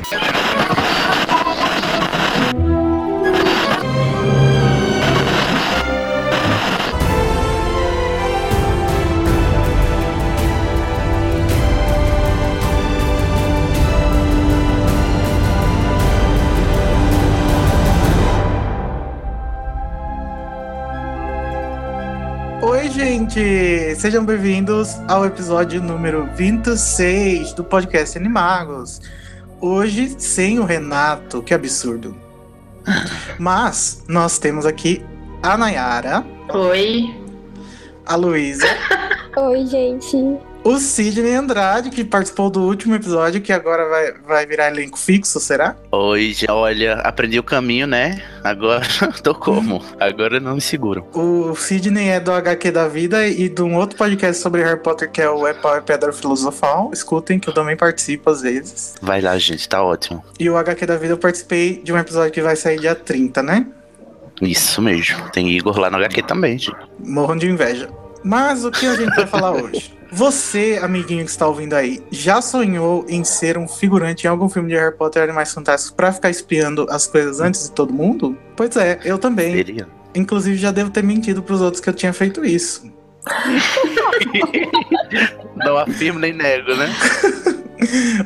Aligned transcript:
Oi, 0.00 0.06
gente! 22.88 23.94
Sejam 23.96 24.24
bem-vindos 24.24 24.96
ao 25.06 25.26
episódio 25.26 25.82
número 25.82 26.26
26 26.34 27.52
do 27.52 27.62
podcast 27.62 28.16
Animagos. 28.16 29.02
Hoje 29.60 30.14
sem 30.18 30.58
o 30.58 30.64
Renato, 30.64 31.42
que 31.42 31.52
absurdo. 31.52 32.16
Mas 33.38 34.02
nós 34.08 34.38
temos 34.38 34.64
aqui 34.64 35.04
a 35.42 35.56
Nayara, 35.56 36.24
Oi. 36.52 37.14
a 38.06 38.16
Luísa, 38.16 38.66
Oi, 39.36 39.66
gente. 39.66 40.16
O 40.62 40.78
Sidney 40.78 41.34
Andrade, 41.34 41.90
que 41.90 42.04
participou 42.04 42.50
do 42.50 42.60
último 42.62 42.94
episódio, 42.94 43.40
que 43.40 43.52
agora 43.52 43.88
vai, 43.88 44.12
vai 44.26 44.46
virar 44.46 44.68
elenco 44.68 44.98
fixo, 44.98 45.40
será? 45.40 45.74
Oi, 45.90 46.32
já- 46.34 46.52
olha, 46.54 46.94
aprendi 47.00 47.38
o 47.38 47.42
caminho, 47.42 47.86
né? 47.86 48.22
Agora 48.44 48.82
tô 49.22 49.34
como? 49.34 49.82
Agora 49.98 50.38
não 50.38 50.56
me 50.56 50.60
seguro. 50.60 51.06
O 51.14 51.54
Sidney 51.56 52.08
é 52.10 52.20
do 52.20 52.30
HQ 52.32 52.70
da 52.70 52.86
Vida 52.88 53.26
e 53.26 53.48
de 53.48 53.62
um 53.62 53.74
outro 53.76 53.96
podcast 53.96 54.42
sobre 54.42 54.62
Harry 54.62 54.80
Potter, 54.80 55.10
que 55.10 55.22
é 55.22 55.30
o 55.30 55.46
É 55.46 55.54
Pau 55.54 55.76
e 55.76 55.80
Pedra 55.80 56.12
Filosofal. 56.12 56.90
Escutem, 56.92 57.38
que 57.38 57.48
eu 57.48 57.54
também 57.54 57.76
participo 57.76 58.28
às 58.30 58.42
vezes. 58.42 58.94
Vai 59.00 59.20
lá, 59.20 59.36
gente, 59.38 59.68
tá 59.68 59.82
ótimo. 59.82 60.22
E 60.38 60.48
o 60.50 60.56
HQ 60.56 60.84
da 60.86 60.96
Vida 60.96 61.14
eu 61.14 61.18
participei 61.18 61.80
de 61.82 61.92
um 61.92 61.98
episódio 61.98 62.32
que 62.32 62.42
vai 62.42 62.54
sair 62.56 62.78
dia 62.78 62.94
30, 62.94 63.42
né? 63.42 63.66
Isso 64.42 64.80
mesmo. 64.80 65.28
Tem 65.30 65.50
Igor 65.50 65.78
lá 65.78 65.90
no 65.90 65.96
HQ 65.98 66.22
também, 66.22 66.58
gente. 66.58 66.74
Morram 66.98 67.36
de 67.36 67.46
inveja. 67.46 67.88
Mas 68.22 68.64
o 68.64 68.70
que 68.70 68.86
a 68.86 68.94
gente 68.94 69.14
vai 69.14 69.26
falar 69.26 69.52
hoje? 69.52 69.98
Você, 70.12 70.78
amiguinho 70.82 71.24
que 71.24 71.30
está 71.30 71.46
ouvindo 71.46 71.74
aí, 71.74 72.02
já 72.10 72.42
sonhou 72.42 73.06
em 73.08 73.22
ser 73.22 73.56
um 73.56 73.68
figurante 73.68 74.26
em 74.26 74.28
algum 74.28 74.48
filme 74.48 74.68
de 74.68 74.74
Harry 74.74 74.96
Potter 74.96 75.22
e 75.22 75.24
Animais 75.24 75.52
Fantásticos 75.52 75.94
pra 75.94 76.12
ficar 76.12 76.30
espiando 76.30 76.86
as 76.90 77.06
coisas 77.06 77.40
antes 77.40 77.68
de 77.68 77.72
todo 77.72 77.92
mundo? 77.92 78.36
Pois 78.56 78.76
é, 78.76 78.98
eu 79.04 79.18
também. 79.18 79.54
Seria. 79.54 79.88
Inclusive, 80.14 80.56
já 80.56 80.72
devo 80.72 80.90
ter 80.90 81.04
mentido 81.04 81.42
pros 81.42 81.60
outros 81.60 81.80
que 81.80 81.88
eu 81.88 81.94
tinha 81.94 82.12
feito 82.12 82.44
isso. 82.44 82.90
Não 85.54 85.78
afirmo 85.78 86.18
nem 86.18 86.32
nego, 86.32 86.74
né? 86.74 86.92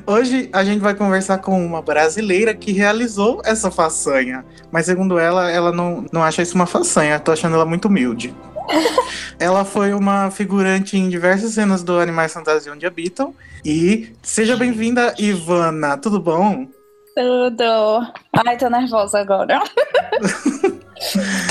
Hoje 0.06 0.48
a 0.53 0.64
gente 0.64 0.81
vai 0.81 0.95
conversar 0.95 1.39
com 1.39 1.64
uma 1.64 1.83
brasileira 1.83 2.55
que 2.55 2.73
realizou 2.73 3.42
essa 3.45 3.70
façanha. 3.70 4.45
Mas 4.73 4.86
segundo 4.86 5.19
ela, 5.19 5.51
ela 5.51 5.73
não, 5.73 6.05
não 6.12 6.23
acha 6.23 6.42
isso 6.42 6.55
uma 6.55 6.67
façanha. 6.67 7.19
Tô 7.20 7.33
achando 7.33 7.55
ela 7.55 7.64
muito 7.64 7.86
humilde. 7.86 8.34
Ela 9.39 9.65
foi 9.65 9.93
uma 9.95 10.31
figurante 10.31 10.97
em 10.97 11.09
diversas 11.09 11.53
cenas 11.53 11.83
do 11.83 11.98
Animais 11.98 12.33
Fantasia 12.33 12.73
Onde 12.73 12.87
Habitam. 12.87 13.34
E 13.65 14.12
seja 14.23 14.57
bem-vinda, 14.57 15.15
Ivana. 15.19 15.97
Tudo 15.97 16.20
bom? 16.20 16.67
Tudo. 17.17 18.12
Ai, 18.47 18.57
tô 18.57 18.69
nervosa 18.69 19.20
agora. 19.20 19.62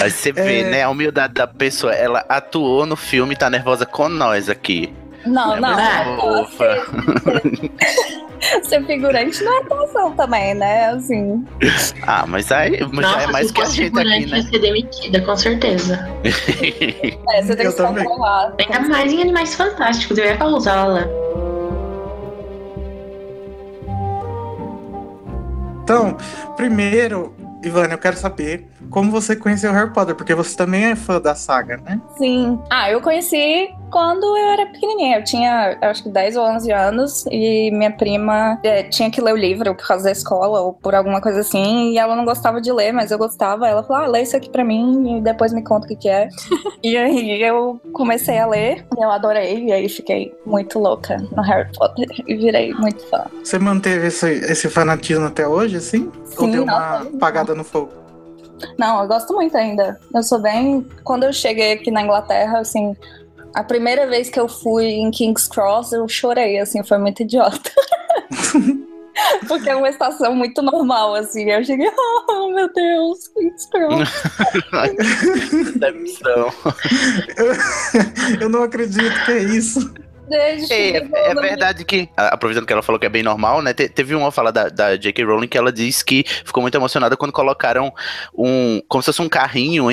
Aí 0.02 0.12
você 0.12 0.32
vê, 0.32 0.62
É. 0.62 0.70
né? 0.70 0.84
A 0.84 0.90
humildade 0.90 1.34
da 1.34 1.48
pessoa. 1.48 1.94
Ela 1.94 2.26
atuou 2.28 2.86
no 2.86 2.96
filme 2.96 3.34
e 3.34 3.38
tá 3.38 3.50
nervosa 3.50 3.86
com 3.86 4.10
nós 4.10 4.50
aqui. 4.50 4.94
Não, 5.26 5.56
É 5.56 5.60
não. 5.60 5.76
muito 5.76 6.52
fofa. 6.52 6.84
Ser 8.64 8.86
figurante 8.86 9.42
não 9.44 9.54
é 9.54 9.62
atuação 9.62 10.12
também, 10.14 10.54
né? 10.54 10.88
Assim. 10.90 11.46
Ah, 12.06 12.26
mas 12.28 12.52
aí 12.52 12.78
já 12.80 12.88
Nossa, 12.88 13.22
é 13.22 13.28
mais 13.28 13.52
que 13.52 13.62
a 13.62 13.66
gente 13.66 13.82
aqui, 13.84 13.84
figurante, 13.86 14.26
né? 14.28 14.42
ser 14.42 14.60
demitida, 14.60 15.22
com 15.22 15.36
certeza. 15.38 16.10
É, 17.34 17.42
você 17.42 17.56
tem 17.56 17.66
Eu 17.66 17.72
que 17.72 17.78
também. 17.78 18.04
controlar. 18.04 18.54
Ainda 18.60 18.80
mais 18.90 19.12
em 19.12 19.22
Animais 19.22 19.56
Fantásticos, 19.56 20.18
eu 20.18 20.26
ia 20.26 20.38
causá-la. 20.38 21.08
Então, 25.84 26.16
primeiro, 26.56 27.34
Ivana, 27.64 27.94
eu 27.94 27.98
quero 27.98 28.16
saber 28.18 28.68
como 28.90 29.12
você 29.12 29.36
conheceu 29.36 29.72
Harry 29.74 29.92
Potter, 29.92 30.16
porque 30.16 30.34
você 30.36 30.56
também 30.56 30.86
é 30.86 30.96
fã 30.96 31.20
da 31.20 31.36
saga, 31.36 31.78
né? 31.78 32.00
Sim. 32.18 32.60
Ah, 32.70 32.90
eu 32.92 33.02
conheci 33.02 33.70
quando 33.94 34.26
eu 34.36 34.48
era 34.48 34.66
pequenininha. 34.66 35.20
Eu 35.20 35.24
tinha, 35.24 35.78
acho 35.80 36.02
que 36.02 36.10
10 36.10 36.36
ou 36.36 36.44
11 36.46 36.72
anos 36.72 37.26
e 37.30 37.70
minha 37.70 37.92
prima 37.92 38.60
é, 38.64 38.82
tinha 38.82 39.12
que 39.12 39.22
ler 39.22 39.34
o 39.34 39.38
livro 39.38 39.76
por 39.76 39.88
causa 39.88 40.06
da 40.06 40.12
escola 40.12 40.62
ou 40.62 40.74
por 40.74 40.96
alguma 40.96 41.22
coisa 41.22 41.42
assim. 41.42 41.92
E 41.92 42.00
ela 42.00 42.16
não 42.16 42.26
gostava 42.26 42.60
de 42.60 42.72
ler, 42.72 42.92
mas 42.92 43.12
eu 43.12 43.20
gostava. 43.20 43.68
Ela 43.68 43.84
falou, 43.84 44.04
ah, 44.04 44.08
lê 44.08 44.24
isso 44.24 44.36
aqui 44.36 44.50
pra 44.50 44.66
mim 44.66 45.20
e 45.20 45.22
depois 45.22 45.54
me 45.54 45.64
conta 45.64 45.86
o 45.86 45.88
que, 45.88 45.96
que 45.96 46.10
é. 46.10 46.28
e 46.82 46.98
aí 46.98 47.40
eu 47.44 47.80
comecei 47.94 48.40
a 48.40 48.48
ler 48.48 48.84
e 48.98 49.04
eu 49.04 49.12
adorei. 49.12 49.66
E 49.66 49.72
aí 49.72 49.88
fiquei 49.88 50.34
muito 50.44 50.80
louca 50.80 51.18
no 51.32 51.44
Harry 51.44 51.70
Potter 51.78 52.08
e 52.28 52.36
virei 52.36 52.74
muito 52.74 53.08
fã. 53.12 53.26
Você 53.44 53.60
manteve 53.60 54.08
esse, 54.08 54.28
esse 54.28 54.70
fanatismo 54.70 55.28
até 55.28 55.48
hoje, 55.48 55.78
assim? 55.78 56.12
Ou 56.36 56.46
Sim, 56.46 56.52
deu 56.52 56.64
uma 56.64 57.02
apagada 57.02 57.54
no 57.54 57.64
fogo? 57.64 57.92
Não, 58.78 59.02
eu 59.02 59.08
gosto 59.08 59.34
muito 59.34 59.56
ainda. 59.56 60.00
Eu 60.14 60.24
sou 60.24 60.40
bem. 60.40 60.88
Quando 61.04 61.26
eu 61.26 61.34
cheguei 61.34 61.74
aqui 61.74 61.92
na 61.92 62.02
Inglaterra, 62.02 62.60
assim, 62.60 62.96
a 63.54 63.64
primeira 63.64 64.08
vez 64.08 64.30
que 64.30 64.40
eu 64.40 64.48
fui 64.48 64.86
em 64.86 65.12
King's 65.12 65.48
Cross, 65.48 65.94
eu 65.94 66.08
chorei, 66.08 66.60
assim, 66.60 66.84
foi 66.84 66.98
muito 66.98 67.22
idiota. 67.22 67.72
Porque 69.48 69.70
é 69.70 69.76
uma 69.76 69.90
estação 69.90 70.36
muito 70.36 70.62
normal, 70.62 71.16
assim. 71.16 71.50
Eu 71.50 71.64
cheguei, 71.64 71.90
oh 72.30 72.50
meu 72.50 72.72
Deus, 72.74 73.28
King's 73.28 73.66
Cross. 73.68 74.10
Eu 78.42 78.50
não 78.50 78.64
acredito 78.64 79.26
que 79.26 79.32
é 79.32 79.44
isso. 79.44 79.94
Desde 80.28 80.72
É, 80.74 81.02
que 81.02 81.16
é 81.16 81.32
eu- 81.34 81.42
verdade 81.42 81.84
que, 81.86 82.10
a- 82.16 82.30
aproveitando 82.30 82.66
que 82.66 82.74
ela 82.74 82.82
falou 82.82 83.00
que 83.00 83.06
é 83.06 83.10
bem 83.10 83.24
normal, 83.24 83.62
né? 83.62 83.74
te- 83.74 83.90
teve 83.90 84.16
uma 84.16 84.32
fala 84.32 84.52
da, 84.52 84.70
da 84.70 84.96
J.K. 84.96 85.24
Rowling 85.24 85.48
que 85.48 85.58
ela 85.58 85.72
disse 85.72 86.04
que 86.04 86.24
ficou 86.46 86.62
muito 86.62 86.76
emocionada 86.76 87.18
quando 87.18 87.32
colocaram 87.32 87.92
um. 88.36 88.82
como 88.88 89.02
se 89.02 89.08
fosse 89.08 89.22
um 89.22 89.30
carrinho 89.30 89.88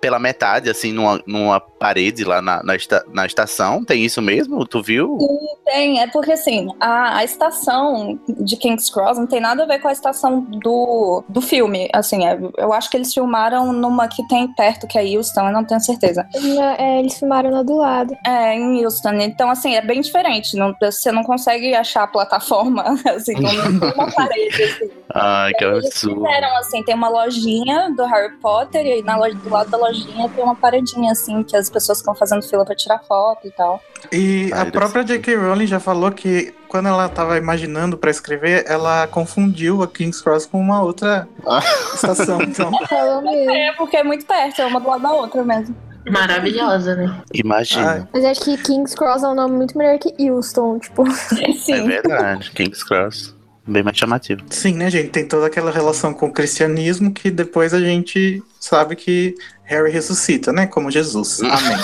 pela 0.00 0.18
metade, 0.18 0.68
assim, 0.70 0.92
numa, 0.92 1.20
numa 1.26 1.60
parede 1.60 2.24
lá 2.24 2.40
na, 2.42 2.62
na, 2.62 2.74
esta- 2.74 3.04
na 3.12 3.26
estação. 3.26 3.84
Tem 3.84 4.04
isso 4.04 4.20
mesmo? 4.20 4.66
Tu 4.66 4.82
viu? 4.82 5.18
Tem, 5.64 6.00
é 6.00 6.06
porque 6.08 6.32
assim, 6.32 6.68
a, 6.80 7.18
a 7.18 7.24
estação 7.24 8.18
de 8.28 8.56
King's 8.56 8.90
Cross 8.90 9.18
não 9.18 9.26
tem 9.26 9.40
nada 9.40 9.62
a 9.64 9.66
ver 9.66 9.78
com 9.80 9.88
a 9.88 9.92
estação 9.92 10.40
do, 10.40 11.22
do 11.28 11.40
filme. 11.40 11.88
Assim, 11.92 12.26
é- 12.26 12.38
eu 12.58 12.72
acho 12.72 12.90
que 12.90 12.96
eles 12.96 13.12
filmaram 13.12 13.72
numa 13.72 14.08
que 14.08 14.26
tem 14.28 14.48
perto, 14.54 14.86
que 14.86 14.98
é 14.98 15.02
Houston, 15.16 15.46
eu 15.46 15.52
não 15.52 15.64
tenho 15.64 15.80
certeza. 15.80 16.26
Na- 16.56 16.76
é, 16.76 16.98
eles 17.00 17.18
filmaram 17.18 17.50
lá 17.50 17.62
do 17.62 17.76
lado. 17.76 18.16
É, 18.26 18.54
em 18.54 18.84
Houston. 18.84 19.14
Então, 19.14 19.50
assim, 19.50 19.75
é 19.76 19.80
bem 19.82 20.00
diferente. 20.00 20.56
Não, 20.56 20.74
você 20.80 21.12
não 21.12 21.22
consegue 21.22 21.74
achar 21.74 22.02
a 22.04 22.06
plataforma, 22.06 22.82
assim, 23.14 23.34
não 23.34 23.50
tem 23.80 23.92
uma 23.92 24.10
parede, 24.12 24.62
assim. 24.62 24.90
Ai, 25.14 25.52
que 25.54 25.64
Eles 25.64 25.86
absurdo. 25.86 26.24
fizeram, 26.26 26.56
assim, 26.56 26.82
tem 26.82 26.94
uma 26.94 27.08
lojinha 27.08 27.90
do 27.96 28.04
Harry 28.04 28.32
Potter 28.38 28.84
e 28.86 28.92
aí 28.94 29.02
na 29.02 29.16
loja, 29.16 29.34
do 29.34 29.48
lado 29.50 29.70
da 29.70 29.78
lojinha 29.78 30.28
tem 30.28 30.42
uma 30.44 30.54
paredinha, 30.54 31.12
assim, 31.12 31.42
que 31.42 31.56
as 31.56 31.70
pessoas 31.70 31.98
ficam 31.98 32.14
fazendo 32.14 32.42
fila 32.42 32.64
pra 32.64 32.74
tirar 32.74 32.98
foto 33.00 33.46
e 33.46 33.50
tal. 33.50 33.80
E 34.12 34.50
Ai, 34.52 34.68
a 34.68 34.70
própria 34.70 35.04
J.K. 35.04 35.36
Rowling 35.36 35.66
já 35.66 35.80
falou 35.80 36.10
que 36.12 36.54
quando 36.68 36.88
ela 36.88 37.08
tava 37.08 37.38
imaginando 37.38 37.96
pra 37.96 38.10
escrever, 38.10 38.64
ela 38.68 39.06
confundiu 39.06 39.82
a 39.82 39.88
King's 39.88 40.20
Cross 40.20 40.46
com 40.46 40.58
uma 40.60 40.82
outra 40.82 41.28
Ah. 41.46 41.60
estação. 41.94 42.42
Então, 42.42 42.70
Falou 42.88 43.22
mesmo. 43.22 43.50
É, 43.50 43.72
porque 43.72 43.96
é 43.96 44.02
muito 44.04 44.26
perto, 44.26 44.60
é 44.60 44.66
uma 44.66 44.80
do 44.80 44.88
lado 44.88 45.02
da 45.02 45.12
outra 45.12 45.42
mesmo. 45.44 45.74
Maravilhosa, 46.10 46.94
né? 46.94 47.22
Imagina. 47.34 48.08
Mas 48.12 48.24
acho 48.24 48.40
que 48.42 48.56
King's 48.58 48.94
Cross 48.94 49.22
é 49.22 49.28
um 49.28 49.34
nome 49.34 49.56
muito 49.56 49.76
melhor 49.76 49.98
que 49.98 50.14
Houston, 50.30 50.78
tipo. 50.78 51.04
É 51.40 51.52
Sim. 51.52 51.86
verdade. 51.86 52.50
King's 52.52 52.82
Cross. 52.82 53.34
Bem 53.68 53.82
mais 53.82 53.96
chamativo. 53.96 54.42
sim, 54.48 54.74
né, 54.74 54.88
gente? 54.88 55.08
Tem 55.08 55.26
toda 55.26 55.48
aquela 55.48 55.72
relação 55.72 56.14
com 56.14 56.26
o 56.26 56.32
cristianismo 56.32 57.12
que 57.12 57.32
depois 57.32 57.74
a 57.74 57.80
gente 57.80 58.40
sabe 58.60 58.94
que 58.94 59.34
Harry 59.64 59.90
ressuscita, 59.90 60.52
né? 60.52 60.68
Como 60.68 60.88
Jesus. 60.88 61.40
Amém. 61.42 61.76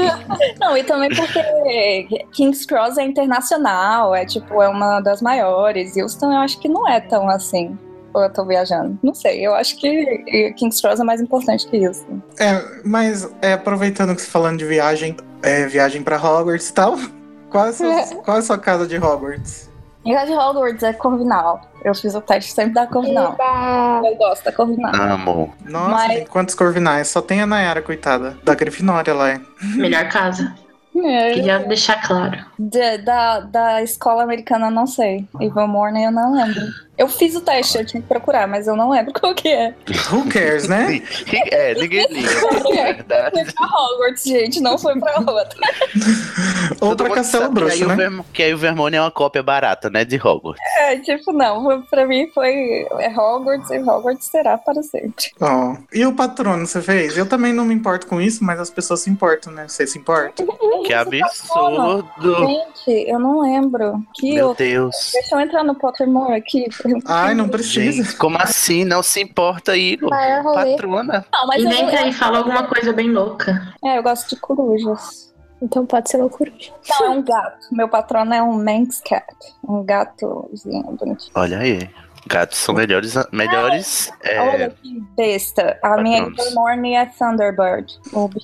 Não, 0.58 0.74
e 0.74 0.82
também 0.82 1.10
porque 1.14 2.24
King's 2.32 2.64
Cross 2.64 2.96
é 2.96 3.04
internacional, 3.04 4.14
é 4.14 4.24
tipo, 4.24 4.62
é 4.62 4.68
uma 4.68 5.00
das 5.00 5.20
maiores. 5.20 5.94
Houston 5.94 6.32
eu 6.32 6.38
acho 6.38 6.58
que 6.58 6.68
não 6.70 6.88
é 6.88 7.00
tão 7.00 7.28
assim. 7.28 7.78
Ou 8.14 8.22
eu 8.22 8.32
tô 8.32 8.44
viajando? 8.44 8.98
Não 9.02 9.12
sei, 9.12 9.44
eu 9.44 9.54
acho 9.54 9.76
que 9.76 10.52
King's 10.56 10.80
Cross 10.80 11.00
é 11.00 11.04
mais 11.04 11.20
importante 11.20 11.66
que 11.66 11.86
Houston. 11.86 12.20
É, 12.38 12.62
mas 12.84 13.28
é, 13.42 13.54
aproveitando 13.54 14.14
que 14.14 14.22
você 14.22 14.30
falando 14.30 14.58
de 14.58 14.64
viagem, 14.64 15.16
é, 15.42 15.66
viagem 15.66 16.02
pra 16.02 16.16
Hogwarts 16.16 16.68
e 16.68 16.74
tal, 16.74 16.96
qual 17.50 17.66
é, 17.66 17.68
a 17.70 17.72
sua, 17.72 18.04
qual 18.22 18.36
é 18.36 18.40
a 18.40 18.42
sua 18.42 18.58
casa 18.58 18.86
de 18.86 18.96
Hogwarts? 18.96 19.68
E 20.04 20.14
a 20.14 20.24
de 20.24 20.32
Hogwarts 20.32 20.82
é 20.82 20.92
Corvinal. 20.92 21.62
Eu 21.82 21.94
fiz 21.94 22.14
o 22.14 22.20
teste 22.20 22.52
sempre 22.52 22.74
da 22.74 22.86
Corvinal. 22.86 23.32
Eba! 23.32 24.02
Eu 24.08 24.16
gosto 24.16 24.44
da 24.44 24.52
Corvinal. 24.52 24.94
Amo. 24.94 25.52
Nossa, 25.64 26.08
Mas- 26.08 26.28
quantos 26.28 26.54
corvinais? 26.54 27.08
Só 27.08 27.20
tem 27.22 27.40
a 27.40 27.46
Nayara, 27.46 27.80
coitada. 27.82 28.36
Da 28.44 28.54
Grifinória 28.54 29.12
lá. 29.14 29.30
é. 29.30 29.40
Melhor 29.76 30.06
casa. 30.10 30.54
É, 30.96 31.32
Queria 31.34 31.58
deixar 31.60 32.00
claro. 32.06 32.38
De- 32.58 32.98
da, 32.98 33.40
da 33.40 33.82
escola 33.82 34.22
americana, 34.22 34.66
eu 34.66 34.70
não 34.70 34.86
sei. 34.86 35.26
Eva 35.40 35.66
Morning, 35.66 36.04
eu 36.04 36.12
não 36.12 36.34
lembro. 36.34 36.60
Eu 36.96 37.08
fiz 37.08 37.34
o 37.34 37.40
teste, 37.40 37.76
eu 37.78 37.84
tinha 37.86 38.00
que 38.02 38.08
procurar, 38.08 38.46
mas 38.46 38.66
eu 38.66 38.76
não 38.76 38.90
lembro 38.90 39.12
qual 39.18 39.34
que 39.34 39.48
é. 39.48 39.74
Who 40.12 40.28
cares, 40.28 40.68
né? 40.68 41.02
É, 41.50 41.74
ninguém 41.74 42.06
liga. 42.10 42.30
É 42.84 42.92
verdade. 42.94 43.34
Foi 43.44 43.52
pra 43.52 43.66
Hogwarts, 43.66 44.24
gente, 44.24 44.60
não 44.60 44.76
foi 44.78 44.98
pra 44.98 45.18
outra. 45.20 45.58
Ou 46.80 46.96
pra 46.96 47.10
Castelo 47.10 47.50
Bruxo, 47.50 47.86
né? 47.86 47.94
Verm- 47.96 48.20
Que 48.32 48.42
aí 48.42 48.54
o 48.54 48.58
Vermont 48.58 48.94
é 48.94 49.00
uma 49.00 49.10
cópia 49.10 49.42
barata, 49.42 49.88
né? 49.90 50.04
De 50.04 50.16
Hogwarts. 50.16 50.60
É, 50.78 50.96
tipo, 50.98 51.32
não. 51.32 51.82
Pra 51.82 52.06
mim 52.06 52.28
foi 52.34 52.86
é 52.98 53.08
Hogwarts 53.08 53.70
e 53.70 53.78
Hogwarts 53.78 54.26
será 54.26 54.58
para 54.58 54.82
sempre. 54.82 55.26
Ó. 55.40 55.76
E 55.92 56.04
o 56.04 56.12
patrono 56.14 56.66
você 56.66 56.80
fez? 56.82 57.16
Eu 57.16 57.26
também 57.26 57.52
não 57.52 57.64
me 57.64 57.74
importo 57.74 58.06
com 58.06 58.20
isso, 58.20 58.44
mas 58.44 58.58
as 58.60 58.70
pessoas 58.70 59.00
se 59.00 59.10
importam, 59.10 59.52
né? 59.52 59.66
Você 59.68 59.86
se 59.86 59.98
importa? 59.98 60.44
Que 60.84 60.92
absurdo. 60.92 62.06
Gente, 62.46 63.08
eu 63.08 63.18
não 63.18 63.40
lembro. 63.40 64.02
Que 64.14 64.34
Meu 64.34 64.48
eu... 64.50 64.54
Deus. 64.54 64.94
Deixa 65.14 65.34
eu 65.34 65.40
entrar 65.40 65.64
no 65.64 65.74
Pottermore 65.74 66.34
aqui. 66.34 66.66
Ai, 67.06 67.34
não 67.34 67.48
precisa. 67.48 68.02
Gente, 68.02 68.16
como 68.16 68.36
assim? 68.38 68.84
Não 68.84 69.02
se 69.02 69.20
importa 69.20 69.72
aí, 69.72 69.98
rolê. 70.42 70.72
Patrona. 70.72 71.24
Não, 71.32 71.46
mas 71.46 71.62
eu, 71.62 71.70
Inventa 71.70 71.98
aí, 71.98 72.12
fala 72.12 72.38
alguma 72.38 72.64
coisa 72.64 72.92
bem 72.92 73.10
louca. 73.10 73.74
É, 73.84 73.98
eu 73.98 74.02
gosto 74.02 74.30
de 74.30 74.40
corujas. 74.40 75.32
Então 75.62 75.86
pode 75.86 76.10
ser 76.10 76.18
loucura. 76.18 76.52
Não, 76.88 77.06
é 77.06 77.10
um 77.10 77.22
gato. 77.22 77.66
Meu 77.72 77.88
patrono 77.88 78.34
é 78.34 78.42
um 78.42 78.62
Manx 78.62 79.00
Cat. 79.00 79.24
Um 79.66 79.82
gatozinho 79.82 80.82
bonitinho. 80.92 81.32
Olha 81.34 81.58
aí. 81.58 81.88
Gatos 82.26 82.58
são 82.58 82.74
melhores. 82.74 83.14
melhores 83.32 84.10
é, 84.22 84.40
Olha 84.40 84.70
que 84.70 85.00
besta. 85.16 85.78
A 85.82 86.00
minha 86.00 86.24
patronos. 86.24 86.38
Evermorning 86.46 86.94
é 86.96 87.06
Thunderbird. 87.06 87.98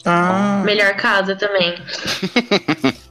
Ah, 0.04 0.62
Melhor 0.64 0.94
casa 0.96 1.34
também. 1.36 1.74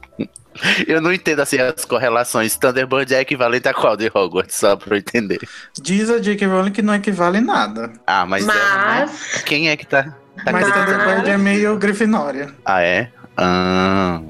eu 0.86 1.00
não 1.00 1.12
entendo 1.12 1.40
assim 1.40 1.58
as 1.58 1.84
correlações. 1.84 2.56
Thunderbird 2.56 3.14
é 3.14 3.20
equivalente 3.20 3.68
a 3.68 3.74
qual 3.74 3.96
de 3.96 4.10
Hogwarts? 4.12 4.56
Só 4.56 4.76
pra 4.76 4.96
eu 4.96 4.98
entender. 4.98 5.40
diz 5.80 6.10
a 6.10 6.18
J.K. 6.18 6.46
Rowling 6.46 6.72
que 6.72 6.82
não 6.82 6.94
equivale 6.94 7.40
nada. 7.40 7.92
Ah, 8.06 8.26
mas, 8.26 8.46
ela, 8.46 8.54
né? 8.54 9.06
Mas. 9.06 9.42
Quem 9.42 9.68
é 9.68 9.76
que 9.76 9.86
tá. 9.86 10.16
tá 10.44 10.52
Mas 10.52 10.68
acreditando? 10.68 10.98
Thunderbird 10.98 11.30
é 11.30 11.38
meio 11.38 11.78
Grifinória. 11.78 12.54
Ah, 12.64 12.82
é? 12.82 13.10
Ah. 13.36 14.20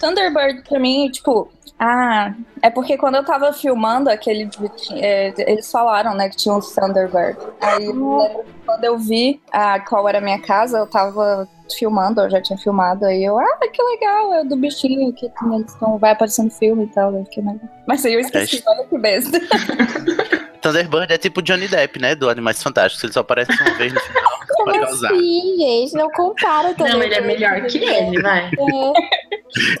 Thunderbird 0.00 0.62
pra 0.68 0.78
mim, 0.78 1.10
tipo. 1.10 1.50
Ah, 1.78 2.34
é 2.60 2.68
porque 2.68 2.98
quando 2.98 3.14
eu 3.14 3.24
tava 3.24 3.52
filmando 3.52 4.10
aquele. 4.10 4.50
é, 4.92 5.32
eles 5.38 5.70
falaram, 5.70 6.14
né, 6.14 6.28
que 6.28 6.36
tinha 6.36 6.54
um 6.54 6.60
Thunderbird. 6.60 7.38
Aí 7.60 7.86
eu 7.86 7.92
lembro 7.92 8.44
que 8.44 8.60
quando 8.66 8.84
eu 8.84 8.98
vi 8.98 9.40
ah, 9.50 9.80
qual 9.80 10.08
era 10.08 10.18
a 10.18 10.20
minha 10.20 10.40
casa, 10.40 10.78
eu 10.78 10.86
tava 10.86 11.48
filmando, 11.76 12.20
eu 12.20 12.30
já 12.30 12.40
tinha 12.40 12.58
filmado, 12.58 13.04
aí 13.06 13.24
eu, 13.24 13.38
ah, 13.38 13.58
que 13.72 13.82
legal, 13.82 14.34
é 14.34 14.44
do 14.44 14.56
bichinho 14.56 15.12
que 15.12 15.28
tem- 15.28 15.54
eles 15.56 15.74
tão, 15.74 15.98
vai 15.98 16.12
aparecer 16.12 16.42
no 16.42 16.50
filme 16.50 16.84
e 16.84 16.88
tal. 16.88 17.14
Eu 17.14 17.24
fiquei, 17.24 17.42
mas... 17.42 17.56
mas 17.86 18.04
aí 18.06 18.14
eu 18.14 18.20
esqueci, 18.20 18.62
olha 18.66 18.84
que 18.86 18.98
besta. 18.98 19.38
Thunderbird 20.60 21.10
é 21.10 21.16
tipo 21.16 21.40
Johnny 21.40 21.66
Depp, 21.68 21.98
né? 21.98 22.14
Do 22.14 22.28
Animais 22.28 22.62
Fantásticos. 22.62 23.02
Ele 23.04 23.12
só 23.14 23.20
aparece 23.20 23.50
uma 23.62 23.74
vez 23.78 23.94
no 23.94 24.00
final. 24.00 24.30
Como 24.48 24.72
pra 24.72 24.80
causar. 24.86 25.10
assim, 25.12 25.56
gente? 25.58 25.94
Não 25.94 26.10
compara 26.10 26.74
também. 26.74 26.92
Não, 26.92 27.02
ele 27.02 27.14
é 27.14 27.20
melhor 27.22 27.62
que 27.62 27.78
ele, 27.78 28.20
vai. 28.20 28.44
É, 28.50 28.92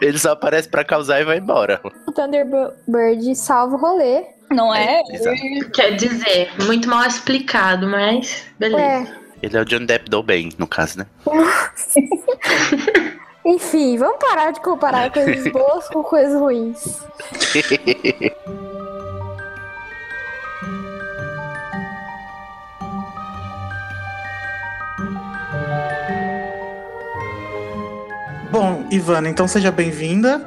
Ele 0.00 0.18
só 0.18 0.32
aparece 0.32 0.68
pra 0.68 0.82
causar 0.82 1.20
e 1.20 1.24
vai 1.24 1.36
embora. 1.38 1.80
o 2.08 2.12
Thunderbird 2.12 3.34
salva 3.36 3.76
o 3.76 3.78
rolê. 3.78 4.24
Não 4.50 4.74
é? 4.74 5.00
Exato. 5.12 5.36
Quer 5.74 5.94
dizer, 5.96 6.50
muito 6.64 6.88
mal 6.88 7.04
explicado, 7.06 7.86
mas 7.86 8.46
beleza. 8.58 8.82
É. 8.82 9.19
Ele 9.42 9.56
é 9.56 9.60
o 9.60 9.64
Johnny 9.64 9.86
Depp 9.86 10.10
do 10.10 10.22
bem, 10.22 10.50
no 10.58 10.66
caso, 10.66 10.98
né? 10.98 11.06
Enfim, 13.44 13.96
vamos 13.96 14.18
parar 14.18 14.50
de 14.50 14.60
comparar 14.60 15.10
coisas 15.12 15.50
boas 15.50 15.88
com 15.88 16.02
coisas 16.02 16.38
ruins. 16.38 17.02
Bom, 28.50 28.86
Ivana, 28.90 29.28
então 29.28 29.48
seja 29.48 29.70
bem-vinda. 29.70 30.44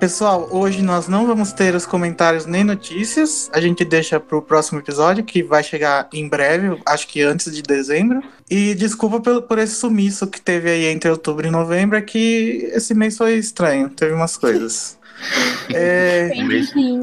Pessoal, 0.00 0.48
hoje 0.50 0.80
nós 0.80 1.08
não 1.08 1.26
vamos 1.26 1.52
ter 1.52 1.74
os 1.74 1.84
comentários 1.84 2.46
nem 2.46 2.64
notícias. 2.64 3.50
A 3.52 3.60
gente 3.60 3.84
deixa 3.84 4.18
para 4.18 4.38
o 4.38 4.40
próximo 4.40 4.78
episódio, 4.78 5.22
que 5.22 5.42
vai 5.42 5.62
chegar 5.62 6.08
em 6.10 6.26
breve, 6.26 6.80
acho 6.86 7.06
que 7.06 7.20
antes 7.20 7.54
de 7.54 7.60
dezembro. 7.60 8.22
E 8.48 8.74
desculpa 8.74 9.20
pelo, 9.20 9.42
por 9.42 9.58
esse 9.58 9.74
sumiço 9.74 10.26
que 10.26 10.40
teve 10.40 10.70
aí 10.70 10.86
entre 10.86 11.10
outubro 11.10 11.46
e 11.46 11.50
novembro, 11.50 11.98
é 11.98 12.00
que 12.00 12.70
esse 12.72 12.94
mês 12.94 13.18
foi 13.18 13.34
estranho, 13.34 13.90
teve 13.90 14.14
umas 14.14 14.38
coisas. 14.38 14.96
É, 15.72 16.30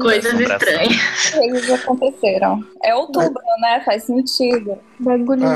Coisas 0.00 0.40
estranhas. 0.40 1.34
Eles 1.34 1.70
aconteceram. 1.70 2.64
É 2.82 2.94
outubro, 2.94 3.42
né? 3.60 3.82
Faz 3.84 4.04
sentido. 4.04 4.76
bagulho 4.98 5.46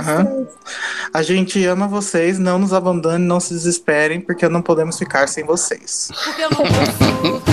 a 1.12 1.23
gente 1.23 1.64
ama 1.67 1.87
vocês, 1.87 2.38
não 2.38 2.59
nos 2.59 2.73
abandone, 2.73 3.25
não 3.25 3.38
se 3.38 3.53
desesperem, 3.53 4.20
porque 4.20 4.49
não 4.49 4.62
podemos 4.62 4.99
ficar 4.99 5.29
sem 5.29 5.44
vocês. 5.44 6.11
Porque 6.25 6.43
eu 6.43 6.50
não 6.50 6.59
consigo 6.59 7.52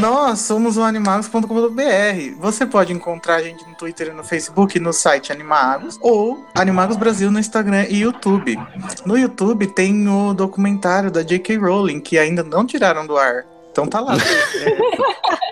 Nós 0.00 0.40
somos 0.40 0.76
o 0.76 0.82
animagos.com.br. 0.82 2.36
Você 2.40 2.64
pode 2.66 2.92
encontrar 2.92 3.36
a 3.36 3.42
gente 3.42 3.66
no 3.66 3.74
Twitter 3.74 4.08
e 4.08 4.12
no 4.12 4.22
Facebook, 4.22 4.78
no 4.78 4.92
site 4.92 5.32
Animagos, 5.32 5.98
ou 6.00 6.44
Animagos 6.54 6.96
Brasil 6.96 7.30
no 7.30 7.38
Instagram 7.38 7.84
e 7.88 8.00
YouTube. 8.02 8.56
No 9.04 9.18
YouTube 9.18 9.66
tem 9.68 10.08
o 10.08 10.32
documentário 10.34 11.10
da 11.10 11.22
J.K. 11.22 11.56
Rowling, 11.56 12.00
que 12.00 12.16
ainda 12.18 12.44
não 12.44 12.64
tiraram 12.64 13.06
do 13.06 13.16
ar. 13.16 13.44
Então 13.72 13.86
tá 13.86 13.98
lá. 14.00 14.14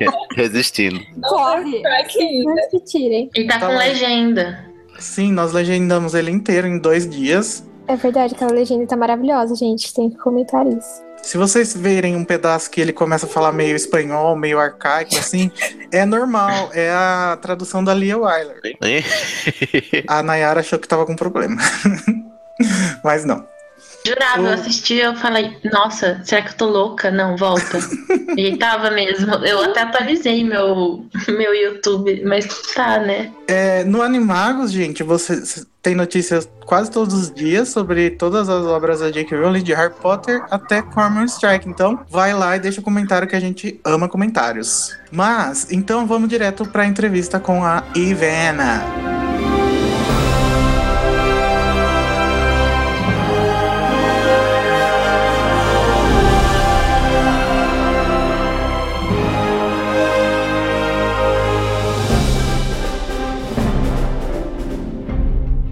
É, 0.00 0.06
Resistindo. 0.40 1.00
Corre. 1.22 1.82
Que 2.70 2.80
tirem. 2.80 3.30
E 3.34 3.46
tá 3.46 3.58
Tá 3.58 3.66
com 3.66 3.72
lá. 3.72 3.78
legenda. 3.80 4.64
sim, 4.98 5.32
nós 5.32 5.52
legendamos 5.52 6.14
ele 6.14 6.30
inteiro 6.30 6.66
em 6.68 6.78
dois 6.78 7.08
dias. 7.08 7.64
É 7.88 7.94
verdade, 7.96 8.34
aquela 8.34 8.52
legenda 8.52 8.86
tá 8.86 8.96
maravilhosa, 8.96 9.54
gente. 9.54 9.92
Tem 9.94 10.10
que 10.10 10.16
comentar 10.18 10.66
isso. 10.66 11.05
Se 11.26 11.36
vocês 11.36 11.74
verem 11.74 12.14
um 12.14 12.24
pedaço 12.24 12.70
que 12.70 12.80
ele 12.80 12.92
começa 12.92 13.26
a 13.26 13.28
falar 13.28 13.50
meio 13.50 13.74
espanhol, 13.74 14.36
meio 14.36 14.60
arcaico, 14.60 15.16
assim, 15.16 15.50
é 15.90 16.04
normal. 16.04 16.70
É 16.72 16.88
a 16.92 17.36
tradução 17.42 17.82
da 17.82 17.92
Lia 17.92 18.16
Wyler. 18.16 18.60
A 20.06 20.22
Nayara 20.22 20.60
achou 20.60 20.78
que 20.78 20.86
tava 20.86 21.04
com 21.04 21.16
problema. 21.16 21.60
Mas 23.02 23.24
não. 23.24 23.44
Jurava, 24.06 24.42
eu 24.42 24.50
O- 24.50 24.52
assisti 24.54 24.94
eu 24.94 25.14
falei, 25.16 25.56
nossa, 25.64 26.20
será 26.24 26.42
que 26.42 26.50
eu 26.50 26.56
tô 26.56 26.66
louca? 26.66 27.10
Não, 27.10 27.36
volta. 27.36 27.78
e 28.36 28.56
tava 28.56 28.90
mesmo. 28.90 29.34
Eu 29.44 29.62
até 29.64 29.82
atualizei 29.82 30.44
meu, 30.44 31.04
meu 31.28 31.54
YouTube, 31.54 32.22
mas 32.24 32.46
tá, 32.74 32.98
né? 32.98 33.32
É, 33.48 33.84
no 33.84 34.02
Animagos, 34.02 34.70
gente, 34.72 35.02
você 35.02 35.64
tem 35.82 35.94
notícias 35.94 36.48
quase 36.64 36.90
todos 36.90 37.14
os 37.14 37.32
dias 37.32 37.68
sobre 37.68 38.10
todas 38.10 38.48
as 38.48 38.64
obras 38.66 38.98
da 39.00 39.10
J.K. 39.10 39.38
Rowling, 39.38 39.62
de 39.62 39.72
Harry 39.72 39.94
Potter 40.02 40.42
até 40.50 40.82
Cormoran 40.82 41.26
Strike. 41.26 41.68
Então, 41.68 42.00
vai 42.10 42.34
lá 42.34 42.56
e 42.56 42.60
deixa 42.60 42.80
um 42.80 42.84
comentário 42.84 43.28
que 43.28 43.36
a 43.36 43.40
gente 43.40 43.80
ama 43.84 44.08
comentários. 44.08 44.96
Mas, 45.12 45.68
então 45.70 46.06
vamos 46.06 46.28
direto 46.28 46.66
para 46.66 46.82
a 46.82 46.86
entrevista 46.86 47.38
com 47.38 47.64
a 47.64 47.84
Ivana. 47.94 49.25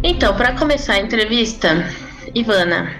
Então, 0.06 0.36
pra 0.36 0.54
começar 0.54 0.92
a 0.92 1.00
entrevista, 1.00 1.82
Ivana, 2.34 2.94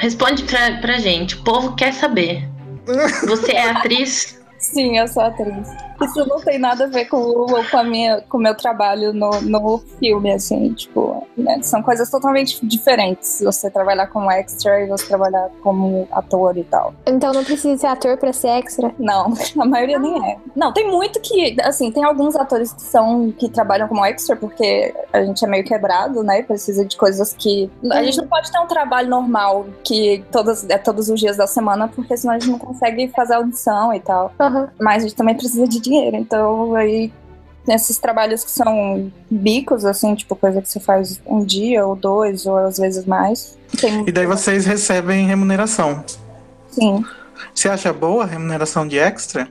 responde 0.00 0.42
pra, 0.42 0.78
pra 0.80 0.98
gente. 0.98 1.36
O 1.36 1.44
povo 1.44 1.76
quer 1.76 1.94
saber. 1.94 2.42
Você 3.28 3.52
é 3.52 3.70
atriz? 3.70 4.42
Sim, 4.58 4.98
eu 4.98 5.06
sou 5.06 5.22
atriz. 5.22 5.68
Isso 6.02 6.26
não 6.26 6.40
tem 6.40 6.58
nada 6.58 6.84
a 6.84 6.86
ver 6.86 7.06
com 7.06 7.16
o 7.16 7.70
com 7.70 7.76
a 7.76 7.84
minha, 7.84 8.20
com 8.22 8.38
o 8.38 8.40
meu 8.40 8.54
trabalho 8.54 9.12
no, 9.12 9.30
no 9.42 9.78
filme, 9.98 10.32
assim, 10.32 10.72
tipo, 10.72 11.26
né? 11.36 11.60
São 11.62 11.82
coisas 11.82 12.10
totalmente 12.10 12.64
diferentes. 12.64 13.40
Você 13.42 13.70
trabalhar 13.70 14.06
como 14.06 14.30
extra 14.30 14.82
e 14.82 14.88
você 14.88 15.06
trabalhar 15.06 15.48
como 15.62 16.08
ator 16.12 16.56
e 16.56 16.64
tal. 16.64 16.94
Então 17.06 17.32
não 17.32 17.44
precisa 17.44 17.76
ser 17.76 17.86
ator 17.86 18.16
pra 18.16 18.32
ser 18.32 18.48
extra. 18.48 18.94
Não, 18.98 19.32
a 19.58 19.64
maioria 19.64 19.98
nem 19.98 20.30
é. 20.30 20.36
Não, 20.54 20.72
tem 20.72 20.90
muito 20.90 21.20
que, 21.20 21.56
assim, 21.62 21.90
tem 21.90 22.04
alguns 22.04 22.36
atores 22.36 22.72
que 22.72 22.82
são 22.82 23.32
que 23.32 23.48
trabalham 23.48 23.88
como 23.88 24.04
extra 24.04 24.36
porque 24.36 24.94
a 25.12 25.22
gente 25.22 25.44
é 25.44 25.48
meio 25.48 25.64
quebrado, 25.64 26.22
né? 26.22 26.42
Precisa 26.42 26.84
de 26.84 26.96
coisas 26.96 27.32
que 27.32 27.70
a 27.90 28.02
gente 28.02 28.18
não 28.18 28.26
pode 28.26 28.50
ter 28.50 28.58
um 28.58 28.66
trabalho 28.66 29.08
normal 29.08 29.66
que 29.84 30.24
todas 30.30 30.68
é 30.68 30.78
todos 30.78 31.08
os 31.08 31.18
dias 31.18 31.36
da 31.36 31.46
semana, 31.46 31.88
porque 31.88 32.16
senão 32.16 32.34
a 32.34 32.38
gente 32.38 32.50
não 32.50 32.58
consegue 32.58 33.08
fazer 33.08 33.34
audição 33.34 33.92
e 33.92 34.00
tal. 34.00 34.32
Aham. 34.38 34.68
Mas 34.80 35.02
a 35.02 35.06
gente 35.08 35.16
também 35.16 35.34
precisa 35.34 35.66
de 35.66 35.80
dinheiro, 35.90 36.16
então 36.16 36.74
aí 36.74 37.12
nesses 37.66 37.98
trabalhos 37.98 38.42
que 38.42 38.50
são 38.50 39.12
bicos, 39.30 39.84
assim, 39.84 40.14
tipo 40.14 40.34
coisa 40.34 40.62
que 40.62 40.68
você 40.68 40.80
faz 40.80 41.20
um 41.26 41.44
dia 41.44 41.86
ou 41.86 41.94
dois, 41.94 42.46
ou 42.46 42.56
às 42.56 42.78
vezes 42.78 43.04
mais. 43.04 43.58
Tem, 43.80 44.04
E 44.08 44.12
daí 44.12 44.26
vocês 44.26 44.64
recebem 44.64 45.26
remuneração. 45.26 46.04
sim. 46.70 47.04
Você 47.54 47.68
acha 47.68 47.92
boa 47.92 48.24
a 48.24 48.26
remuneração 48.26 48.86
de 48.86 48.98
extra? 48.98 49.48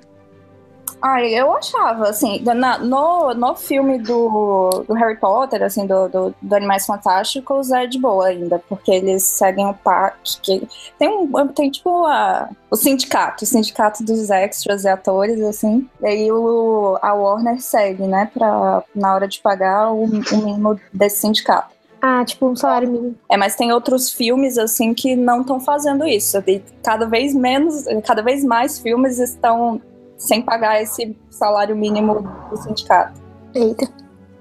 Ah, 1.02 1.24
eu 1.24 1.56
achava, 1.56 2.10
assim, 2.10 2.42
na- 2.44 2.78
no, 2.78 3.34
no 3.34 3.56
filme 3.56 3.98
do, 4.00 4.84
do 4.86 4.94
Harry 4.96 5.18
Potter, 5.18 5.64
assim, 5.64 5.88
do, 5.88 6.10
do, 6.10 6.36
do 6.42 6.56
Animais 6.56 6.86
Fantásticos, 6.86 7.72
é 7.72 7.88
de 7.88 7.98
boa 7.98 8.28
ainda, 8.28 8.62
porque 8.68 8.92
eles 8.92 9.24
seguem 9.24 9.66
o 9.66 9.74
parque. 9.74 10.40
Que, 10.42 10.68
tem, 10.98 11.08
um, 11.10 11.48
tem 11.48 11.72
tipo 11.72 12.06
a, 12.06 12.50
o 12.70 12.76
sindicato, 12.76 13.46
o 13.46 13.48
sindicato 13.48 14.04
dos 14.04 14.30
extras 14.30 14.84
e 14.84 14.90
atores, 14.90 15.40
assim, 15.42 15.90
e 16.02 16.06
aí 16.06 16.32
o, 16.34 17.00
a 17.02 17.14
Warner 17.14 17.62
segue, 17.62 18.04
né, 18.04 18.30
pra, 18.34 18.84
na 18.94 19.14
hora 19.14 19.28
de 19.28 19.40
pagar 19.40 19.94
o, 19.94 20.04
o 20.04 20.38
mínimo 20.38 20.78
desse 20.92 21.22
sindicato. 21.22 21.80
Ah, 22.02 22.24
tipo 22.26 22.48
um 22.48 22.56
salário 22.56 22.90
mínimo. 22.90 23.16
É, 23.30 23.36
mas 23.38 23.56
tem 23.56 23.72
outros 23.74 24.12
filmes 24.12 24.58
assim 24.58 24.94
que 24.94 25.16
não 25.18 25.42
estão 25.42 25.60
fazendo 25.60 26.06
isso. 26.08 26.38
E 26.48 26.64
cada 26.82 27.06
vez 27.06 27.34
menos, 27.36 27.84
cada 28.06 28.22
vez 28.22 28.44
mais 28.44 28.80
filmes 28.80 29.20
estão 29.20 29.82
sem 30.20 30.42
pagar 30.42 30.80
esse 30.82 31.18
salário 31.32 31.76
mínimo 31.76 32.22
do 32.52 32.58
sindicato. 32.58 33.20
Eita. 33.56 33.90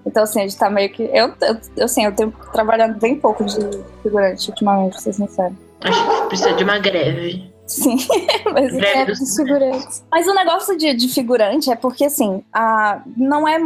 Então, 0.04 0.22
assim, 0.22 0.40
a 0.40 0.42
gente 0.42 0.58
tá 0.58 0.68
meio 0.68 0.90
que. 0.90 1.04
Eu, 1.04 1.32
eu, 1.76 1.84
assim, 1.84 2.04
eu 2.04 2.12
tenho 2.14 2.32
trabalhado 2.52 2.98
bem 2.98 3.16
pouco 3.18 3.44
de 3.44 3.58
figurante 4.02 4.50
ultimamente, 4.50 4.92
pra 4.92 5.00
ser 5.00 5.12
sincero. 5.14 5.56
Acho 5.82 6.04
que 6.22 6.28
precisa 6.28 6.52
de 6.54 6.64
uma 6.64 6.78
greve. 6.78 7.52
Sim, 7.66 7.98
mas, 8.52 8.72
Greve 8.72 8.98
É 8.98 9.04
dos 9.04 9.18
dos 9.18 9.36
figurantes. 9.36 10.02
mas 10.10 10.26
o 10.26 10.34
negócio 10.34 10.76
de, 10.76 10.94
de 10.94 11.08
figurante 11.08 11.70
é 11.70 11.76
porque, 11.76 12.06
assim, 12.06 12.42
a, 12.52 13.02
não 13.16 13.46
é. 13.46 13.58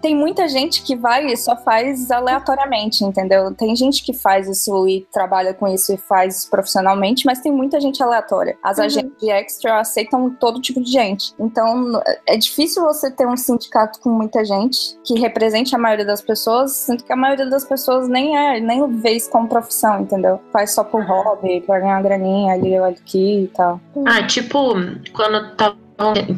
Tem 0.00 0.14
muita 0.14 0.48
gente 0.48 0.82
que 0.82 0.96
vai 0.96 1.26
e 1.26 1.36
só 1.36 1.56
faz 1.56 2.10
aleatoriamente, 2.10 3.04
entendeu? 3.04 3.52
Tem 3.54 3.74
gente 3.76 4.02
que 4.02 4.12
faz 4.12 4.48
isso 4.48 4.88
e 4.88 5.06
trabalha 5.12 5.52
com 5.52 5.68
isso 5.68 5.92
e 5.92 5.96
faz 5.96 6.44
profissionalmente, 6.44 7.26
mas 7.26 7.40
tem 7.40 7.52
muita 7.52 7.80
gente 7.80 8.02
aleatória. 8.02 8.56
As 8.62 8.78
Uhum. 8.78 8.84
agências 8.84 9.12
de 9.20 9.30
extra 9.30 9.80
aceitam 9.80 10.30
todo 10.30 10.60
tipo 10.60 10.80
de 10.82 10.90
gente. 10.90 11.34
Então, 11.38 12.00
é 12.26 12.36
difícil 12.36 12.82
você 12.82 13.10
ter 13.10 13.26
um 13.26 13.36
sindicato 13.36 14.00
com 14.00 14.10
muita 14.10 14.44
gente 14.44 14.98
que 15.04 15.18
represente 15.18 15.74
a 15.74 15.78
maioria 15.78 16.04
das 16.04 16.22
pessoas, 16.22 16.72
sendo 16.72 17.04
que 17.04 17.12
a 17.12 17.16
maioria 17.16 17.46
das 17.46 17.64
pessoas 17.64 18.08
nem 18.08 18.36
é, 18.36 18.60
nem 18.60 18.86
vê 19.00 19.12
isso 19.12 19.30
como 19.30 19.48
profissão, 19.48 20.00
entendeu? 20.00 20.40
Faz 20.52 20.74
só 20.74 20.82
por 20.84 21.02
hobby, 21.04 21.60
pra 21.60 21.78
ganhar 21.80 21.96
uma 21.96 22.02
graninha 22.02 22.54
ali 22.54 22.78
ou 22.78 22.84
aqui 22.84 23.44
e 23.44 23.48
tal. 23.48 23.80
Ah, 24.06 24.22
tipo, 24.26 24.74
quando 25.12 25.54
tava 25.56 25.76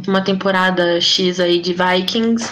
uma 0.09 0.23
temporada 0.25 1.01
X 1.01 1.39
aí 1.39 1.61
de 1.61 1.73
Vikings, 1.73 2.51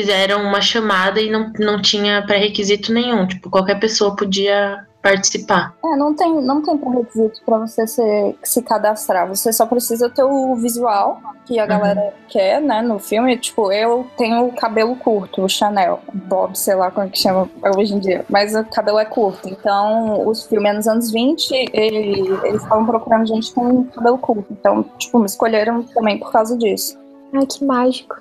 fizeram 0.00 0.42
uma 0.42 0.60
chamada 0.60 1.18
e 1.18 1.30
não, 1.30 1.50
não 1.58 1.80
tinha 1.80 2.20
pré-requisito 2.26 2.92
nenhum. 2.92 3.26
Tipo, 3.26 3.48
qualquer 3.48 3.80
pessoa 3.80 4.14
podia 4.14 4.84
participar. 5.00 5.72
É, 5.82 5.96
não 5.96 6.14
tem, 6.14 6.34
não 6.42 6.60
tem 6.60 6.76
pré-requisito 6.76 7.40
pra 7.46 7.56
você 7.58 7.86
se, 7.86 8.36
se 8.42 8.60
cadastrar. 8.62 9.26
Você 9.28 9.50
só 9.54 9.64
precisa 9.64 10.10
ter 10.10 10.22
o 10.22 10.54
visual 10.56 11.18
que 11.46 11.58
a 11.58 11.62
Uhum. 11.62 11.68
galera 11.68 12.12
quer, 12.28 12.60
né, 12.60 12.82
no 12.82 12.98
filme. 12.98 13.38
Tipo, 13.38 13.72
eu 13.72 14.06
tenho 14.18 14.46
o 14.48 14.52
cabelo 14.52 14.96
curto, 14.96 15.42
o 15.42 15.48
Chanel, 15.48 16.00
Bob, 16.12 16.58
sei 16.58 16.74
lá 16.74 16.90
como 16.90 17.06
é 17.06 17.08
que 17.08 17.18
chama 17.18 17.48
hoje 17.78 17.94
em 17.94 17.98
dia. 17.98 18.22
Mas 18.28 18.54
o 18.54 18.64
cabelo 18.64 18.98
é 18.98 19.04
curto. 19.06 19.48
Então, 19.48 20.28
os 20.28 20.44
filmes 20.44 20.74
nos 20.74 20.88
anos 20.88 21.10
20, 21.10 21.52
ele- 21.72 22.28
eles 22.44 22.62
estavam 22.62 22.84
procurando 22.84 23.26
gente 23.28 23.50
com 23.54 23.84
cabelo 23.84 24.18
curto. 24.18 24.46
Então, 24.50 24.82
tipo, 24.98 25.18
me 25.18 25.24
escolheram 25.26 25.82
também 25.84 26.18
por 26.18 26.30
causa 26.30 26.54
disso. 26.58 26.98
Ai, 27.32 27.46
que 27.46 27.64
mágico. 27.64 28.14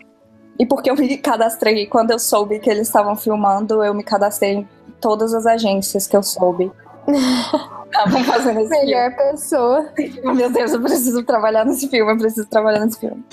E 0.58 0.66
porque 0.66 0.90
eu 0.90 0.96
me 0.96 1.18
cadastrei, 1.18 1.86
quando 1.86 2.12
eu 2.12 2.20
soube 2.20 2.60
que 2.60 2.70
eles 2.70 2.88
estavam 2.88 3.16
filmando, 3.16 3.84
eu 3.84 3.94
me 3.94 4.04
cadastrei 4.04 4.52
em 4.54 4.68
todas 5.02 5.34
as 5.34 5.46
agências 5.46 6.08
que 6.08 6.16
eu 6.16 6.24
soube. 6.24 6.72
Estavam 7.86 8.24
fazendo 8.26 8.60
esse 8.60 8.70
filme. 8.70 8.86
Melhor 8.86 9.16
pessoa. 9.16 9.90
Meu 10.36 10.50
Deus, 10.50 10.74
eu 10.74 10.82
preciso 10.82 11.24
trabalhar 11.24 11.64
nesse 11.64 11.88
filme, 11.88 12.12
eu 12.12 12.18
preciso 12.18 12.46
trabalhar 12.48 12.84
nesse 12.84 13.00
filme. 13.00 13.24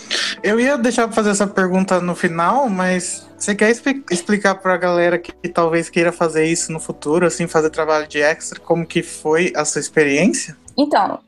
Eu 0.41 0.61
ia 0.61 0.79
deixar 0.79 1.07
pra 1.09 1.17
fazer 1.17 1.31
essa 1.31 1.47
pergunta 1.49 2.01
no 2.01 2.15
final, 2.15 2.69
mas 2.69 3.27
você 3.37 3.57
quer 3.57 3.71
expli- 3.71 4.05
explicar 4.11 4.55
pra 4.57 4.77
galera 4.77 5.19
que, 5.19 5.33
que 5.33 5.49
talvez 5.49 5.89
queira 5.91 6.13
fazer 6.13 6.45
isso 6.45 6.71
no 6.71 6.79
futuro, 6.79 7.27
assim, 7.27 7.49
fazer 7.49 7.71
trabalho 7.71 8.07
de 8.07 8.21
extra, 8.21 8.61
como 8.61 8.87
que 8.87 9.03
foi 9.03 9.53
a 9.57 9.65
sua 9.65 9.81
experiência? 9.81 10.57
Então, 10.77 11.19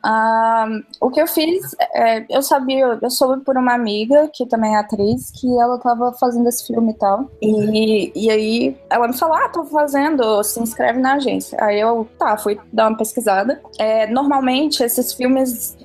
o 1.00 1.10
que 1.10 1.20
eu 1.20 1.26
fiz, 1.26 1.74
é, 1.94 2.24
eu 2.28 2.42
sabia, 2.42 2.98
eu 3.00 3.10
soube 3.10 3.42
por 3.44 3.56
uma 3.56 3.74
amiga, 3.74 4.28
que 4.32 4.46
também 4.46 4.74
é 4.74 4.78
atriz, 4.78 5.30
que 5.32 5.58
ela 5.58 5.78
tava 5.78 6.12
fazendo 6.14 6.48
esse 6.48 6.66
filme 6.66 6.92
e 6.92 6.94
tal. 6.94 7.30
E, 7.40 8.12
e 8.14 8.30
aí 8.30 8.76
ela 8.90 9.08
me 9.08 9.16
falou: 9.16 9.36
Ah, 9.36 9.48
tô 9.48 9.64
fazendo, 9.64 10.42
se 10.42 10.60
inscreve 10.60 10.98
na 10.98 11.14
agência. 11.14 11.58
Aí 11.60 11.80
eu, 11.80 12.08
tá, 12.18 12.36
fui 12.36 12.58
dar 12.72 12.88
uma 12.88 12.96
pesquisada. 12.96 13.60
É, 13.78 14.06
normalmente, 14.06 14.82
esses 14.82 15.12
filmes, 15.12 15.76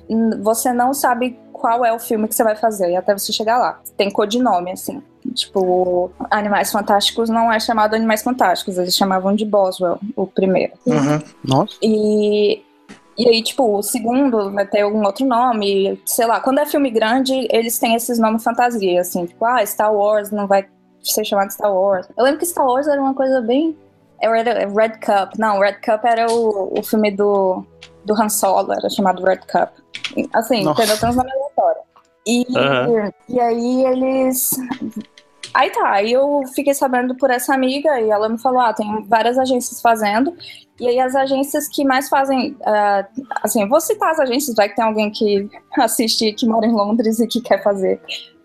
você 0.42 0.72
não 0.72 0.92
sabe 0.94 1.38
qual 1.60 1.84
é 1.84 1.92
o 1.92 1.98
filme 1.98 2.26
que 2.26 2.34
você 2.34 2.42
vai 2.42 2.56
fazer, 2.56 2.96
até 2.96 3.16
você 3.16 3.32
chegar 3.32 3.58
lá. 3.58 3.80
Tem 3.96 4.10
codinome, 4.10 4.72
assim. 4.72 5.02
Tipo, 5.34 6.10
Animais 6.30 6.72
Fantásticos 6.72 7.28
não 7.28 7.52
é 7.52 7.60
chamado 7.60 7.94
Animais 7.94 8.22
Fantásticos, 8.22 8.78
eles 8.78 8.96
chamavam 8.96 9.34
de 9.34 9.44
Boswell, 9.44 9.98
o 10.16 10.26
primeiro. 10.26 10.72
Uhum. 10.86 11.20
Nossa. 11.44 11.76
E, 11.82 12.62
e 13.20 13.28
aí, 13.28 13.42
tipo, 13.42 13.76
o 13.76 13.82
segundo 13.82 14.50
vai 14.50 14.66
ter 14.66 14.80
algum 14.80 15.04
outro 15.04 15.26
nome, 15.26 16.00
sei 16.06 16.24
lá. 16.24 16.40
Quando 16.40 16.58
é 16.60 16.64
filme 16.64 16.90
grande, 16.90 17.46
eles 17.50 17.78
têm 17.78 17.94
esses 17.94 18.18
nomes 18.18 18.42
fantasia, 18.42 18.98
assim, 19.02 19.26
tipo, 19.26 19.44
ah, 19.44 19.64
Star 19.66 19.94
Wars 19.94 20.30
não 20.30 20.46
vai 20.46 20.66
ser 21.02 21.22
chamado 21.26 21.50
Star 21.50 21.70
Wars. 21.70 22.08
Eu 22.16 22.24
lembro 22.24 22.40
que 22.40 22.46
Star 22.46 22.64
Wars 22.64 22.88
era 22.88 22.98
uma 22.98 23.12
coisa 23.12 23.42
bem. 23.42 23.76
é 24.22 24.26
Red, 24.26 24.44
Red 24.74 25.00
Cup. 25.04 25.38
Não, 25.38 25.58
Red 25.58 25.74
Cup 25.84 26.02
era 26.02 26.32
o, 26.32 26.78
o 26.78 26.82
filme 26.82 27.10
do, 27.10 27.62
do 28.06 28.14
Han 28.14 28.30
Solo, 28.30 28.72
era 28.72 28.88
chamado 28.88 29.22
Red 29.22 29.40
Cup. 29.40 29.68
Assim, 30.32 30.64
Nossa. 30.64 30.82
entendeu? 30.82 30.98
Tem 30.98 31.10
uns 31.10 31.16
nomes 31.16 31.32
aleatórios. 31.34 31.84
E, 32.26 32.46
Aham. 32.56 33.12
e 33.28 33.38
aí 33.38 33.84
eles. 33.84 34.50
Aí 35.52 35.68
tá, 35.70 35.90
aí 35.90 36.12
eu 36.12 36.42
fiquei 36.54 36.72
sabendo 36.72 37.14
por 37.16 37.28
essa 37.30 37.52
amiga 37.52 38.00
e 38.00 38.08
ela 38.08 38.30
me 38.30 38.38
falou: 38.38 38.60
ah, 38.60 38.72
tem 38.72 39.04
várias 39.04 39.36
agências 39.36 39.80
fazendo. 39.82 40.34
E 40.80 40.88
aí 40.88 40.98
as 40.98 41.14
agências 41.14 41.68
que 41.68 41.84
mais 41.84 42.08
fazem. 42.08 42.56
ah, 42.64 43.06
assim, 43.42 43.68
vou 43.68 43.80
citar 43.80 44.10
as 44.10 44.18
agências, 44.18 44.56
vai 44.56 44.68
que 44.68 44.76
tem 44.76 44.84
alguém 44.84 45.10
que 45.10 45.48
assiste, 45.78 46.32
que 46.32 46.46
mora 46.46 46.66
em 46.66 46.72
Londres 46.72 47.20
e 47.20 47.26
que 47.26 47.40
quer 47.40 47.62
fazer. 47.62 48.00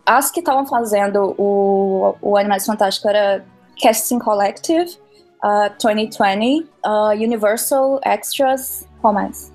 As 0.05 0.29
que 0.29 0.39
estavam 0.39 0.67
fazendo 0.67 1.33
o, 1.37 2.15
o 2.21 2.37
Animais 2.37 2.65
Fantásticos 2.65 3.09
era 3.09 3.43
Casting 3.81 4.19
Collective, 4.19 4.99
ah, 5.41 5.69
2020, 5.81 6.67
ah, 6.83 7.11
Universal 7.13 8.01
Extras. 8.03 8.85
Qual 9.01 9.13
mais? 9.13 9.51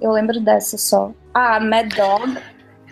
Eu 0.00 0.12
lembro 0.12 0.40
dessa 0.40 0.78
só. 0.78 1.12
Ah, 1.34 1.58
Mad 1.58 1.92
Dog. 1.94 2.38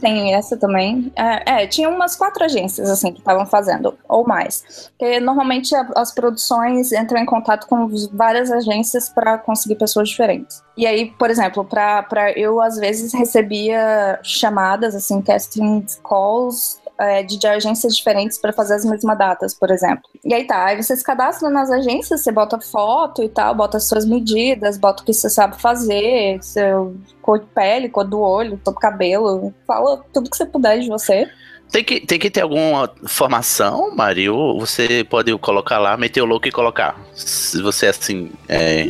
Tem 0.00 0.34
essa 0.34 0.56
também. 0.56 1.12
É, 1.16 1.62
é, 1.62 1.66
tinha 1.66 1.88
umas 1.88 2.16
quatro 2.16 2.44
agências 2.44 2.88
assim 2.88 3.12
que 3.12 3.18
estavam 3.18 3.44
fazendo, 3.46 3.96
ou 4.08 4.26
mais. 4.26 4.90
Porque 4.98 5.20
normalmente 5.20 5.74
a- 5.74 5.88
as 5.96 6.12
produções 6.12 6.92
entram 6.92 7.20
em 7.20 7.26
contato 7.26 7.66
com 7.66 7.88
várias 8.12 8.50
agências 8.50 9.08
para 9.08 9.36
conseguir 9.38 9.74
pessoas 9.76 10.08
diferentes. 10.08 10.62
E 10.76 10.86
aí, 10.86 11.10
por 11.18 11.28
exemplo, 11.30 11.64
para 11.64 12.32
eu 12.36 12.60
às 12.60 12.76
vezes 12.76 13.12
recebia 13.12 14.18
chamadas, 14.22 14.94
assim, 14.94 15.20
casting 15.20 15.84
calls 16.02 16.79
é, 17.00 17.22
de, 17.22 17.38
de 17.38 17.46
agências 17.46 17.96
diferentes 17.96 18.38
para 18.38 18.52
fazer 18.52 18.74
as 18.74 18.84
mesmas 18.84 19.16
datas, 19.16 19.54
por 19.54 19.70
exemplo. 19.70 20.02
E 20.22 20.34
aí 20.34 20.46
tá, 20.46 20.66
aí 20.66 20.82
você 20.82 20.94
se 20.94 21.02
cadastra 21.02 21.48
nas 21.48 21.70
agências, 21.70 22.20
você 22.20 22.30
bota 22.30 22.60
foto 22.60 23.22
e 23.22 23.28
tal, 23.28 23.54
bota 23.54 23.78
as 23.78 23.84
suas 23.84 24.04
medidas, 24.04 24.76
bota 24.76 25.02
o 25.02 25.06
que 25.06 25.14
você 25.14 25.30
sabe 25.30 25.60
fazer, 25.60 26.38
seu 26.42 26.94
cor 27.22 27.38
de 27.38 27.46
pele, 27.46 27.88
cor 27.88 28.04
do 28.04 28.20
olho, 28.20 28.60
cor 28.62 28.74
do 28.74 28.80
cabelo, 28.80 29.54
fala 29.66 30.04
tudo 30.12 30.30
que 30.30 30.36
você 30.36 30.44
puder 30.44 30.78
de 30.78 30.88
você. 30.88 31.26
Tem 31.72 31.84
que, 31.84 32.00
tem 32.00 32.18
que 32.18 32.30
ter 32.30 32.40
alguma 32.40 32.90
formação, 33.06 33.94
Mari? 33.94 34.28
Ou 34.28 34.58
você 34.58 35.04
pode 35.08 35.36
colocar 35.38 35.78
lá, 35.78 35.96
meter 35.96 36.20
o 36.20 36.26
louco 36.26 36.48
e 36.48 36.52
colocar. 36.52 37.00
Se 37.14 37.62
você 37.62 37.86
assim. 37.86 38.30
É, 38.48 38.86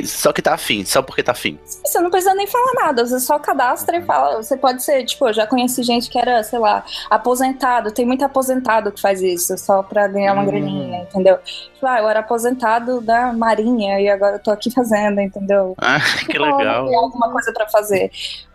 que, 0.00 0.06
só 0.06 0.32
que 0.32 0.42
tá 0.42 0.54
afim, 0.54 0.84
só 0.84 1.00
porque 1.02 1.22
tá 1.22 1.32
afim. 1.32 1.58
Você 1.84 2.00
não 2.00 2.10
precisa 2.10 2.34
nem 2.34 2.46
falar 2.46 2.72
nada, 2.74 3.06
você 3.06 3.18
só 3.20 3.38
cadastra 3.38 3.96
e 3.96 4.02
fala. 4.02 4.42
Você 4.42 4.56
pode 4.56 4.82
ser, 4.82 5.04
tipo, 5.04 5.26
eu 5.28 5.32
já 5.32 5.46
conheci 5.46 5.82
gente 5.82 6.08
que 6.10 6.18
era, 6.18 6.42
sei 6.42 6.58
lá, 6.58 6.84
aposentado. 7.08 7.90
Tem 7.90 8.04
muito 8.06 8.24
aposentado 8.24 8.92
que 8.92 9.00
faz 9.00 9.22
isso, 9.22 9.56
só 9.58 9.82
pra 9.82 10.06
ganhar 10.08 10.32
uma 10.32 10.42
Hum. 10.42 10.46
graninha, 10.46 11.02
entendeu? 11.02 11.38
Tipo, 11.38 11.86
ah, 11.86 11.98
eu 12.00 12.08
era 12.08 12.20
aposentado 12.20 13.00
da 13.00 13.32
Marinha 13.32 14.00
e 14.00 14.08
agora 14.08 14.36
eu 14.36 14.42
tô 14.42 14.50
aqui 14.50 14.70
fazendo, 14.74 15.20
entendeu? 15.20 15.74
Ah, 15.78 15.98
que 16.28 16.38
legal. 16.38 16.86
Tem 16.86 16.96
alguma 16.96 17.30
coisa 17.32 17.52
pra 17.52 17.68
fazer. 17.68 18.10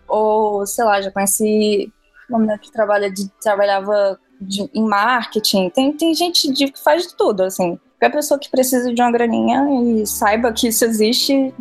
Ou, 0.07 0.65
sei 0.65 0.83
lá, 0.86 1.01
já 1.01 1.12
conheci 1.12 1.91
uma 2.29 2.39
menina 2.39 2.57
que 2.57 2.71
trabalha 2.71 3.12
de, 3.12 3.29
trabalhava 3.41 4.19
de- 4.39 4.69
em 4.74 4.83
marketing. 4.88 5.69
Tem, 5.69 5.91
tem 5.93 6.13
gente 6.13 6.51
de, 6.51 6.71
que 6.71 6.81
faz 6.81 7.03
de 7.07 7.15
tudo, 7.15 7.43
assim. 7.43 7.79
Qualquer 8.01 8.17
pessoa 8.17 8.39
que 8.39 8.50
precisa 8.50 8.91
de 8.91 9.00
uma 9.00 9.12
graninha 9.12 9.63
e 9.70 10.08
saiba 10.08 10.51
que 10.51 10.70
isso 10.70 10.84
existe, 10.84 11.53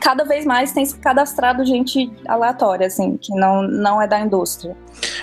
cada 0.00 0.22
vez 0.22 0.46
mais 0.46 0.70
tem 0.70 0.86
se 0.86 0.96
cadastrado 0.96 1.64
gente 1.64 2.08
aleatória, 2.28 2.86
assim, 2.86 3.16
que 3.16 3.34
não, 3.34 3.62
não 3.62 4.00
é 4.00 4.06
da 4.06 4.20
indústria. 4.20 4.76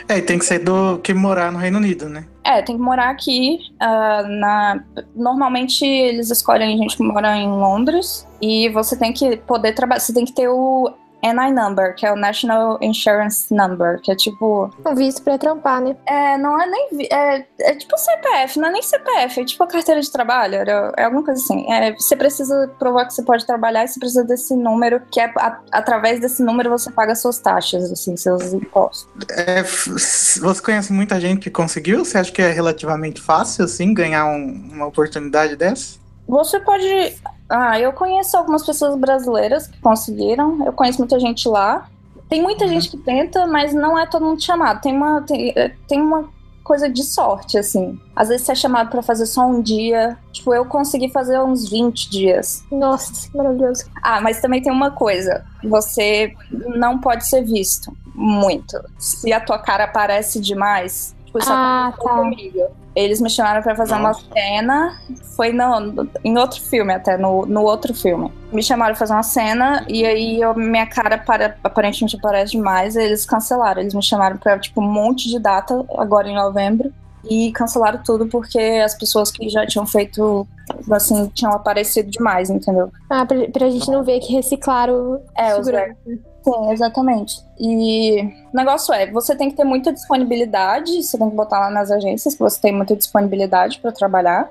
É, 0.05 0.17
e 0.17 0.21
tem 0.21 0.37
que 0.37 0.43
ser 0.43 0.59
do 0.59 0.99
que 0.99 1.13
morar 1.13 1.49
no 1.49 1.57
Reino 1.57 1.77
Unido, 1.77 2.09
né? 2.09 2.25
É, 2.43 2.61
tem 2.61 2.75
que 2.75 2.81
morar 2.81 3.09
aqui. 3.09 3.57
ah, 3.79 4.23
na... 4.23 4.83
Normalmente 5.15 5.85
eles 5.85 6.29
escolhem 6.29 6.77
gente 6.77 6.97
que 6.97 7.03
mora 7.03 7.37
em 7.37 7.47
Londres 7.47 8.27
e 8.41 8.67
você 8.67 8.97
tem 8.97 9.13
que 9.13 9.37
poder 9.37 9.71
trabalhar. 9.71 10.01
Você 10.01 10.13
tem 10.13 10.25
que 10.25 10.33
ter 10.33 10.49
o 10.49 10.93
NI 11.23 11.51
Number, 11.51 11.95
que 11.95 12.05
é 12.05 12.11
o 12.11 12.15
National 12.15 12.77
Insurance 12.81 13.53
Number, 13.53 13.99
que 14.01 14.11
é 14.11 14.15
tipo. 14.15 14.69
Um 14.85 14.95
visto 14.95 15.21
pra 15.23 15.37
trampar, 15.37 15.81
né? 15.81 15.95
É, 16.05 16.37
não 16.37 16.59
é 16.61 16.65
nem. 16.67 17.07
É, 17.11 17.45
é 17.61 17.75
tipo 17.75 17.97
CPF, 17.97 18.59
não 18.59 18.67
é 18.67 18.71
nem 18.71 18.81
CPF, 18.81 19.41
é 19.41 19.45
tipo 19.45 19.63
a 19.63 19.67
carteira 19.67 20.01
de 20.01 20.11
trabalho, 20.11 20.55
era- 20.55 20.91
é 20.97 21.03
alguma 21.05 21.23
coisa 21.23 21.41
assim. 21.41 21.71
É, 21.71 21.93
você 21.93 22.15
precisa 22.15 22.69
provar 22.77 23.05
que 23.05 23.13
você 23.13 23.23
pode 23.23 23.45
trabalhar 23.45 23.83
e 23.83 23.87
você 23.87 23.99
precisa 23.99 24.23
desse 24.23 24.55
número, 24.55 25.01
que 25.11 25.19
é 25.19 25.25
a- 25.37 25.59
através 25.71 26.19
desse 26.19 26.43
número 26.43 26.69
você 26.69 26.91
paga 26.91 27.15
suas 27.15 27.39
taxas, 27.39 27.91
assim, 27.91 28.17
seus 28.17 28.53
impostos. 28.53 29.07
É, 29.31 29.63
você 29.63 30.61
conhece 30.61 30.91
muita 30.91 31.19
gente 31.19 31.39
que 31.41 31.49
conseguiu? 31.49 32.03
Você 32.03 32.17
acha 32.17 32.31
que 32.31 32.41
é 32.41 32.51
relativamente 32.51 33.21
fácil, 33.21 33.65
assim, 33.65 33.93
ganhar 33.93 34.25
um- 34.25 34.69
uma 34.73 34.87
oportunidade 34.87 35.55
dessa? 35.55 36.02
Você 36.27 36.59
pode. 36.59 37.15
Ah, 37.49 37.79
eu 37.79 37.93
conheço 37.93 38.35
algumas 38.37 38.65
pessoas 38.65 38.95
brasileiras 38.97 39.67
que 39.67 39.79
conseguiram. 39.81 40.65
Eu 40.65 40.73
conheço 40.73 40.99
muita 40.99 41.19
gente 41.19 41.47
lá. 41.47 41.87
Tem 42.29 42.41
muita 42.41 42.67
gente 42.67 42.89
que 42.89 42.97
tenta, 42.97 43.45
mas 43.45 43.73
não 43.73 43.97
é 43.99 44.05
todo 44.07 44.25
mundo 44.25 44.41
chamado. 44.41 44.81
Tem 44.81 44.95
uma, 44.95 45.21
tem, 45.21 45.53
eh, 45.55 45.71
tem 45.87 46.01
uma 46.01 46.27
coisa 46.63 46.89
de 46.89 47.03
sorte, 47.03 47.57
assim. 47.57 47.99
Às 48.15 48.29
vezes 48.29 48.45
você 48.45 48.53
é 48.53 48.55
chamado 48.55 48.89
pra 48.89 49.03
fazer 49.03 49.25
só 49.25 49.45
um 49.45 49.61
dia. 49.61 50.17
Tipo, 50.31 50.53
eu 50.53 50.65
consegui 50.65 51.09
fazer 51.11 51.39
uns 51.41 51.69
20 51.69 52.09
dias. 52.09 52.63
Nossa, 52.71 53.29
maravilhoso. 53.35 53.85
Ah, 54.01 54.19
mas 54.21 54.39
também 54.41 54.61
tem 54.61 54.71
uma 54.71 54.89
coisa. 54.91 55.45
Você 55.65 56.33
não 56.75 56.97
pode 56.97 57.27
ser 57.27 57.43
visto 57.43 57.95
muito. 58.15 58.79
Se 58.97 59.31
a 59.33 59.39
tua 59.41 59.59
cara 59.59 59.83
aparece 59.83 60.39
demais. 60.39 61.13
Tipo, 61.25 61.37
isso 61.39 61.51
Ah, 61.51 61.93
tá. 61.95 61.97
comigo. 62.01 62.65
Eles 62.95 63.19
me 63.19 63.29
chamaram 63.29 63.61
pra 63.63 63.75
fazer 63.75 63.93
uma 63.93 64.09
Nossa. 64.09 64.21
cena. 64.31 64.99
Foi 65.35 65.51
no, 65.51 66.07
em 66.23 66.37
outro 66.37 66.61
filme, 66.61 66.93
até, 66.93 67.17
no, 67.17 67.45
no 67.45 67.63
outro 67.63 67.93
filme. 67.93 68.31
Me 68.51 68.61
chamaram 68.61 68.91
pra 68.93 68.99
fazer 68.99 69.13
uma 69.13 69.23
cena 69.23 69.83
e 69.89 70.05
aí 70.05 70.39
eu- 70.41 70.53
minha 70.55 70.85
cara 70.85 71.17
para, 71.17 71.57
aparentemente 71.63 72.15
aparece 72.15 72.51
demais. 72.51 72.95
e 72.95 73.01
eles 73.01 73.25
cancelaram. 73.25 73.81
Eles 73.81 73.93
me 73.95 74.03
chamaram 74.03 74.37
pra, 74.37 74.59
tipo, 74.59 74.79
um 74.81 74.87
monte 74.87 75.27
de 75.29 75.39
data 75.39 75.83
agora 75.97 76.27
em 76.29 76.35
novembro. 76.35 76.93
E 77.27 77.51
cancelaram 77.53 78.01
tudo 78.03 78.27
porque 78.27 78.59
as 78.59 78.95
pessoas 78.95 79.31
que 79.31 79.47
já 79.47 79.65
tinham 79.65 79.85
feito, 79.87 80.45
assim, 80.91 81.27
tinham 81.33 81.53
aparecido 81.53 82.11
demais, 82.11 82.49
entendeu? 82.49 82.91
Ah, 83.09 83.25
pra, 83.25 83.47
pra 83.47 83.69
gente 83.69 83.89
não 83.89 84.03
ver 84.03 84.19
que 84.19 84.33
reciclaram 84.33 85.21
É, 85.33 85.55
os 85.57 85.65
segurança. 85.65 85.95
Sim, 86.43 86.71
exatamente. 86.71 87.41
E 87.57 88.21
o 88.53 88.55
negócio 88.55 88.93
é, 88.93 89.09
você 89.09 89.33
tem 89.35 89.49
que 89.49 89.55
ter 89.55 89.63
muita 89.63 89.93
disponibilidade, 89.93 91.01
você 91.01 91.17
tem 91.17 91.29
que 91.29 91.35
botar 91.35 91.59
lá 91.59 91.69
nas 91.69 91.89
agências 91.89 92.33
que 92.33 92.39
você 92.39 92.59
tem 92.59 92.73
muita 92.73 92.95
disponibilidade 92.95 93.79
para 93.79 93.93
trabalhar. 93.93 94.49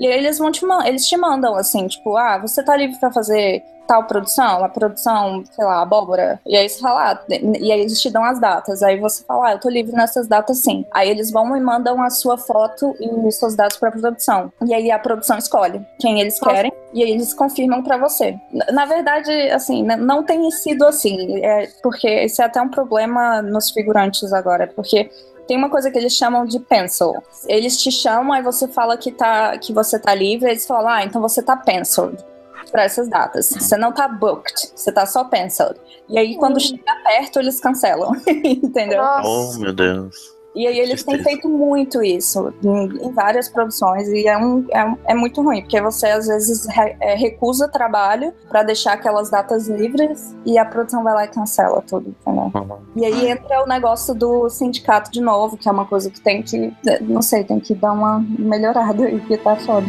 E 0.00 0.06
aí 0.06 0.18
eles 0.18 0.38
vão 0.38 0.50
te 0.50 0.64
eles 0.84 1.06
te 1.06 1.16
mandam 1.16 1.54
assim, 1.54 1.86
tipo, 1.86 2.16
ah, 2.16 2.38
você 2.38 2.62
tá 2.62 2.76
livre 2.76 2.98
para 2.98 3.12
fazer 3.12 3.62
tal 3.88 4.04
produção, 4.04 4.62
a 4.62 4.68
produção, 4.68 5.42
sei 5.50 5.64
lá, 5.64 5.80
abóbora. 5.82 6.38
E 6.46 6.54
aí 6.56 6.68
você 6.68 6.78
fala, 6.78 7.12
ah, 7.12 7.20
e 7.58 7.72
aí 7.72 7.80
eles 7.80 8.00
te 8.00 8.10
dão 8.10 8.22
as 8.22 8.38
datas. 8.38 8.82
Aí 8.82 9.00
você 9.00 9.24
fala, 9.24 9.48
ah, 9.48 9.52
eu 9.54 9.58
tô 9.58 9.68
livre 9.70 9.92
nessas 9.96 10.28
datas 10.28 10.58
sim. 10.58 10.84
Aí 10.92 11.08
eles 11.08 11.30
vão 11.32 11.56
e 11.56 11.60
mandam 11.60 12.00
a 12.02 12.10
sua 12.10 12.36
foto 12.36 12.94
e 13.00 13.08
os 13.26 13.34
seus 13.36 13.56
dados 13.56 13.78
pra 13.78 13.90
produção. 13.90 14.52
E 14.66 14.74
aí 14.74 14.90
a 14.90 14.98
produção 14.98 15.38
escolhe 15.38 15.80
quem 15.98 16.20
eles 16.20 16.38
querem 16.38 16.70
e 16.92 17.02
aí 17.02 17.10
eles 17.10 17.32
confirmam 17.32 17.82
pra 17.82 17.96
você. 17.96 18.36
Na- 18.70 18.84
verdade, 18.84 19.30
assim, 19.50 19.82
n- 19.82 19.96
não 19.96 20.22
tem 20.22 20.50
sido 20.50 20.84
assim, 20.86 21.42
é, 21.44 21.68
porque 21.82 22.06
esse 22.06 22.42
é 22.42 22.44
até 22.44 22.60
um 22.60 22.68
problema 22.68 23.40
nos 23.42 23.70
figurantes 23.70 24.32
agora, 24.32 24.66
porque 24.66 25.10
tem 25.46 25.56
uma 25.56 25.70
coisa 25.70 25.90
que 25.90 25.96
eles 25.98 26.12
chamam 26.12 26.44
de 26.44 26.60
pencil. 26.60 27.14
Eles 27.46 27.80
te 27.80 27.90
chamam, 27.90 28.32
aí 28.34 28.42
você 28.42 28.68
fala 28.68 28.96
que, 28.98 29.10
tá, 29.10 29.56
que 29.56 29.72
você 29.72 29.98
tá 29.98 30.14
livre, 30.14 30.50
eles 30.50 30.66
falam, 30.66 30.88
ah, 30.88 31.04
então 31.04 31.22
você 31.22 31.42
tá 31.42 31.56
penciled 31.56 32.22
para 32.70 32.84
essas 32.84 33.08
datas. 33.08 33.48
Você 33.50 33.76
não 33.76 33.92
tá 33.92 34.06
booked, 34.08 34.72
você 34.74 34.90
tá 34.92 35.04
só 35.06 35.24
penciled. 35.24 35.78
E 36.08 36.18
aí, 36.18 36.36
quando 36.36 36.56
Hum. 36.56 36.60
chega 36.60 36.82
perto, 37.04 37.38
eles 37.38 37.60
cancelam, 37.60 38.12
entendeu? 38.26 39.02
Nossa. 39.02 39.28
Oh, 39.28 39.58
meu 39.60 39.72
Deus. 39.72 40.38
E 40.56 40.66
aí 40.66 40.76
eles 40.80 41.04
têm 41.04 41.22
feito 41.22 41.48
muito 41.48 42.02
isso 42.02 42.52
em, 42.64 42.86
em 43.06 43.12
várias 43.12 43.48
produções 43.48 44.08
e 44.08 44.26
é, 44.26 44.36
um, 44.36 44.66
é, 44.72 45.12
é 45.12 45.14
muito 45.14 45.40
ruim, 45.40 45.60
porque 45.60 45.80
você 45.80 46.08
às 46.08 46.26
vezes 46.26 46.66
re- 46.66 46.96
é, 47.00 47.14
recusa 47.14 47.68
trabalho 47.68 48.32
pra 48.48 48.64
deixar 48.64 48.94
aquelas 48.94 49.30
datas 49.30 49.68
livres 49.68 50.34
e 50.44 50.58
a 50.58 50.64
produção 50.64 51.04
vai 51.04 51.14
lá 51.14 51.24
e 51.26 51.28
cancela 51.28 51.80
tudo, 51.82 52.08
entendeu? 52.08 52.80
E 52.96 53.04
aí 53.04 53.28
entra 53.30 53.62
o 53.62 53.68
negócio 53.68 54.14
do 54.14 54.48
sindicato 54.48 55.12
de 55.12 55.20
novo, 55.20 55.56
que 55.56 55.68
é 55.68 55.70
uma 55.70 55.84
coisa 55.86 56.10
que 56.10 56.20
tem 56.20 56.42
que, 56.42 56.74
não 57.02 57.22
sei, 57.22 57.44
tem 57.44 57.60
que 57.60 57.74
dar 57.74 57.92
uma 57.92 58.18
melhorada 58.36 59.04
aí, 59.04 59.20
que 59.20 59.36
tá 59.36 59.54
foda. 59.54 59.86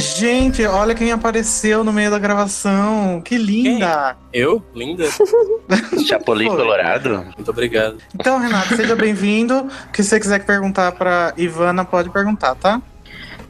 Gente, 0.00 0.64
olha 0.64 0.94
quem 0.94 1.12
apareceu 1.12 1.84
no 1.84 1.92
meio 1.92 2.10
da 2.10 2.18
gravação. 2.18 3.20
Que 3.22 3.36
linda! 3.36 4.16
Eu? 4.32 4.64
Linda? 4.74 5.04
Chapolin 6.06 6.46
Foi. 6.46 6.56
Colorado? 6.56 7.26
Muito 7.36 7.50
obrigado. 7.50 7.98
Então, 8.14 8.38
Renato, 8.38 8.74
seja 8.74 8.96
bem-vindo. 8.96 9.58
O 9.58 9.92
que 9.92 10.02
você 10.02 10.18
quiser 10.18 10.42
perguntar 10.44 10.92
pra 10.92 11.34
Ivana, 11.36 11.84
pode 11.84 12.08
perguntar, 12.08 12.54
tá? 12.54 12.80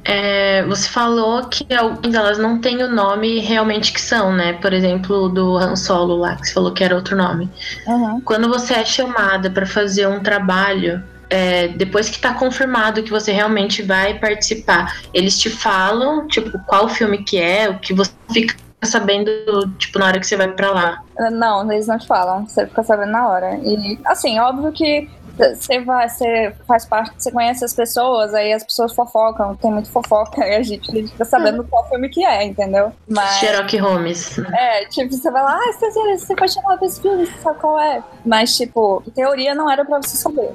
É, 0.05 0.65
você 0.65 0.89
falou 0.89 1.47
que 1.47 1.73
algumas 1.73 2.11
delas 2.11 2.39
não 2.39 2.61
têm 2.61 2.83
o 2.83 2.91
nome 2.91 3.39
realmente 3.39 3.93
que 3.93 4.01
são, 4.01 4.33
né? 4.33 4.55
Por 4.55 4.73
exemplo, 4.73 5.29
do 5.29 5.57
Han 5.57 5.77
Solo 5.77 6.17
lá, 6.17 6.35
que 6.35 6.49
você 6.49 6.55
falou 6.55 6.73
que 6.73 6.83
era 6.83 6.97
outro 6.97 7.17
nome. 7.17 7.49
Uhum. 7.87 8.21
Quando 8.23 8.49
você 8.49 8.75
é 8.75 8.85
chamada 8.85 9.51
pra 9.51 9.67
fazer 9.67 10.09
um 10.09 10.21
trabalho, 10.21 11.01
é, 11.31 11.69
depois 11.69 12.11
que 12.11 12.19
tá 12.19 12.35
confirmado 12.35 13.03
que 13.03 13.11
você 13.11 13.33
realmente 13.33 13.83
vai 13.83 14.19
participar, 14.19 15.01
eles 15.14 15.38
te 15.38 15.49
falam, 15.49 16.27
tipo, 16.27 16.59
qual 16.66 16.88
filme 16.88 17.23
que 17.23 17.38
é, 17.38 17.69
o 17.71 17.79
que 17.79 17.95
você 17.95 18.12
fica 18.33 18.57
sabendo, 18.85 19.31
tipo, 19.79 19.99
na 19.99 20.07
hora 20.07 20.21
que 20.21 20.27
você 20.27 20.37
vai 20.37 20.49
pra 20.49 20.71
lá. 20.71 21.03
Não, 21.33 21.71
eles 21.71 21.87
não 21.87 21.99
te 21.99 22.07
falam, 22.07 22.47
você 22.47 22.66
fica 22.66 22.83
sabendo 22.83 23.12
na 23.12 23.29
hora. 23.29 23.59
E, 23.62 23.99
assim, 24.05 24.38
óbvio 24.38 24.73
que 24.73 25.09
você 25.37 25.81
vai, 25.81 26.09
você 26.09 26.55
faz 26.66 26.85
parte, 26.85 27.12
você 27.16 27.31
conhece 27.31 27.64
as 27.64 27.73
pessoas, 27.73 28.35
aí 28.35 28.53
as 28.53 28.62
pessoas 28.62 28.95
fofocam, 28.95 29.57
tem 29.57 29.73
muito 29.73 29.90
fofoca, 29.90 30.40
e 30.47 30.57
a 30.57 30.62
gente, 30.62 30.90
a 30.90 30.95
gente 30.95 31.12
fica 31.12 31.25
sabendo 31.25 31.64
qual 31.64 31.88
filme 31.88 32.09
que 32.09 32.25
é, 32.25 32.45
entendeu? 32.45 32.93
Mas, 33.09 33.38
Sherlock 33.38 33.77
Holmes. 33.79 34.38
é, 34.38 34.85
tipo, 34.87 35.14
você 35.14 35.31
vai 35.31 35.43
lá, 35.43 35.59
ah, 35.59 35.73
você, 35.73 35.90
você 35.90 36.35
vai 36.35 36.49
chamar 36.49 36.77
pra 36.77 36.87
esse 36.87 37.01
filme, 37.01 37.27
você 37.27 37.38
sabe 37.40 37.59
qual 37.59 37.79
é. 37.79 38.03
Mas, 38.25 38.57
tipo, 38.57 39.03
em 39.07 39.11
teoria 39.11 39.55
não 39.55 39.71
era 39.71 39.85
pra 39.85 39.99
você 39.99 40.16
saber. 40.16 40.51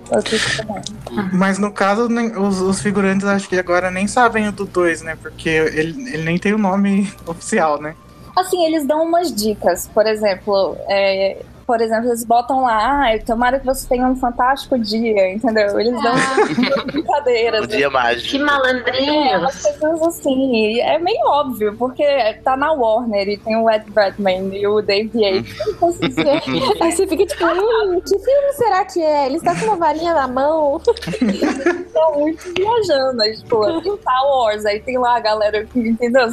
Mas 1.34 1.58
no 1.58 1.72
caso, 1.72 2.08
os, 2.40 2.62
os 2.62 2.82
figurantes 2.82 3.26
acho 3.26 3.50
que 3.50 3.58
agora 3.58 3.90
nem 3.90 4.08
sabem 4.08 4.48
o 4.48 4.52
do 4.52 4.66
2, 4.66 5.02
né? 5.02 5.18
Porque 5.22 5.50
ele, 5.50 6.14
ele 6.14 6.24
nem 6.24 6.38
tem 6.38 6.54
o 6.54 6.58
nome 6.58 7.12
oficial, 7.26 7.82
né? 7.82 7.96
Assim, 8.36 8.66
eles 8.66 8.86
dão 8.86 9.04
umas 9.04 9.34
dicas, 9.34 9.88
por 9.94 10.06
exemplo, 10.06 10.76
é, 10.90 11.42
por 11.66 11.82
exemplo, 11.82 12.10
eles 12.10 12.24
botam 12.24 12.62
lá, 12.62 13.08
ah, 13.12 13.20
tomara 13.26 13.60
que 13.60 13.66
você 13.66 13.88
tenha 13.88 14.06
um 14.08 14.16
fantástico 14.16 14.78
dia, 14.78 15.32
entendeu? 15.34 15.80
Eles 15.80 15.94
dão 16.02 16.14
brincadeiras. 16.86 17.64
O 17.64 17.68
dia 17.68 17.88
Que 17.88 17.94
mágico. 17.94 18.36
É, 18.38 18.38
umas 18.40 18.52
malandrinhos. 18.52 19.62
coisas 19.80 20.02
assim, 20.08 20.56
e 20.56 20.80
é 20.82 21.00
meio 21.00 21.26
óbvio, 21.28 21.76
porque 21.78 22.04
tá 22.44 22.56
na 22.56 22.72
Warner 22.72 23.28
e 23.28 23.38
tem 23.38 23.56
o 23.58 23.70
Ed 23.70 23.86
Redmayne 23.96 24.58
e 24.60 24.68
o 24.68 24.82
Dave 24.82 25.10
Yates. 25.14 25.56
Então, 25.68 25.90
assim, 25.90 26.10
você- 26.12 26.84
Aí 26.84 26.92
você 26.92 27.08
fica 27.08 27.26
tipo, 27.26 27.46
hum, 27.46 28.02
que 28.02 28.18
filme 28.20 28.54
será 28.54 28.86
que 28.86 29.02
é? 29.02 29.26
Ele 29.26 29.38
está 29.38 29.56
com 29.60 29.66
uma 29.66 29.76
varinha 29.78 30.14
na 30.14 30.28
mão. 30.28 30.82
estão 30.86 32.20
muito 32.20 32.54
viajando, 32.56 33.22
aí, 33.22 33.36
tipo, 33.38 33.82
tem 33.82 33.98
Star 33.98 34.26
Wars, 34.28 34.66
aí 34.66 34.80
tem 34.82 34.98
lá 34.98 35.18
a 35.18 35.20
galera 35.20 35.66
que, 35.66 35.80
entendeu? 35.80 36.28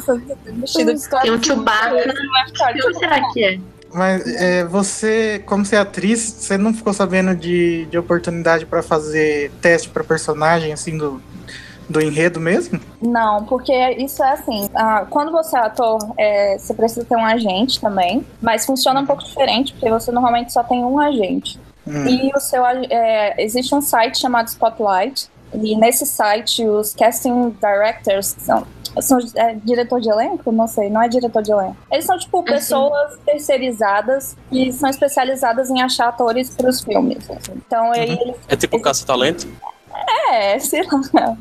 Vestida 0.59 0.93
de 0.93 1.09
Tem 1.21 1.31
um 1.31 1.41
Chewbacca. 1.43 1.95
Que 2.03 2.71
filme 2.81 2.95
será 2.99 3.31
que 3.33 3.43
é? 3.43 3.59
Mas 3.93 4.25
é, 4.25 4.65
você, 4.65 5.43
como 5.45 5.63
você 5.63 5.75
é 5.75 5.79
atriz, 5.79 6.19
você 6.19 6.57
não 6.57 6.73
ficou 6.73 6.93
sabendo 6.93 7.35
de, 7.35 7.85
de 7.85 7.97
oportunidade 7.97 8.65
pra 8.65 8.81
fazer 8.81 9.51
teste 9.61 9.89
pra 9.89 10.03
personagem, 10.03 10.73
assim, 10.73 10.97
do, 10.97 11.21
do 11.87 12.01
enredo 12.01 12.39
mesmo? 12.39 12.79
Não, 13.01 13.45
porque 13.45 13.73
isso 13.91 14.23
é 14.23 14.31
assim, 14.31 14.69
ah, 14.73 15.05
quando 15.09 15.31
você 15.31 15.55
é 15.55 15.59
ator, 15.59 15.99
é, 16.17 16.57
você 16.57 16.73
precisa 16.73 17.05
ter 17.05 17.15
um 17.15 17.25
agente 17.25 17.79
também, 17.79 18.25
mas 18.41 18.65
funciona 18.65 18.99
um 18.99 19.05
pouco 19.05 19.23
diferente, 19.23 19.73
porque 19.73 19.89
você 19.89 20.11
normalmente 20.11 20.51
só 20.51 20.63
tem 20.63 20.83
um 20.83 20.99
agente. 20.99 21.59
Hum. 21.85 22.07
E 22.07 22.31
o 22.35 22.39
seu 22.39 22.65
é, 22.65 23.35
existe 23.37 23.75
um 23.75 23.81
site 23.81 24.19
chamado 24.19 24.47
Spotlight, 24.47 25.29
e 25.53 25.75
nesse 25.75 26.05
site 26.05 26.65
os 26.65 26.95
casting 26.95 27.55
directors, 27.61 28.33
que 28.33 28.41
são, 28.41 28.65
São 29.01 29.17
é, 29.35 29.55
diretor 29.55 29.99
de 29.99 30.09
elenco? 30.09 30.51
Não 30.51 30.67
sei, 30.67 30.89
não 30.89 31.01
é 31.01 31.07
diretor 31.07 31.41
de 31.41 31.51
elenco. 31.51 31.77
Eles 31.91 32.05
são, 32.05 32.17
tipo, 32.17 32.43
pessoas 32.43 33.17
terceirizadas 33.25 34.35
que 34.49 34.71
são 34.71 34.89
especializadas 34.89 35.69
em 35.69 35.81
achar 35.81 36.09
atores 36.09 36.49
pros 36.49 36.81
filmes. 36.81 37.29
assim. 37.29 37.53
Então, 37.55 37.91
aí 37.91 38.11
eles 38.11 38.35
É 38.47 38.55
tipo 38.55 38.79
caça-talento? 38.79 39.47
é, 40.31 40.57
sei 40.59 40.83
lá. 40.83 41.37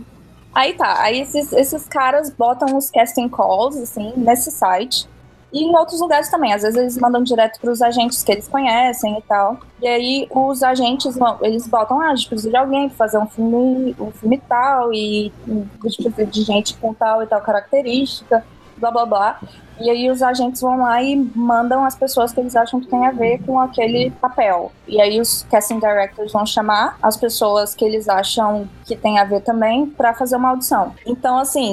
Aí 0.55 0.75
tá, 0.75 1.01
aí 1.01 1.21
esses, 1.21 1.51
esses 1.53 1.89
caras 1.89 2.31
botam 2.31 2.77
os 2.77 2.91
casting 2.91 3.29
calls, 3.29 3.77
assim, 3.77 4.13
nesse 4.17 4.51
site. 4.51 5.09
E 5.53 5.65
em 5.65 5.77
outros 5.77 6.01
lugares 6.01 6.31
também. 6.31 6.53
Às 6.53 6.63
vezes 6.63 6.79
eles 6.79 6.99
mandam 6.99 7.23
direto 7.23 7.61
pros 7.61 7.83
agentes 7.83 8.23
que 8.23 8.33
eles 8.33 8.49
conhecem 8.49 9.19
e 9.19 9.23
tal. 9.23 9.59
E 9.81 9.87
aí 9.87 10.29
os 10.31 10.63
agentes 10.63 11.15
eles 11.43 11.67
botam, 11.67 12.01
ah, 12.01 12.11
a 12.11 12.15
gente 12.15 12.29
precisa 12.29 12.51
de 12.51 12.57
alguém 12.57 12.89
pra 12.89 12.97
fazer 12.97 13.19
um 13.19 13.27
filme, 13.27 13.95
um 14.01 14.11
filme 14.11 14.41
tal, 14.49 14.93
e 14.93 15.33
a 15.47 15.89
gente 15.89 16.03
precisa 16.03 16.27
de 16.27 16.43
gente 16.43 16.75
com 16.79 16.95
tal 16.95 17.23
e 17.23 17.27
tal 17.27 17.41
característica, 17.41 18.45
blá 18.83 18.91
blá 18.91 19.07
blá. 19.07 19.41
E 19.81 19.91
aí 19.91 20.11
os 20.11 20.23
agentes 20.23 20.61
vão 20.61 20.81
lá 20.81 21.03
e 21.03 21.17
mandam 21.17 21.85
as 21.85 21.97
pessoas 21.97 22.33
que 22.33 22.41
eles 22.41 22.55
acham 22.55 22.81
que 22.81 22.87
tem 22.87 23.07
a 23.07 23.11
ver 23.11 23.43
com 23.45 23.59
aquele 23.59 24.11
papel. 24.11 24.71
E 24.87 25.01
aí 25.01 25.21
os 25.21 25.47
casting 25.51 25.79
directors 25.79 26.33
vão 26.33 26.45
chamar 26.45 26.99
as 27.03 27.17
pessoas 27.17 27.75
que 27.75 27.85
eles 27.85 28.09
acham 28.09 28.69
que 28.85 28.95
tem 28.95 29.19
a 29.19 29.25
ver 29.25 29.41
também 29.41 29.87
pra 29.87 30.15
fazer 30.15 30.37
uma 30.37 30.51
audição. 30.51 30.95
Então, 31.07 31.39
assim, 31.39 31.73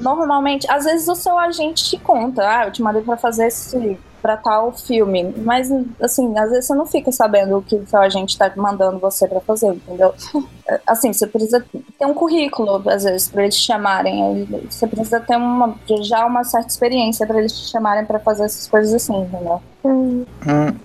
normalmente, 0.00 0.68
às 0.70 0.84
vezes 0.84 1.06
o 1.08 1.14
seu 1.14 1.38
agente 1.38 1.84
te 1.84 1.98
conta, 1.98 2.42
ah, 2.48 2.64
eu 2.66 2.72
te 2.72 2.82
mandei 2.82 3.02
pra 3.02 3.16
fazer 3.16 3.48
esse 3.48 3.98
pra 4.20 4.36
tal 4.36 4.72
filme, 4.72 5.34
mas 5.38 5.70
assim, 6.00 6.36
às 6.38 6.50
vezes 6.50 6.66
você 6.66 6.74
não 6.74 6.86
fica 6.86 7.12
sabendo 7.12 7.58
o 7.58 7.62
que 7.62 7.76
o 7.76 7.86
seu 7.86 8.00
agente 8.00 8.36
tá 8.36 8.52
mandando 8.56 8.98
você 8.98 9.26
pra 9.28 9.40
fazer, 9.40 9.68
entendeu? 9.68 10.14
Assim, 10.84 11.12
você 11.12 11.28
precisa 11.28 11.64
ter 11.96 12.06
um 12.06 12.12
currículo, 12.12 12.82
às 12.90 13.04
vezes, 13.04 13.28
pra 13.28 13.44
eles 13.44 13.54
te 13.54 13.66
chamarem, 13.66 14.44
você 14.68 14.84
precisa 14.88 15.20
ter 15.20 15.36
uma, 15.36 15.76
já 16.02 16.26
uma 16.26 16.42
certa 16.42 16.66
experiência 16.66 17.24
pra 17.24 17.38
eles 17.38 17.56
te 17.56 17.70
chamarem 17.70 18.04
pra 18.04 18.18
fazer 18.18 18.46
essas 18.46 18.66
coisas 18.66 18.92
assim, 18.92 19.16
entendeu? 19.16 19.62
Hum, 19.84 20.24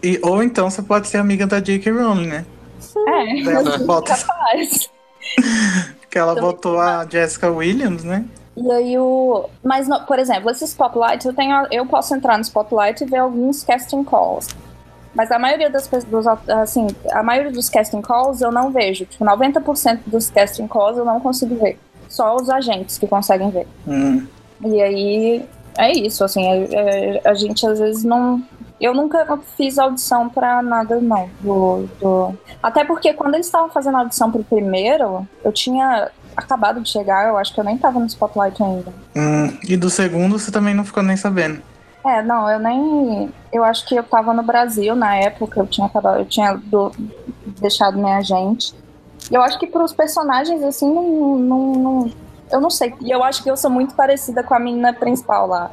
e, 0.03 0.19
ou 0.21 0.43
então 0.43 0.69
você 0.69 0.83
pode 0.83 1.07
ser 1.07 1.17
amiga 1.17 1.47
da 1.47 1.59
J.K. 1.59 1.91
Rowling, 1.91 2.27
né? 2.27 2.45
É, 3.07 3.39
ela 3.41 3.77
bota, 3.85 4.15
capaz. 4.15 4.87
que 6.11 6.17
ela 6.17 6.35
botou 6.35 6.79
a 6.79 7.07
Jessica 7.09 7.49
Williams, 7.49 8.03
né? 8.03 8.25
E 8.55 8.71
aí 8.71 8.97
o. 8.97 9.45
Mas, 9.63 9.87
no- 9.87 10.01
por 10.05 10.19
exemplo, 10.19 10.49
esse 10.49 10.65
Spotlight, 10.65 11.25
eu, 11.25 11.33
tenho, 11.33 11.65
eu 11.71 11.85
posso 11.85 12.13
entrar 12.15 12.37
no 12.37 12.43
Spotlight 12.43 13.03
e 13.03 13.07
ver 13.07 13.17
alguns 13.17 13.63
casting 13.63 14.03
calls. 14.03 14.47
Mas 15.13 15.31
a 15.31 15.37
maioria 15.39 15.69
das 15.69 15.87
pessoas, 15.87 16.25
assim, 16.49 16.87
a 17.11 17.21
maioria 17.21 17.51
dos 17.51 17.69
casting 17.69 18.01
calls 18.01 18.41
eu 18.41 18.51
não 18.51 18.71
vejo. 18.71 19.05
Tipo, 19.05 19.25
90% 19.25 19.99
dos 20.07 20.29
casting 20.29 20.67
calls 20.67 20.97
eu 20.97 21.05
não 21.05 21.19
consigo 21.19 21.55
ver. 21.55 21.77
Só 22.07 22.35
os 22.35 22.49
agentes 22.49 22.97
que 22.97 23.07
conseguem 23.07 23.49
ver. 23.51 23.67
Hum. 23.87 24.25
E 24.65 24.81
aí 24.81 25.45
é 25.77 25.91
isso, 25.91 26.23
assim, 26.23 26.45
é- 26.45 26.67
é- 27.17 27.21
a 27.25 27.33
gente 27.33 27.65
às 27.65 27.79
vezes 27.79 28.03
não. 28.03 28.41
Eu 28.79 28.93
nunca 28.95 29.37
fiz 29.55 29.77
audição 29.77 30.27
pra 30.27 30.61
nada, 30.61 30.99
não. 30.99 31.29
Do, 31.39 31.87
do... 31.99 32.33
Até 32.63 32.83
porque 32.83 33.13
quando 33.13 33.35
eles 33.35 33.45
estavam 33.45 33.69
fazendo 33.69 33.95
a 33.97 33.99
audição 33.99 34.31
pro 34.31 34.43
primeiro, 34.43 35.27
eu 35.43 35.51
tinha 35.51 36.09
acabado 36.35 36.81
de 36.81 36.89
chegar, 36.89 37.27
eu 37.27 37.37
acho 37.37 37.53
que 37.53 37.59
eu 37.59 37.63
nem 37.63 37.77
tava 37.77 37.99
no 37.99 38.05
Spotlight 38.07 38.61
ainda. 38.61 38.93
Hum, 39.15 39.57
E 39.67 39.75
do 39.77 39.89
segundo 39.89 40.37
você 40.39 40.51
também 40.51 40.73
não 40.73 40.83
ficou 40.85 41.03
nem 41.03 41.15
sabendo. 41.17 41.61
É, 42.05 42.21
não, 42.23 42.49
eu 42.49 42.59
nem. 42.59 43.31
Eu 43.53 43.63
acho 43.63 43.85
que 43.87 43.95
eu 43.95 44.03
tava 44.03 44.33
no 44.33 44.41
Brasil 44.41 44.95
na 44.95 45.15
época, 45.17 45.59
eu 45.59 45.67
tinha 45.67 45.85
acabado, 45.87 46.19
eu 46.19 46.25
tinha 46.25 46.53
do- 46.55 46.91
deixado 47.59 47.97
minha 47.97 48.17
agente. 48.17 48.73
E 49.29 49.35
eu 49.35 49.41
acho 49.41 49.59
que 49.59 49.67
pros 49.67 49.93
personagens, 49.93 50.63
assim, 50.63 50.91
não, 50.91 51.37
não, 51.37 51.71
não- 51.73 52.11
Eu 52.51 52.59
não 52.59 52.69
sei. 52.69 52.93
E 52.99 53.09
eu 53.09 53.23
acho 53.23 53.41
que 53.43 53.49
eu 53.49 53.55
sou 53.55 53.71
muito 53.71 53.95
parecida 53.95 54.43
com 54.43 54.53
a 54.53 54.59
menina 54.59 54.91
principal 54.91 55.47
lá. 55.47 55.71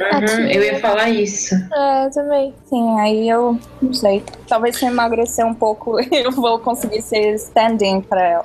Uhum, 0.00 0.46
eu 0.46 0.62
ia 0.62 0.78
falar 0.80 1.08
isso. 1.08 1.54
É, 1.74 2.06
eu 2.06 2.10
também. 2.12 2.54
Sim, 2.68 3.00
aí 3.00 3.28
eu 3.28 3.58
não 3.80 3.92
sei. 3.92 4.22
Talvez 4.48 4.76
se 4.76 4.84
eu 4.84 4.90
emagrecer 4.90 5.44
um 5.44 5.54
pouco, 5.54 5.98
eu 6.14 6.30
vou 6.30 6.58
conseguir 6.60 7.02
ser 7.02 7.34
stand-in 7.34 8.02
pra 8.02 8.22
ela. 8.24 8.44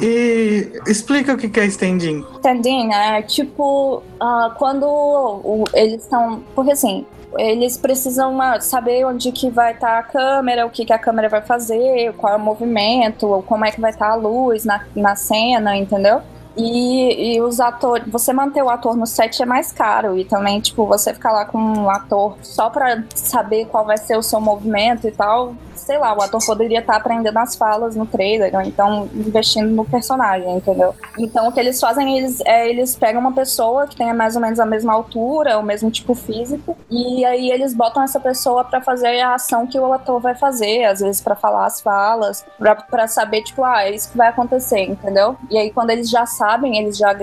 E 0.00 0.72
explica 0.86 1.34
o 1.34 1.36
que 1.36 1.58
é 1.58 1.66
stand-in. 1.66 2.24
Stand-in 2.36 2.92
é 2.92 3.22
tipo 3.22 4.02
ah, 4.20 4.54
quando 4.58 5.64
eles 5.74 6.02
estão. 6.02 6.42
Porque 6.54 6.72
assim. 6.72 7.06
Eles 7.36 7.76
precisam 7.76 8.40
ah, 8.40 8.60
saber 8.60 9.04
onde 9.04 9.32
que 9.32 9.50
vai 9.50 9.72
estar 9.72 9.98
a 9.98 10.04
câmera, 10.04 10.64
o 10.64 10.70
que, 10.70 10.84
que 10.84 10.92
a 10.92 10.98
câmera 11.00 11.28
vai 11.28 11.42
fazer, 11.42 12.12
qual 12.12 12.34
é 12.34 12.36
o 12.36 12.38
movimento, 12.38 13.42
como 13.48 13.64
é 13.64 13.72
que 13.72 13.80
vai 13.80 13.90
estar 13.90 14.10
a 14.10 14.14
luz 14.14 14.64
na, 14.64 14.84
na 14.94 15.16
cena, 15.16 15.76
entendeu? 15.76 16.22
E, 16.56 17.34
e 17.34 17.42
os 17.42 17.58
atores, 17.60 18.06
você 18.08 18.32
manter 18.32 18.62
o 18.62 18.70
ator 18.70 18.96
no 18.96 19.06
set 19.06 19.42
é 19.42 19.46
mais 19.46 19.72
caro. 19.72 20.16
E 20.18 20.24
também, 20.24 20.60
tipo, 20.60 20.86
você 20.86 21.12
ficar 21.12 21.32
lá 21.32 21.44
com 21.44 21.58
um 21.58 21.90
ator 21.90 22.36
só 22.42 22.70
pra 22.70 23.02
saber 23.14 23.66
qual 23.66 23.84
vai 23.84 23.96
ser 23.96 24.16
o 24.16 24.22
seu 24.22 24.40
movimento 24.40 25.08
e 25.08 25.10
tal. 25.10 25.54
Sei 25.74 25.98
lá, 25.98 26.16
o 26.16 26.22
ator 26.22 26.40
poderia 26.46 26.78
estar 26.78 26.96
aprendendo 26.96 27.36
as 27.36 27.56
falas 27.56 27.94
no 27.94 28.06
trailer, 28.06 28.54
ou 28.54 28.62
então 28.62 29.08
investindo 29.12 29.68
no 29.68 29.84
personagem, 29.84 30.56
entendeu? 30.56 30.94
Então 31.18 31.48
o 31.48 31.52
que 31.52 31.60
eles 31.60 31.78
fazem, 31.78 32.16
eles, 32.16 32.40
é, 32.46 32.70
eles 32.70 32.96
pegam 32.96 33.20
uma 33.20 33.32
pessoa 33.32 33.86
que 33.86 33.94
tenha 33.94 34.14
mais 34.14 34.34
ou 34.34 34.40
menos 34.40 34.58
a 34.58 34.64
mesma 34.64 34.94
altura, 34.94 35.58
o 35.58 35.62
mesmo 35.62 35.90
tipo 35.90 36.14
físico, 36.14 36.74
e 36.88 37.22
aí 37.26 37.50
eles 37.50 37.74
botam 37.74 38.02
essa 38.02 38.18
pessoa 38.18 38.64
pra 38.64 38.80
fazer 38.80 39.20
a 39.20 39.34
ação 39.34 39.66
que 39.66 39.78
o 39.78 39.92
ator 39.92 40.20
vai 40.20 40.34
fazer, 40.34 40.84
às 40.84 41.00
vezes 41.00 41.20
pra 41.20 41.34
falar 41.34 41.66
as 41.66 41.82
falas, 41.82 42.46
pra 42.88 43.06
saber, 43.06 43.42
tipo, 43.42 43.62
ah, 43.62 43.82
é 43.82 43.90
isso 43.94 44.10
que 44.10 44.16
vai 44.16 44.28
acontecer, 44.28 44.80
entendeu? 44.80 45.36
E 45.50 45.58
aí 45.58 45.70
quando 45.70 45.90
eles 45.90 46.08
já 46.08 46.24
sabem, 46.24 46.43
eles 46.76 46.96
já, 46.96 47.14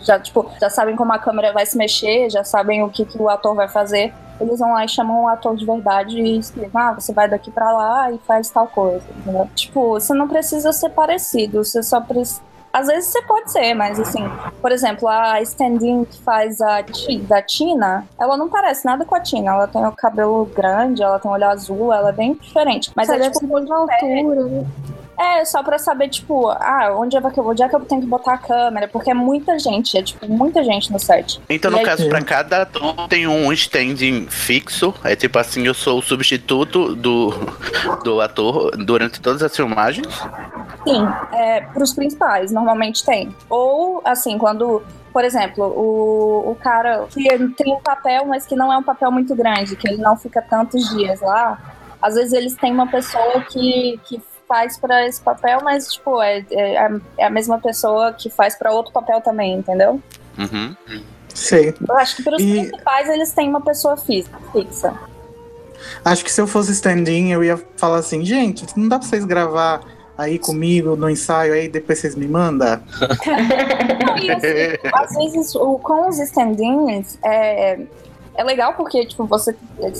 já, 0.00 0.18
tipo, 0.18 0.46
já 0.60 0.70
sabem 0.70 0.96
como 0.96 1.12
a 1.12 1.18
câmera 1.18 1.52
vai 1.52 1.66
se 1.66 1.76
mexer, 1.76 2.30
já 2.30 2.44
sabem 2.44 2.82
o 2.82 2.88
que, 2.88 3.04
que 3.04 3.20
o 3.20 3.28
ator 3.28 3.54
vai 3.54 3.68
fazer, 3.68 4.12
eles 4.40 4.58
vão 4.58 4.72
lá 4.72 4.84
e 4.84 4.88
chamam 4.88 5.24
o 5.24 5.28
ator 5.28 5.54
de 5.56 5.64
verdade 5.64 6.18
e 6.20 6.38
explicam, 6.38 6.80
ah, 6.80 6.92
você 6.92 7.12
vai 7.12 7.28
daqui 7.28 7.50
pra 7.50 7.70
lá 7.72 8.10
e 8.10 8.18
faz 8.26 8.50
tal 8.50 8.66
coisa, 8.66 9.04
entendeu? 9.18 9.48
Tipo, 9.54 9.90
você 9.90 10.12
não 10.14 10.26
precisa 10.28 10.72
ser 10.72 10.90
parecido, 10.90 11.64
você 11.64 11.82
só 11.82 12.00
precisa. 12.00 12.40
Às 12.72 12.86
vezes 12.86 13.10
você 13.10 13.20
pode 13.22 13.52
ser, 13.52 13.74
mas 13.74 14.00
assim, 14.00 14.24
por 14.62 14.72
exemplo, 14.72 15.06
a 15.06 15.42
stand-in 15.42 16.06
que 16.06 16.18
faz 16.22 16.58
a 16.62 16.82
Ti- 16.82 17.18
da 17.18 17.42
Tina, 17.42 18.06
ela 18.18 18.34
não 18.34 18.48
parece 18.48 18.86
nada 18.86 19.04
com 19.04 19.14
a 19.14 19.20
Tina. 19.20 19.50
Ela 19.52 19.68
tem 19.68 19.84
o 19.84 19.92
cabelo 19.92 20.46
grande, 20.46 21.02
ela 21.02 21.18
tem 21.18 21.30
o 21.30 21.34
olho 21.34 21.46
azul, 21.50 21.92
ela 21.92 22.08
é 22.08 22.12
bem 22.12 22.32
diferente. 22.32 22.90
Mas 22.96 23.08
Só 23.08 23.14
é 23.14 23.18
deve 23.18 23.34
tipo, 23.34 23.46
ser 23.46 23.60
mesma 23.60 23.76
altura, 23.76 24.44
né? 24.44 24.64
É 25.22 25.44
só 25.44 25.62
pra 25.62 25.78
saber, 25.78 26.08
tipo, 26.08 26.48
ah, 26.48 26.94
onde 26.96 27.16
é, 27.16 27.20
que 27.30 27.38
eu, 27.38 27.46
onde 27.46 27.62
é 27.62 27.68
que 27.68 27.74
eu 27.76 27.80
tenho 27.80 28.00
que 28.00 28.06
botar 28.06 28.34
a 28.34 28.38
câmera? 28.38 28.88
Porque 28.88 29.10
é 29.10 29.14
muita 29.14 29.58
gente, 29.58 29.96
é 29.96 30.02
tipo, 30.02 30.26
muita 30.28 30.62
gente 30.64 30.92
no 30.92 30.98
set. 30.98 31.40
Então, 31.48 31.70
E 31.70 31.72
no 31.74 31.78
aí- 31.78 31.84
caso, 31.84 32.08
pra 32.08 32.22
cada 32.22 32.62
ator 32.62 33.08
tem 33.08 33.26
um 33.26 33.52
standing 33.52 34.26
fixo. 34.28 34.94
É 35.04 35.14
tipo 35.16 35.38
assim, 35.38 35.66
eu 35.66 35.74
sou 35.74 35.98
o 35.98 36.02
substituto 36.02 36.94
do, 36.94 37.30
do 38.04 38.20
ator 38.20 38.76
durante 38.76 39.20
todas 39.20 39.42
as 39.42 39.54
filmagens. 39.54 40.06
Sim, 40.86 41.06
é, 41.32 41.60
pros 41.60 41.92
principais, 41.94 42.50
normalmente 42.50 43.04
tem. 43.04 43.34
Ou, 43.48 44.02
assim, 44.04 44.36
quando, 44.36 44.82
por 45.12 45.24
exemplo, 45.24 45.64
o, 45.64 46.50
o 46.50 46.54
cara 46.56 47.06
que 47.10 47.22
tem 47.56 47.72
um 47.72 47.80
papel, 47.80 48.24
mas 48.26 48.46
que 48.46 48.56
não 48.56 48.72
é 48.72 48.76
um 48.76 48.82
papel 48.82 49.10
muito 49.12 49.34
grande, 49.34 49.76
que 49.76 49.88
ele 49.88 50.02
não 50.02 50.16
fica 50.16 50.42
tantos 50.42 50.88
dias 50.90 51.20
lá, 51.20 51.58
às 52.00 52.14
vezes 52.16 52.32
eles 52.32 52.54
têm 52.56 52.72
uma 52.72 52.88
pessoa 52.88 53.42
que, 53.42 54.00
que 54.04 54.20
faz 54.52 54.76
pra 54.76 55.06
esse 55.06 55.18
papel, 55.18 55.60
mas, 55.64 55.94
tipo, 55.94 56.20
é, 56.20 56.44
é, 56.50 56.76
a- 56.78 57.00
é 57.16 57.24
a 57.24 57.30
mesma 57.30 57.58
pessoa 57.58 58.12
que 58.12 58.28
faz 58.28 58.54
pra 58.54 58.70
outro 58.70 58.92
papel 58.92 59.18
também, 59.22 59.54
entendeu? 59.54 59.98
Uhum. 60.38 60.76
Sei. 61.34 61.74
Eu 61.88 61.96
acho 61.96 62.16
que 62.16 62.22
pros 62.22 62.42
E- 62.42 62.52
principais 62.66 63.08
eles 63.08 63.32
têm 63.32 63.48
uma 63.48 63.62
pessoa 63.62 63.96
fi- 63.96 64.26
fixa. 64.52 64.92
Acho 66.04 66.22
que 66.22 66.30
se 66.30 66.38
eu 66.38 66.46
fosse 66.46 66.72
stand-in, 66.72 67.30
eu 67.32 67.42
ia 67.42 67.58
falar 67.78 67.96
assim, 67.96 68.22
gente, 68.26 68.66
não 68.76 68.88
dá 68.88 68.98
pra 68.98 69.08
vocês 69.08 69.24
gravar 69.24 69.80
aí 70.18 70.38
comigo 70.38 70.96
no 70.96 71.08
ensaio 71.08 71.54
aí, 71.54 71.66
depois 71.66 71.98
vocês 71.98 72.14
me 72.14 72.28
mandam? 72.28 72.78
Não, 74.06 74.18
e 74.18 74.30
assim, 74.30 74.88
às 74.92 75.14
vezes 75.14 75.54
o, 75.54 75.78
com 75.78 76.08
os 76.10 76.18
stand-ins 76.18 77.18
é, 77.24 77.78
é 78.34 78.42
legal 78.44 78.74
porque 78.74 79.04
tipo, 79.06 79.24
você, 79.26 79.54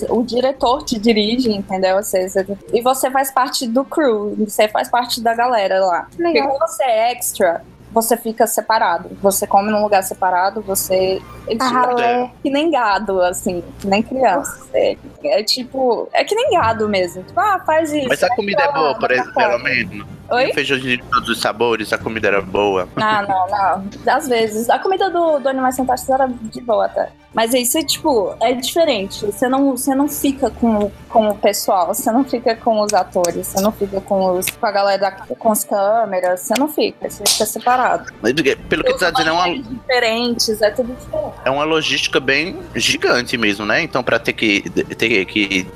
o 0.09 0.23
diretor 0.23 0.83
te 0.85 0.99
dirige, 0.99 1.53
entendeu? 1.53 1.97
Você, 1.97 2.29
você- 2.29 2.47
e 2.73 2.81
você 2.81 3.11
faz 3.11 3.31
parte 3.31 3.67
do 3.67 3.85
crew, 3.85 4.35
você 4.39 4.69
faz 4.69 4.89
parte 4.89 5.21
da 5.21 5.35
galera 5.35 5.85
lá. 5.85 6.07
Porque 6.11 6.23
Legal. 6.23 6.49
quando 6.49 6.61
você 6.69 6.83
é 6.85 7.13
extra, 7.13 7.63
você 7.93 8.17
fica 8.17 8.47
separado. 8.47 9.11
Você 9.21 9.47
come 9.47 9.71
num 9.71 9.83
lugar 9.83 10.03
separado, 10.03 10.63
você. 10.63 11.21
É 11.47 11.51
tipo, 11.51 11.63
Ah, 11.65 11.95
é. 12.01 12.31
que 12.43 12.49
nem 12.51 12.71
gado, 12.71 13.21
assim, 13.21 13.63
que 13.79 13.87
nem 13.87 14.03
criança. 14.03 14.67
É, 14.73 14.97
é 15.25 15.43
tipo. 15.43 16.09
É 16.13 16.25
que 16.25 16.35
nem 16.35 16.51
gado 16.53 16.89
mesmo. 16.89 17.23
Tipo, 17.23 17.39
ah, 17.39 17.61
faz 17.67 17.93
isso. 17.93 18.09
Mas 18.09 18.23
a 18.23 18.35
comida 18.35 18.63
é 18.63 18.73
boa, 18.73 18.99
por 18.99 19.11
exemplo, 19.11 19.35
pelo 19.35 19.59
menos. 19.59 20.07
Oi? 20.33 20.53
Feijãozinho 20.53 20.97
de 20.97 21.03
todos 21.05 21.29
os 21.29 21.41
sabores, 21.41 21.93
a 21.93 21.99
comida 21.99 22.29
era 22.29 22.41
boa. 22.41 22.89
Ah, 22.97 23.23
não, 23.23 23.49
não. 23.49 24.15
Às 24.15 24.29
vezes. 24.29 24.69
A 24.71 24.79
comida 24.79 25.11
do, 25.11 25.39
do 25.39 25.49
Animais 25.49 25.77
Fantásticos 25.77 26.15
era 26.15 26.27
de 26.29 26.61
boa 26.61 26.87
até. 26.87 27.11
Mas 27.35 27.55
isso 27.55 27.79
é, 27.79 27.83
tipo, 27.83 28.35
é 28.43 28.53
diferente. 28.53 29.25
Você 29.25 29.49
não, 29.49 29.71
você 29.77 29.95
não 29.95 30.07
fica 30.09 30.51
com, 30.51 30.91
com 31.09 31.29
o 31.31 31.35
pessoal, 31.39 31.87
você 31.87 32.11
não 32.13 32.25
fica 32.25 32.55
com 32.57 32.81
os 32.81 32.93
atores, 32.93 33.47
você 33.47 33.61
não 33.63 33.73
fica 33.73 34.01
com, 34.03 34.39
os, 34.39 34.51
com 34.51 34.67
a 34.67 34.71
galera 34.71 34.99
da- 34.99 35.11
com 35.39 35.51
as 35.51 35.65
câmeras, 35.65 36.41
você 36.41 36.53
não 36.59 36.69
fica, 36.69 37.09
você 37.09 37.25
fica 37.27 37.47
separado. 37.47 38.13
Mas, 38.21 38.33
Pelo 38.35 38.85
que 38.85 38.93
tu 38.93 38.99
tá 38.99 39.11
dizendo, 39.11 39.31
é 39.31 39.33
uma, 39.33 39.49
diferentes, 39.63 40.61
é 40.61 40.71
tudo 40.71 40.95
diferente. 40.95 41.35
é 41.45 41.51
uma 41.51 41.65
logística 41.65 42.21
bem 42.21 42.59
gigante 42.75 43.39
mesmo, 43.39 43.65
né? 43.65 43.83
Então, 43.83 44.03
pra 44.03 44.19
ter 44.19 44.35
que, 44.35 44.69
ter 44.71 45.25
que 45.25 45.67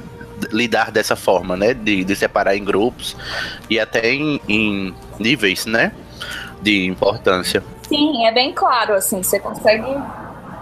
lidar 0.52 0.90
dessa 0.90 1.16
forma, 1.16 1.56
né? 1.56 1.74
De, 1.74 2.04
de 2.04 2.16
separar 2.16 2.56
em 2.56 2.64
grupos 2.64 3.16
e 3.70 3.78
até 3.80 4.12
em, 4.12 4.40
em 4.48 4.94
níveis, 5.18 5.66
né? 5.66 5.92
De 6.62 6.86
importância. 6.86 7.62
Sim, 7.88 8.26
é 8.26 8.32
bem 8.32 8.52
claro, 8.52 8.94
assim, 8.94 9.22
você 9.22 9.38
consegue. 9.38 9.84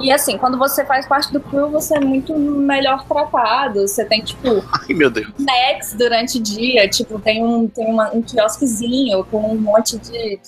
E 0.01 0.11
assim, 0.11 0.37
quando 0.37 0.59
você 0.59 0.85
faz 0.85 1.07
parte 1.07 1.33
do 1.33 1.41
crew, 1.41 1.71
você 1.71 1.97
é 1.97 2.01
muito 2.01 2.37
melhor 2.37 3.05
tratado. 3.07 3.81
Você 3.87 4.05
tem, 4.05 4.23
tipo, 4.23 4.49
Ai, 4.89 4.95
meu 4.95 5.09
Deus. 5.11 5.29
snacks 5.39 5.95
durante 5.95 6.39
o 6.39 6.43
dia, 6.43 6.89
tipo, 6.89 7.19
tem 7.21 7.45
um, 7.45 7.69
tem 7.69 7.87
uma, 7.87 8.11
um 8.13 8.21
quiosquezinho 8.21 9.25
com 9.31 9.53
um 9.53 9.57
monte 9.59 9.97
de, 9.99 10.39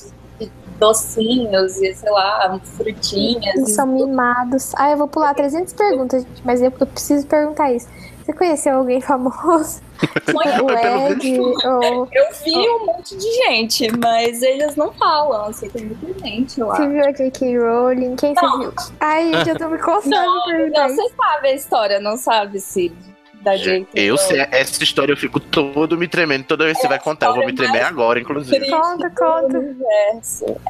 de 0.41 0.51
docinhos 0.81 1.77
e, 1.81 1.95
sei 1.95 2.11
lá, 2.11 2.61
frutinhas. 2.77 3.55
Eles 3.55 3.69
e- 3.71 3.75
são 3.75 3.87
mimados. 3.87 4.73
Ah, 4.77 4.91
eu 4.91 4.97
vou 4.99 5.09
pular 5.09 5.33
300 5.33 5.73
perguntas, 5.73 6.23
gente, 6.25 6.43
mas 6.45 6.61
eu, 6.61 6.73
eu 6.79 6.87
preciso 6.87 7.27
perguntar 7.27 7.73
isso. 7.73 7.87
Você 8.27 8.33
conheceu 8.33 8.79
alguém 8.79 9.01
famoso? 9.01 9.81
O 10.35 10.71
Ed? 10.71 11.41
Ou 11.41 12.09
Eu 12.13 12.27
vi 12.45 12.55
um 12.55 12.87
monte 12.87 13.17
de 13.17 13.33
gente, 13.37 13.89
mas 13.97 14.43
eles 14.43 14.75
não 14.75 14.93
falam, 14.93 15.47
assim, 15.47 15.71
tem 15.71 15.87
muita 15.87 16.19
gente 16.19 16.61
lá. 16.61 16.77
você 16.77 16.89
viu 16.89 17.05
a 17.05 17.13
J.K. 17.13 17.59
Rowling? 17.59 18.17
Quem 18.17 18.35
Não. 18.35 18.51
você 18.51 18.59
viu? 18.59 18.75
Ai, 19.01 19.33
gente, 19.33 19.51
eu 19.51 19.57
tô 19.57 19.69
me 19.69 19.79
coçando 19.79 20.11
Não, 20.11 20.69
Não, 20.69 20.89
você 20.89 21.09
sabe 21.17 21.49
a 21.49 21.55
história, 21.55 22.01
não 22.01 22.17
sabe, 22.17 22.61
Cid? 22.61 22.95
Da 23.43 23.57
J.K. 23.57 23.89
Eu 23.95 24.19
sei, 24.19 24.41
essa 24.51 24.83
história 24.83 25.13
eu 25.13 25.17
fico 25.17 25.39
todo 25.39 25.97
me 25.97 26.09
tremendo 26.09 26.45
toda 26.45 26.65
vez 26.65 26.77
que 26.77 26.83
você 26.83 26.89
vai 26.89 26.99
contar. 26.99 27.29
Eu 27.29 27.37
vou 27.37 27.47
me 27.47 27.55
tremer 27.55 27.85
agora, 27.85 28.19
inclusive. 28.19 28.69
Conta, 28.69 29.09
conta. 29.11 29.77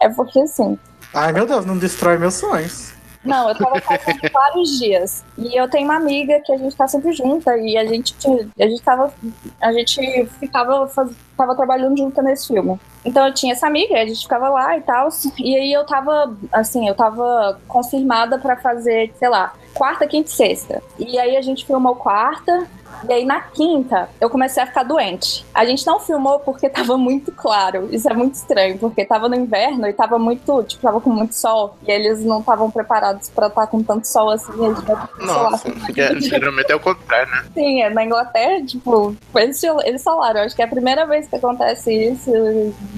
É 0.03 0.09
porque 0.11 0.41
assim. 0.41 0.79
Ai, 1.15 1.33
meu 1.33 1.47
Deus, 1.47 1.65
não 1.65 1.79
destrói 1.79 2.19
meus 2.19 2.35
sonhos. 2.35 2.96
Não, 3.27 3.49
eu 3.49 3.55
tava 3.55 3.81
passando 3.81 4.21
vários 4.33 4.79
dias. 4.79 5.25
E 5.37 5.59
eu 5.59 5.69
tenho 5.69 5.85
uma 5.85 5.97
amiga 5.97 6.41
que 6.41 6.53
a 6.53 6.57
gente 6.57 6.77
tá 6.77 6.87
sempre 6.87 7.13
junta. 7.13 7.57
E 7.59 7.77
a 7.77 7.85
gente, 7.85 8.15
a 8.59 8.67
gente 8.67 8.83
tava. 8.83 9.13
A 9.61 9.73
gente 9.73 10.27
ficava 10.39 10.87
faz, 10.89 11.11
tava 11.37 11.55
trabalhando 11.55 11.97
junto 11.97 12.23
nesse 12.23 12.49
filme. 12.49 12.79
Então 13.05 13.27
eu 13.27 13.35
tinha 13.35 13.53
essa 13.53 13.67
amiga, 13.67 13.95
a 13.95 14.07
gente 14.07 14.23
ficava 14.23 14.49
lá 14.49 14.77
e 14.77 14.81
tal. 14.81 15.09
E 15.39 15.57
aí 15.57 15.73
eu 15.73 15.85
tava, 15.85 16.37
assim, 16.53 16.89
eu 16.89 16.95
tava 16.95 17.61
confirmada 17.69 18.39
pra 18.39 18.57
fazer, 18.57 19.13
sei 19.19 19.29
lá, 19.29 19.53
quarta, 19.75 20.07
quinta 20.07 20.29
e 20.29 20.33
sexta. 20.33 20.83
E 20.99 21.19
aí 21.19 21.37
a 21.37 21.43
gente 21.43 21.67
filmou 21.67 21.95
quarta. 21.95 22.67
E 23.09 23.13
aí 23.13 23.25
na 23.25 23.41
quinta 23.41 24.09
eu 24.21 24.31
comecei 24.31 24.63
a 24.63 24.67
ficar 24.67 24.83
doente. 24.83 25.45
A 25.55 25.65
gente 25.65 25.87
não 25.87 26.01
filmou 26.01 26.41
porque 26.41 26.69
tava 26.71 26.97
muito 26.97 27.33
claro. 27.33 27.89
Isso 27.93 28.09
é 28.09 28.15
muito 28.15 28.35
estranho, 28.35 28.79
porque 28.79 29.05
tava 29.05 29.29
no 29.29 29.35
inverno 29.35 29.87
e 29.87 29.93
tava 29.93 30.19
muito, 30.19 30.63
tipo, 30.65 30.83
tava 30.83 31.01
com 31.01 31.11
muito 31.11 31.35
sol. 31.35 31.77
E 31.87 31.91
eles 31.91 32.25
não 32.25 32.41
estavam 32.41 32.71
preparados 32.71 33.29
pra 33.31 33.49
estar 33.49 33.67
com 33.67 33.83
tanto 33.83 34.07
sol 34.07 34.31
assim. 34.31 34.53
Lá, 34.57 35.09
Nossa, 35.21 35.71
porque 35.71 36.21
geralmente 36.21 36.71
é 36.71 36.77
o 36.77 36.81
contrário, 36.81 37.31
né? 37.31 37.45
Sim, 37.55 37.83
é, 37.83 37.91
na 37.91 38.05
Inglaterra, 38.05 38.65
tipo, 38.65 39.15
eles, 39.35 39.63
eles 39.85 40.03
falaram, 40.03 40.41
acho 40.41 40.55
que 40.55 40.63
é 40.63 40.65
a 40.65 40.69
primeira 40.69 41.07
vez 41.07 41.29
que 41.29 41.37
acontece 41.37 41.93
isso 41.93 42.31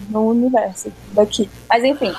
no 0.09 0.29
universo 0.29 0.93
daqui. 1.13 1.49
Mas 1.69 1.85
enfim. 1.85 2.15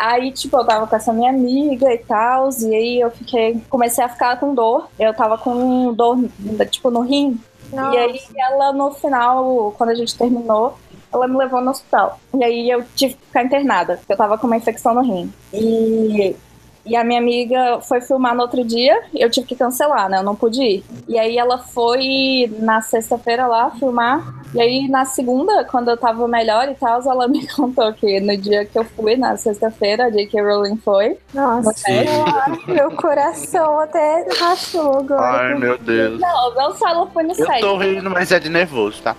Aí, 0.00 0.32
tipo, 0.32 0.56
eu 0.56 0.64
tava 0.64 0.86
com 0.86 0.96
essa 0.96 1.12
minha 1.12 1.28
amiga 1.28 1.92
e 1.92 1.98
tal, 1.98 2.48
e 2.58 2.74
aí 2.74 3.00
eu 3.00 3.10
fiquei, 3.10 3.60
comecei 3.68 4.02
a 4.02 4.08
ficar 4.08 4.40
com 4.40 4.54
dor. 4.54 4.88
Eu 4.98 5.12
tava 5.12 5.36
com 5.36 5.92
dor, 5.92 6.18
tipo, 6.70 6.90
no 6.90 7.02
rim. 7.02 7.38
Nossa. 7.70 7.94
E 7.94 7.98
aí 7.98 8.20
ela, 8.34 8.72
no 8.72 8.92
final, 8.92 9.74
quando 9.76 9.90
a 9.90 9.94
gente 9.94 10.16
terminou, 10.16 10.78
ela 11.12 11.28
me 11.28 11.36
levou 11.36 11.60
no 11.60 11.70
hospital. 11.70 12.18
E 12.32 12.42
aí 12.42 12.70
eu 12.70 12.82
tive 12.96 13.12
que 13.12 13.26
ficar 13.26 13.44
internada, 13.44 13.98
porque 13.98 14.10
eu 14.10 14.16
tava 14.16 14.38
com 14.38 14.46
uma 14.46 14.56
infecção 14.56 14.94
no 14.94 15.02
rim. 15.02 15.30
E, 15.52 16.34
e 16.84 16.96
a 16.96 17.04
minha 17.04 17.20
amiga 17.20 17.80
foi 17.82 18.00
filmar 18.00 18.34
no 18.34 18.42
outro 18.42 18.64
dia, 18.64 19.02
eu 19.14 19.30
tive 19.30 19.46
que 19.46 19.56
cancelar, 19.56 20.08
né? 20.08 20.18
Eu 20.18 20.22
não 20.22 20.34
pude 20.34 20.62
ir. 20.62 20.84
E 21.08 21.18
aí 21.18 21.36
ela 21.38 21.58
foi 21.58 22.52
na 22.58 22.80
sexta-feira 22.80 23.46
lá 23.46 23.70
filmar. 23.72 24.40
E 24.54 24.60
aí 24.60 24.88
na 24.88 25.04
segunda, 25.04 25.64
quando 25.64 25.90
eu 25.90 25.96
tava 25.96 26.26
melhor 26.26 26.68
e 26.68 26.74
tal, 26.74 27.00
ela 27.02 27.26
me 27.28 27.46
contou 27.48 27.92
que 27.92 28.20
no 28.20 28.36
dia 28.36 28.64
que 28.64 28.78
eu 28.78 28.84
fui, 28.84 29.16
na 29.16 29.36
sexta-feira, 29.36 30.06
a 30.06 30.10
J.K. 30.10 30.40
Rowling 30.42 30.76
foi. 30.76 31.18
Nossa, 31.34 31.72
meu 32.66 32.90
coração 32.96 33.80
até 33.80 34.26
rachou 34.38 34.98
agora. 34.98 35.48
Ai, 35.48 35.54
meu 35.58 35.78
Deus. 35.78 36.18
Não, 36.18 36.54
não 36.54 36.74
só 36.74 36.88
ela 36.88 37.06
foi 37.08 37.22
no 37.22 37.30
Eu 37.32 37.46
set. 37.46 37.60
tô 37.60 37.76
rindo, 37.76 38.10
mas 38.10 38.32
é 38.32 38.40
de 38.40 38.48
nervoso, 38.48 39.02
tá? 39.02 39.16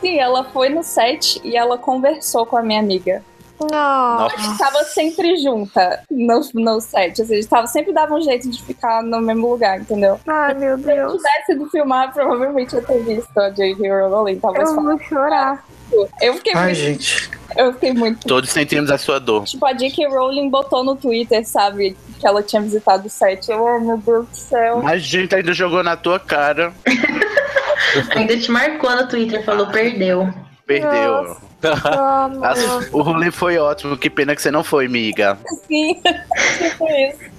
Sim, 0.00 0.18
ela 0.18 0.44
foi 0.44 0.68
no 0.68 0.82
set 0.82 1.40
e 1.44 1.56
ela 1.56 1.78
conversou 1.78 2.44
com 2.46 2.56
a 2.56 2.62
minha 2.62 2.80
amiga. 2.80 3.22
Nossa. 3.70 4.34
A 4.34 4.38
gente 4.38 4.58
tava 4.58 4.84
sempre 4.84 5.36
junta 5.38 6.02
no, 6.10 6.40
no 6.54 6.80
set. 6.80 7.20
Assim, 7.22 7.32
a 7.32 7.36
gente 7.36 7.48
tava, 7.48 7.66
sempre 7.66 7.92
dava 7.92 8.14
um 8.14 8.20
jeito 8.22 8.48
de 8.50 8.62
ficar 8.62 9.02
no 9.02 9.20
mesmo 9.20 9.50
lugar, 9.50 9.80
entendeu? 9.80 10.18
Ai, 10.26 10.54
meu 10.54 10.78
Se 10.78 10.90
eu 10.90 10.96
Deus. 10.96 11.12
tivesse 11.16 11.52
ido 11.52 11.70
filmar, 11.70 12.12
provavelmente 12.12 12.74
eu 12.74 12.84
ter 12.84 13.02
visto 13.02 13.38
a 13.38 13.50
J.K. 13.50 13.88
Rowling. 13.90 14.38
Talvez 14.38 14.70
Eu 14.70 14.82
vou 14.82 14.98
chorar. 15.00 15.64
Eu 16.22 16.34
fiquei, 16.36 16.54
Ai, 16.54 16.64
muito, 16.72 16.78
gente. 16.78 17.30
eu 17.54 17.72
fiquei 17.74 17.92
muito. 17.92 18.26
Todos 18.26 18.48
sentimos 18.48 18.90
a 18.90 18.96
sua 18.96 19.18
dor. 19.20 19.44
Tipo, 19.44 19.66
a 19.66 19.72
J.K. 19.74 20.08
Rowling 20.08 20.48
botou 20.48 20.82
no 20.82 20.96
Twitter, 20.96 21.46
sabe? 21.46 21.94
Que 22.18 22.26
ela 22.26 22.42
tinha 22.42 22.62
visitado 22.62 23.06
o 23.06 23.10
set. 23.10 23.50
Eu, 23.50 23.62
oh, 23.62 23.78
meu 23.80 23.98
Deus 23.98 24.26
do 24.26 24.34
céu. 24.36 24.80
Mas 24.82 24.92
a 24.94 24.98
gente 24.98 25.34
ainda 25.34 25.52
jogou 25.52 25.82
na 25.82 25.96
tua 25.96 26.18
cara. 26.18 26.72
Ainda 28.16 28.38
te 28.38 28.50
marcou 28.50 28.90
no 28.96 29.06
Twitter, 29.06 29.44
falou 29.44 29.66
perdeu. 29.66 30.32
Perdeu. 30.80 31.36
As- 32.42 32.92
o 32.92 33.02
rolê 33.02 33.30
foi 33.30 33.58
ótimo. 33.58 33.96
Que 33.96 34.08
pena 34.10 34.34
que 34.34 34.42
você 34.42 34.50
não 34.50 34.64
foi, 34.64 34.88
miga. 34.88 35.38
Sim, 35.66 35.94
tipo 36.58 36.86
isso. 36.88 37.32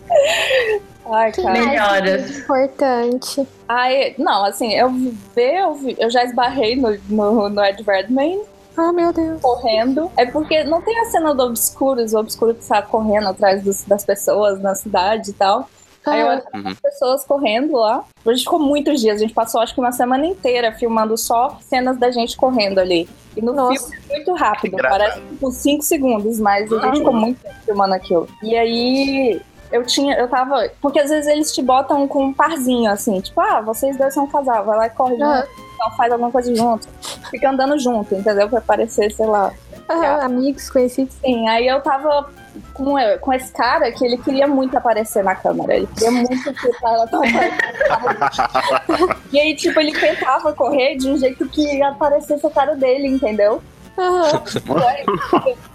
Ai, 1.11 1.31
cara. 1.31 1.51
Melhoras. 1.51 2.37
Importante. 2.39 3.47
Ai, 3.67 4.15
não, 4.17 4.45
assim, 4.45 4.73
eu 4.73 4.89
vi, 4.89 5.13
eu, 5.35 5.73
vi- 5.75 5.97
eu 5.99 6.09
já 6.09 6.23
esbarrei 6.23 6.75
no, 6.75 6.97
no, 7.09 7.49
no 7.49 7.63
Ed 7.63 7.83
Redmayne 7.83 8.41
Oh, 8.77 8.91
meu 8.91 9.11
Deus. 9.13 9.39
correndo. 9.41 10.09
É 10.17 10.25
porque 10.25 10.63
não 10.63 10.81
tem 10.81 10.97
a 10.99 11.05
cena 11.05 11.35
do 11.35 11.43
Obscuros, 11.43 12.13
o 12.13 12.19
Obscuro 12.19 12.55
que 12.55 12.61
está 12.63 12.81
correndo 12.81 13.27
atrás 13.27 13.61
dos- 13.63 13.83
das 13.83 14.03
pessoas 14.05 14.59
na 14.61 14.73
cidade 14.73 15.29
e 15.29 15.33
tal. 15.33 15.69
Aí 16.05 16.19
eu 16.19 16.27
olhava 16.27 16.43
Uhum. 16.53 16.67
as 16.69 16.79
pessoas 16.79 17.23
correndo 17.25 17.77
lá. 17.77 18.03
A 18.25 18.29
gente 18.33 18.43
ficou 18.43 18.59
muitos 18.59 18.99
dias, 19.01 19.17
a 19.17 19.19
gente 19.19 19.33
passou 19.33 19.61
acho 19.61 19.73
que 19.73 19.79
uma 19.79 19.91
semana 19.91 20.25
inteira 20.25 20.71
filmando 20.71 21.17
só 21.17 21.57
cenas 21.61 21.97
da 21.97 22.11
gente 22.11 22.35
correndo 22.37 22.79
ali. 22.79 23.07
E 23.35 23.41
no 23.41 23.53
Nossa. 23.53 23.89
filme 23.89 23.97
é 24.09 24.13
muito 24.15 24.33
rápido, 24.33 24.77
parece 24.77 25.19
tipo 25.21 25.51
5 25.51 25.83
segundos, 25.83 26.39
mas 26.39 26.71
a 26.71 26.79
gente 26.85 26.97
ficou 26.99 27.13
muito 27.13 27.41
tempo 27.41 27.55
filmando 27.65 27.93
aquilo. 27.95 28.27
E 28.43 28.55
aí 28.55 29.41
eu 29.73 29.83
tinha, 29.83 30.15
eu 30.15 30.27
tava. 30.27 30.69
Porque 30.79 30.99
às 30.99 31.09
vezes 31.09 31.27
eles 31.27 31.51
te 31.51 31.61
botam 31.61 32.07
com 32.07 32.25
um 32.25 32.33
parzinho, 32.33 32.89
assim, 32.91 33.19
tipo, 33.19 33.41
ah, 33.41 33.59
vocês 33.59 33.97
dois 33.97 34.13
são 34.13 34.25
um 34.25 34.29
casal, 34.29 34.63
vai 34.63 34.77
lá 34.77 34.85
e 34.87 34.89
corre 34.91 35.21
Aham. 35.21 35.37
junto, 35.41 35.49
então 35.75 35.91
faz 35.97 36.11
alguma 36.11 36.31
coisa 36.31 36.55
junto. 36.55 36.87
Fica 37.29 37.49
andando 37.49 37.77
junto, 37.79 38.13
entendeu? 38.13 38.47
Pra 38.47 38.61
parecer, 38.61 39.11
sei 39.11 39.25
lá. 39.25 39.51
aham, 39.89 40.21
amigos, 40.23 40.69
conhecidos. 40.69 41.15
Sim, 41.25 41.47
aí 41.49 41.67
eu 41.67 41.81
tava 41.81 42.29
com, 42.73 42.93
com 43.19 43.33
esse 43.33 43.51
cara 43.51 43.91
que 43.91 44.05
ele 44.05 44.17
queria 44.17 44.47
muito 44.47 44.77
aparecer 44.77 45.23
na 45.23 45.33
câmera. 45.35 45.75
Ele 45.75 45.87
queria 45.87 46.11
muito 46.11 46.53
que 46.53 46.71
ela 46.85 47.07
tava. 47.07 47.23
E 49.33 49.39
aí, 49.39 49.55
tipo, 49.55 49.79
ele 49.79 49.91
tentava 49.99 50.53
correr 50.53 50.95
de 50.95 51.09
um 51.09 51.17
jeito 51.17 51.47
que 51.49 51.81
aparecesse 51.81 52.45
a 52.45 52.49
cara 52.51 52.75
dele, 52.75 53.07
entendeu? 53.07 53.63
Aham. 53.97 54.43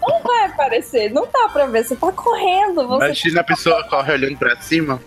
Não 0.00 0.22
vai 0.22 0.46
aparecer, 0.46 1.12
não 1.12 1.26
dá 1.33 1.48
pra 1.52 1.66
ver. 1.66 1.85
Você 1.85 1.94
tá 1.94 2.11
correndo, 2.12 2.87
você 2.88 3.04
Imagina 3.07 3.40
a 3.40 3.44
pessoa 3.44 3.85
corre 3.85 4.12
olhando 4.12 4.37
pra 4.37 4.57
cima. 4.61 5.00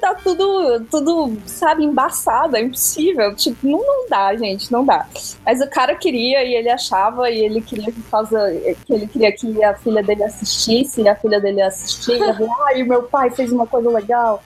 tá 0.00 0.14
tudo, 0.14 0.80
tudo, 0.90 1.36
sabe, 1.46 1.84
embaçado, 1.84 2.56
é 2.56 2.60
impossível. 2.62 3.34
Tipo, 3.34 3.66
não, 3.66 3.78
não 3.78 4.08
dá, 4.08 4.34
gente, 4.36 4.70
não 4.70 4.84
dá. 4.84 5.06
Mas 5.44 5.60
o 5.60 5.68
cara 5.68 5.94
queria 5.94 6.44
e 6.44 6.54
ele 6.54 6.68
achava 6.70 7.30
e 7.30 7.38
ele 7.44 7.60
queria 7.60 7.90
que, 7.92 8.00
causa, 8.02 8.38
que 8.86 8.92
ele 8.92 9.06
queria 9.06 9.32
que 9.32 9.64
a 9.64 9.74
filha 9.74 10.02
dele 10.02 10.24
assistisse, 10.24 11.02
e 11.02 11.08
a 11.08 11.16
filha 11.16 11.40
dele 11.40 11.62
assistia. 11.62 12.36
Ai, 12.66 12.82
meu 12.82 13.02
pai 13.04 13.30
fez 13.30 13.50
uma 13.50 13.66
coisa 13.66 13.90
legal. 13.90 14.42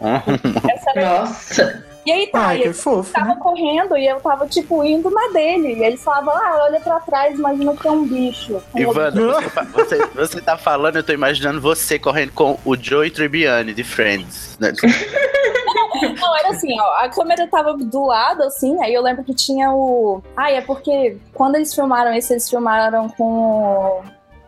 Essa 0.00 0.90
era- 0.94 1.20
Nossa. 1.20 1.89
E 2.10 2.12
aí 2.12 2.26
tá, 2.26 2.46
Ai, 2.48 2.56
e 2.56 2.60
que 2.62 2.64
ele 2.68 2.74
fofo. 2.74 3.12
tava 3.12 3.36
correndo 3.36 3.96
e 3.96 4.04
eu 4.04 4.18
tava, 4.20 4.44
tipo, 4.48 4.82
indo 4.82 5.08
na 5.10 5.28
dele. 5.28 5.74
E 5.74 5.84
eles 5.84 6.02
falavam, 6.02 6.34
ah, 6.34 6.64
olha 6.64 6.80
pra 6.80 6.98
trás, 6.98 7.38
imagina 7.38 7.72
que 7.76 7.86
é 7.86 7.90
um 7.90 8.04
bicho. 8.04 8.60
Ivana, 8.74 9.10
você, 9.12 9.48
fa- 9.50 9.62
você, 9.72 10.06
você 10.08 10.40
tá 10.40 10.58
falando, 10.58 10.96
eu 10.96 11.02
tô 11.04 11.12
imaginando 11.12 11.60
você 11.60 11.98
correndo 12.00 12.32
com 12.32 12.58
o 12.64 12.74
Joey 12.76 13.10
Tribbiani 13.12 13.72
de 13.72 13.84
Friends. 13.84 14.58
né? 14.58 14.72
Não, 16.20 16.36
era 16.36 16.48
assim, 16.50 16.78
ó, 16.80 17.04
a 17.04 17.08
câmera 17.08 17.46
tava 17.46 17.74
do 17.74 18.06
lado, 18.06 18.42
assim, 18.42 18.82
aí 18.82 18.92
eu 18.94 19.02
lembro 19.02 19.22
que 19.22 19.34
tinha 19.34 19.70
o. 19.72 20.22
Ai, 20.36 20.56
é 20.56 20.60
porque 20.60 21.16
quando 21.34 21.56
eles 21.56 21.74
filmaram 21.74 22.12
esse, 22.14 22.32
eles 22.32 22.48
filmaram 22.48 23.08
com. 23.10 24.02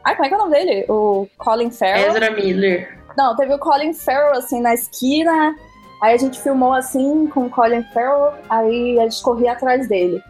Ai, 0.05 0.15
como 0.17 0.27
é 0.27 0.29
que 0.29 0.35
é 0.35 0.37
o 0.39 0.41
nome 0.41 0.53
dele? 0.57 0.85
O 0.89 1.29
Colin 1.39 1.71
Farrell. 1.71 2.09
Ezra 2.09 2.31
Miller. 2.31 2.99
Não, 3.17 3.37
teve 3.37 3.53
o 3.55 3.59
Colin 3.59 3.93
Farrell, 3.93 4.33
assim, 4.39 4.61
na 4.61 4.75
esquina. 4.75 5.55
Aí 6.03 6.15
a 6.15 6.19
gente 6.19 6.41
filmou, 6.41 6.73
assim, 6.73 7.29
com 7.29 7.47
o 7.47 7.51
Colin 7.51 7.85
Farrell. 7.95 8.33
Aí 8.51 8.99
a 8.99 9.05
gente 9.05 9.23
corria 9.23 9.53
atrás 9.53 9.89
dele. 9.89 10.23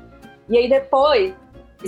E 0.49 0.57
aí 0.59 0.69
depois, 0.69 1.33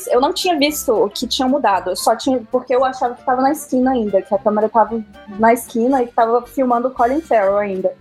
eu 0.08 0.20
não 0.20 0.32
tinha 0.32 0.58
visto 0.58 1.10
que 1.14 1.26
tinha 1.26 1.46
mudado. 1.46 1.90
Eu 1.90 1.96
só 1.96 2.16
tinha... 2.16 2.40
Porque 2.50 2.74
eu 2.74 2.82
achava 2.84 3.14
que 3.14 3.22
tava 3.24 3.42
na 3.42 3.52
esquina 3.52 3.90
ainda. 3.92 4.22
Que 4.22 4.34
a 4.34 4.38
câmera 4.38 4.68
tava 4.70 5.04
na 5.38 5.52
esquina 5.52 6.02
e 6.02 6.06
que 6.06 6.14
tava 6.14 6.42
filmando 6.46 6.88
o 6.88 6.90
Colin 6.92 7.20
Farrell 7.20 7.58
ainda. 7.58 7.92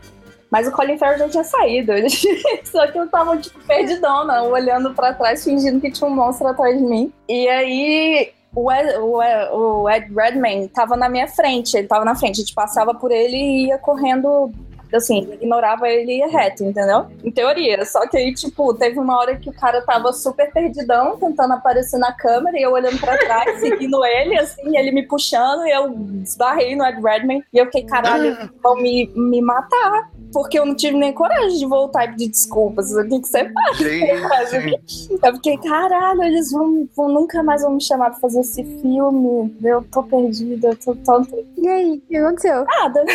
Mas 0.50 0.68
o 0.68 0.72
Colin 0.72 0.98
Farrell 0.98 1.18
já 1.20 1.30
tinha 1.30 1.44
saído. 1.44 1.92
Só 2.64 2.88
que 2.88 2.98
eu 2.98 3.10
tava, 3.10 3.36
tipo, 3.38 3.60
perdidona, 3.66 4.44
olhando 4.44 4.94
pra 4.94 5.14
trás, 5.14 5.44
fingindo 5.44 5.82
que 5.82 5.92
tinha 5.92 6.08
um 6.10 6.16
monstro 6.16 6.48
atrás 6.48 6.78
de 6.78 6.84
mim. 6.84 7.12
E 7.28 7.50
aí, 7.50 8.32
o 8.56 8.72
Ed, 8.72 8.98
o 9.00 9.22
Ed- 9.22 9.50
o 9.52 9.90
Ed 9.90 10.14
Redman 10.16 10.68
tava 10.68 10.96
na 10.96 11.10
minha 11.10 11.28
frente, 11.28 11.76
ele 11.76 11.88
tava 11.88 12.06
na 12.06 12.14
frente, 12.16 12.36
a 12.36 12.44
gente 12.44 12.54
passava 12.54 12.94
por 12.94 13.12
ele 13.12 13.36
e 13.36 13.66
ia 13.70 13.80
correndo, 13.80 14.52
assim, 14.96 15.28
ignorava 15.34 15.88
ele 15.90 16.14
e 16.14 16.18
ia 16.20 16.28
reto, 16.28 16.64
entendeu? 16.64 17.08
Em 17.24 17.32
teoria. 17.32 17.86
Só 17.86 18.08
que 18.08 18.18
aí, 18.18 18.34
tipo, 18.34 18.74
teve 18.74 19.00
uma 19.00 19.18
hora 19.18 19.36
que 19.36 19.50
o 19.50 19.54
cara 19.54 19.82
tava 19.82 20.12
super 20.14 20.52
perdidão, 20.52 21.18
tentando 21.18 21.54
aparecer 21.54 21.98
na 21.98 22.12
câmera, 22.12 22.58
e 22.58 22.64
eu 22.64 22.72
olhando 22.72 23.00
pra 23.00 23.18
trás, 23.18 23.60
seguindo 23.62 24.04
ele, 24.06 24.38
assim, 24.40 24.78
ele 24.78 24.92
me 24.92 25.04
puxando, 25.04 25.66
e 25.66 25.72
eu 25.72 25.94
esbarrei 26.24 26.76
no 26.76 26.86
Ed 26.86 27.02
Redman, 27.02 27.44
e 27.54 27.58
eu 27.58 27.66
fiquei, 27.66 27.84
caralho, 27.84 28.38
vão 28.62 28.76
me, 28.76 29.12
me 29.16 29.42
matar. 29.42 30.12
Porque 30.32 30.58
eu 30.58 30.66
não 30.66 30.76
tive 30.76 30.98
nem 30.98 31.14
coragem 31.14 31.60
de 31.60 31.66
voltar 31.66 32.06
e 32.06 32.12
pedir 32.12 32.30
desculpas. 32.30 32.92
O 32.92 33.08
que, 33.08 33.20
que 33.20 33.28
você 33.28 33.52
faz? 33.52 33.78
Gente, 33.78 35.20
Eu 35.24 35.34
fiquei, 35.36 35.58
caralho, 35.60 36.24
eles 36.24 36.52
vão, 36.52 36.88
vão 36.96 37.08
nunca 37.08 37.44
mais 37.44 37.62
vão 37.62 37.74
me 37.74 37.84
chamar 37.84 38.10
pra 38.10 38.20
fazer 38.20 38.40
esse 38.40 38.64
filme. 38.82 39.56
Eu 39.64 39.84
tô 39.92 40.02
perdida, 40.02 40.70
eu 40.70 40.76
tô 40.76 40.96
tão 40.96 41.28
E 41.56 41.68
aí, 41.68 41.94
o 41.98 42.02
que 42.02 42.18
aconteceu? 42.18 42.66
nada. 42.66 43.06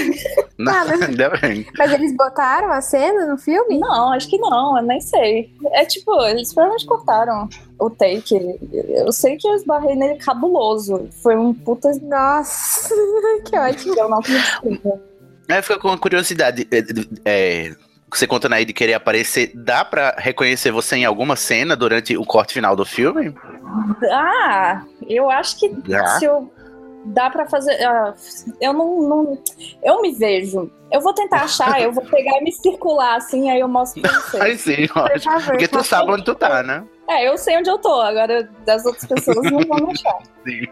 Não, 0.58 0.72
ainda 1.06 1.30
bem. 1.40 1.66
Mas 1.78 1.92
eles 1.92 2.16
botaram 2.16 2.72
a 2.72 2.80
cena 2.80 3.26
no 3.26 3.38
filme? 3.38 3.78
Não, 3.78 4.12
acho 4.12 4.28
que 4.28 4.38
não, 4.38 4.76
eu 4.76 4.82
nem 4.82 5.00
sei. 5.00 5.52
É 5.72 5.84
tipo, 5.84 6.20
eles 6.24 6.52
provavelmente 6.52 6.86
cortaram 6.86 7.48
o 7.78 7.88
take. 7.88 8.58
Eu 8.88 9.12
sei 9.12 9.36
que 9.36 9.46
eu 9.46 9.54
esbarrei 9.54 9.94
nele 9.94 10.16
cabuloso. 10.16 11.08
Foi 11.22 11.36
um 11.36 11.54
puta 11.54 11.90
Nossa, 12.02 12.92
que 13.46 13.56
ótimo. 13.56 13.94
eu 13.98 14.08
não 14.08 14.20
desculpa. 14.20 15.00
É, 15.48 15.62
fica 15.62 15.78
com 15.78 15.88
uma 15.88 15.98
curiosidade. 15.98 16.66
é, 16.70 16.84
é, 17.24 17.76
você 18.10 18.26
contando 18.26 18.54
aí 18.54 18.64
de 18.64 18.72
querer 18.72 18.94
aparecer, 18.94 19.52
dá 19.54 19.84
pra 19.84 20.14
reconhecer 20.18 20.70
você 20.70 20.96
em 20.96 21.04
alguma 21.04 21.36
cena 21.36 21.76
durante 21.76 22.16
o 22.16 22.24
corte 22.24 22.54
final 22.54 22.74
do 22.74 22.84
filme? 22.84 23.34
Ah, 24.10 24.82
eu 25.06 25.30
acho 25.30 25.58
que 25.58 25.68
Dá? 25.68 26.18
se 26.18 26.24
eu 26.24 26.50
dá 27.08 27.28
pra 27.30 27.46
fazer. 27.46 27.82
ah, 27.84 28.14
eu 28.60 28.72
não, 28.72 29.02
não. 29.02 29.38
Eu 29.82 30.00
me 30.02 30.12
vejo. 30.12 30.70
Eu 30.90 31.00
vou 31.02 31.12
tentar 31.12 31.42
achar, 31.42 31.82
eu 31.82 31.92
vou 31.92 32.02
pegar 32.04 32.38
e 32.38 32.44
me 32.44 32.50
circular 32.52 33.16
assim, 33.16 33.50
aí 33.50 33.60
eu 33.60 33.68
mostro 33.68 34.00
pra 34.00 34.10
vocês. 34.10 34.42
Aí 34.42 34.56
sim, 34.58 34.86
favor. 34.88 35.10
Porque 35.46 35.68
tu 35.68 35.84
sabe 35.84 36.10
onde 36.12 36.24
tu 36.24 36.34
tá, 36.34 36.62
né? 36.62 36.82
É, 37.06 37.28
eu 37.28 37.36
sei 37.36 37.58
onde 37.58 37.68
eu 37.68 37.76
tô, 37.78 38.00
agora 38.00 38.48
das 38.64 38.84
outras 38.86 39.04
pessoas 39.06 39.50
não 39.50 39.60
vão 39.60 39.90
achar. 39.90 40.16
Sim. 40.48 40.66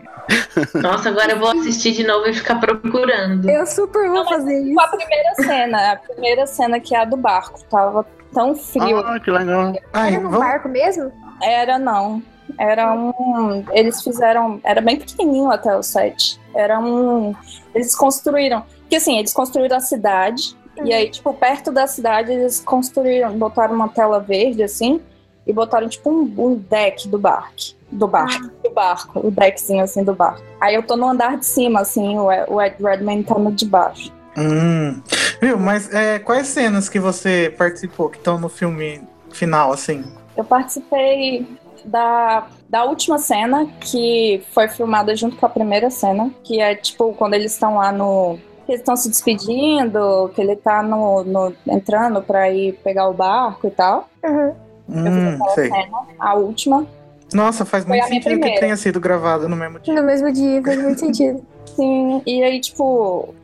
Nossa, 0.80 1.08
agora 1.10 1.32
eu 1.32 1.38
vou 1.38 1.50
assistir 1.50 1.92
de 1.92 2.04
novo 2.06 2.26
e 2.26 2.32
ficar 2.34 2.58
procurando. 2.60 3.48
Eu 3.48 3.66
super 3.66 4.06
vou 4.08 4.16
Não, 4.24 4.28
fazer 4.28 4.60
Com 4.62 4.66
isso. 4.68 4.80
a 4.80 4.88
primeira 4.88 5.34
cena, 5.34 5.92
a 5.92 5.96
primeira 5.96 6.46
cena 6.46 6.80
que 6.80 6.94
é 6.94 7.00
a 7.00 7.04
do 7.04 7.16
barco, 7.16 7.62
tava 7.64 8.06
tão 8.32 8.54
frio. 8.54 8.98
Ah, 9.00 9.20
que 9.20 9.30
legal. 9.30 9.74
Ai, 9.92 10.08
Era 10.14 10.22
no 10.22 10.30
vamos- 10.30 10.46
barco 10.46 10.68
mesmo? 10.68 11.12
Era 11.42 11.78
não. 11.78 12.22
Era 12.58 12.92
um. 12.94 13.64
Eles 13.72 14.02
fizeram. 14.02 14.60
Era 14.64 14.80
bem 14.80 14.96
pequenininho 14.96 15.50
até 15.50 15.76
o 15.76 15.82
set. 15.82 16.40
Era 16.54 16.78
um. 16.78 17.34
Eles 17.74 17.94
construíram. 17.94 18.64
Porque 18.80 18.96
assim, 18.96 19.18
eles 19.18 19.32
construíram 19.32 19.76
a 19.76 19.80
cidade. 19.80 20.56
E 20.84 20.92
aí, 20.92 21.10
tipo, 21.10 21.32
perto 21.32 21.72
da 21.72 21.86
cidade, 21.86 22.32
eles 22.32 22.60
construíram, 22.60 23.36
botaram 23.38 23.74
uma 23.74 23.88
tela 23.88 24.20
verde, 24.20 24.62
assim, 24.62 25.00
e 25.46 25.52
botaram, 25.52 25.88
tipo, 25.88 26.10
um, 26.10 26.22
um 26.36 26.54
deck 26.54 27.08
do 27.08 27.18
barco. 27.18 27.74
Do 27.90 28.06
barco. 28.06 28.50
Do 28.62 28.70
barco. 28.70 29.26
O 29.26 29.30
deckzinho, 29.30 29.82
assim, 29.82 30.04
do 30.04 30.14
barco. 30.14 30.42
Aí 30.60 30.74
eu 30.74 30.82
tô 30.82 30.96
no 30.96 31.08
andar 31.08 31.38
de 31.38 31.46
cima, 31.46 31.80
assim, 31.80 32.18
o, 32.18 32.26
o 32.26 32.60
Ed 32.60 32.76
Redman 32.82 33.22
tá 33.22 33.38
no 33.38 33.52
de 33.52 33.64
baixo. 33.64 34.12
Hum. 34.36 35.00
Viu, 35.40 35.58
mas 35.58 35.92
é, 35.94 36.18
quais 36.18 36.46
cenas 36.48 36.88
que 36.88 36.98
você 36.98 37.54
participou 37.56 38.10
que 38.10 38.18
estão 38.18 38.38
no 38.38 38.48
filme 38.48 39.00
final, 39.30 39.72
assim? 39.72 40.04
Eu 40.36 40.44
participei 40.44 41.46
da, 41.86 42.46
da 42.68 42.84
última 42.84 43.18
cena, 43.18 43.66
que 43.80 44.42
foi 44.52 44.68
filmada 44.68 45.14
junto 45.16 45.36
com 45.36 45.46
a 45.46 45.48
primeira 45.48 45.88
cena, 45.90 46.30
que 46.44 46.60
é 46.60 46.74
tipo 46.74 47.12
quando 47.14 47.34
eles 47.34 47.52
estão 47.52 47.76
lá 47.76 47.92
no. 47.92 48.38
que 48.66 48.72
Eles 48.72 48.80
estão 48.80 48.96
se 48.96 49.08
despedindo, 49.08 50.30
que 50.34 50.40
ele 50.40 50.56
tá 50.56 50.82
no, 50.82 51.22
no- 51.24 51.54
entrando 51.68 52.20
pra 52.22 52.50
ir 52.50 52.72
pegar 52.84 53.08
o 53.08 53.14
barco 53.14 53.66
e 53.66 53.70
tal. 53.70 54.08
Uhum. 54.24 54.52
Hum, 54.88 55.38
sei. 55.54 55.70
A 56.18 56.34
última. 56.34 56.86
Nossa, 57.32 57.64
faz 57.64 57.84
Foi 57.84 57.96
muito 57.96 58.08
sentido 58.08 58.22
que 58.22 58.30
primeira. 58.38 58.60
tenha 58.60 58.76
sido 58.76 59.00
gravado 59.00 59.48
no 59.48 59.56
mesmo 59.56 59.80
dia. 59.80 59.94
No 59.94 60.02
mesmo 60.02 60.32
dia, 60.32 60.62
faz 60.62 60.80
muito 60.82 61.00
sentido. 61.00 61.44
Sim, 61.74 62.22
e 62.26 62.42
aí, 62.42 62.60
tipo. 62.60 63.34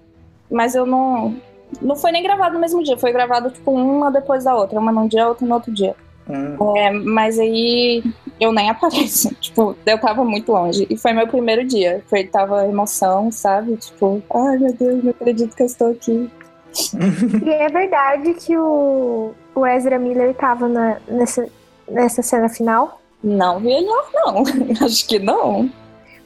Mas 0.51 0.75
eu 0.75 0.87
não. 0.87 1.35
Não 1.81 1.97
foi 1.97 2.13
nem 2.13 2.23
gravado 2.23 2.55
no 2.55 2.61
mesmo 2.61 2.83
dia, 2.83 2.99
foi 2.99 3.13
gravado, 3.13 3.51
tipo, 3.51 3.71
uma 3.73 4.11
depois 4.13 4.45
da 4.45 4.55
outra. 4.55 4.79
Uma 4.79 4.93
num 4.93 5.09
dia, 5.09 5.27
outra 5.27 5.47
no 5.47 5.55
outro 5.55 5.73
dia. 5.73 5.97
Hum. 6.29 6.77
É, 6.77 6.91
mas 6.93 7.39
aí 7.39 8.03
eu 8.41 8.53
nem 8.53 8.71
apareço. 8.71 9.35
Tipo, 9.41 9.77
eu 9.85 9.99
tava 9.99 10.25
muito 10.25 10.53
longe. 10.53 10.87
E 10.89 10.97
foi 10.97 11.13
meu 11.13 11.27
primeiro 11.27 11.65
dia. 11.65 12.03
Foi, 12.09 12.25
tava 12.25 12.67
emoção, 12.67 13.31
sabe? 13.33 13.77
Tipo, 13.77 14.23
ai 14.33 14.59
meu 14.59 14.73
Deus, 14.73 15.03
não 15.05 15.11
acredito 15.11 15.55
que 15.57 15.63
eu 15.63 15.67
estou 15.67 15.91
aqui. 15.91 16.31
E 17.45 17.51
é 17.51 17.69
verdade 17.69 18.33
que 18.35 18.57
o, 18.57 19.33
o 19.55 19.67
Ezra 19.67 19.99
Miller 19.99 20.35
tava 20.35 20.69
na- 20.69 20.97
nessa, 21.07 21.47
nessa 21.91 22.23
cena 22.23 22.49
final? 22.49 23.01
Não 23.23 23.61
vi 23.61 23.73
ele 23.73 23.87
lá, 23.87 24.05
não. 24.15 24.43
Acho 24.87 25.07
que 25.07 25.19
não. 25.19 25.71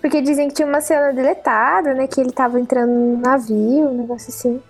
Porque 0.00 0.20
dizem 0.20 0.46
que 0.48 0.54
tinha 0.54 0.68
uma 0.68 0.80
cena 0.80 1.12
deletada, 1.12 1.94
né? 1.94 2.06
Que 2.06 2.20
ele 2.20 2.30
tava 2.30 2.60
entrando 2.60 2.90
no 2.92 3.16
navio, 3.18 3.88
um 3.88 3.96
negócio 4.02 4.28
assim. 4.28 4.62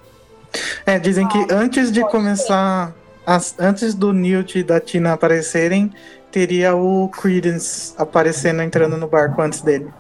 É, 0.86 0.98
dizem 0.98 1.28
que 1.28 1.46
antes 1.52 1.92
de 1.92 2.00
começar, 2.08 2.94
as- 3.26 3.54
antes 3.58 3.94
do 3.94 4.12
Newt 4.12 4.58
e 4.58 4.62
da 4.62 4.80
Tina 4.80 5.12
aparecerem, 5.12 5.92
teria 6.30 6.74
o 6.76 7.08
Credence 7.08 7.94
aparecendo, 7.98 8.62
entrando 8.62 8.96
no 8.96 9.08
barco 9.08 9.40
antes 9.42 9.60
dele. 9.60 9.92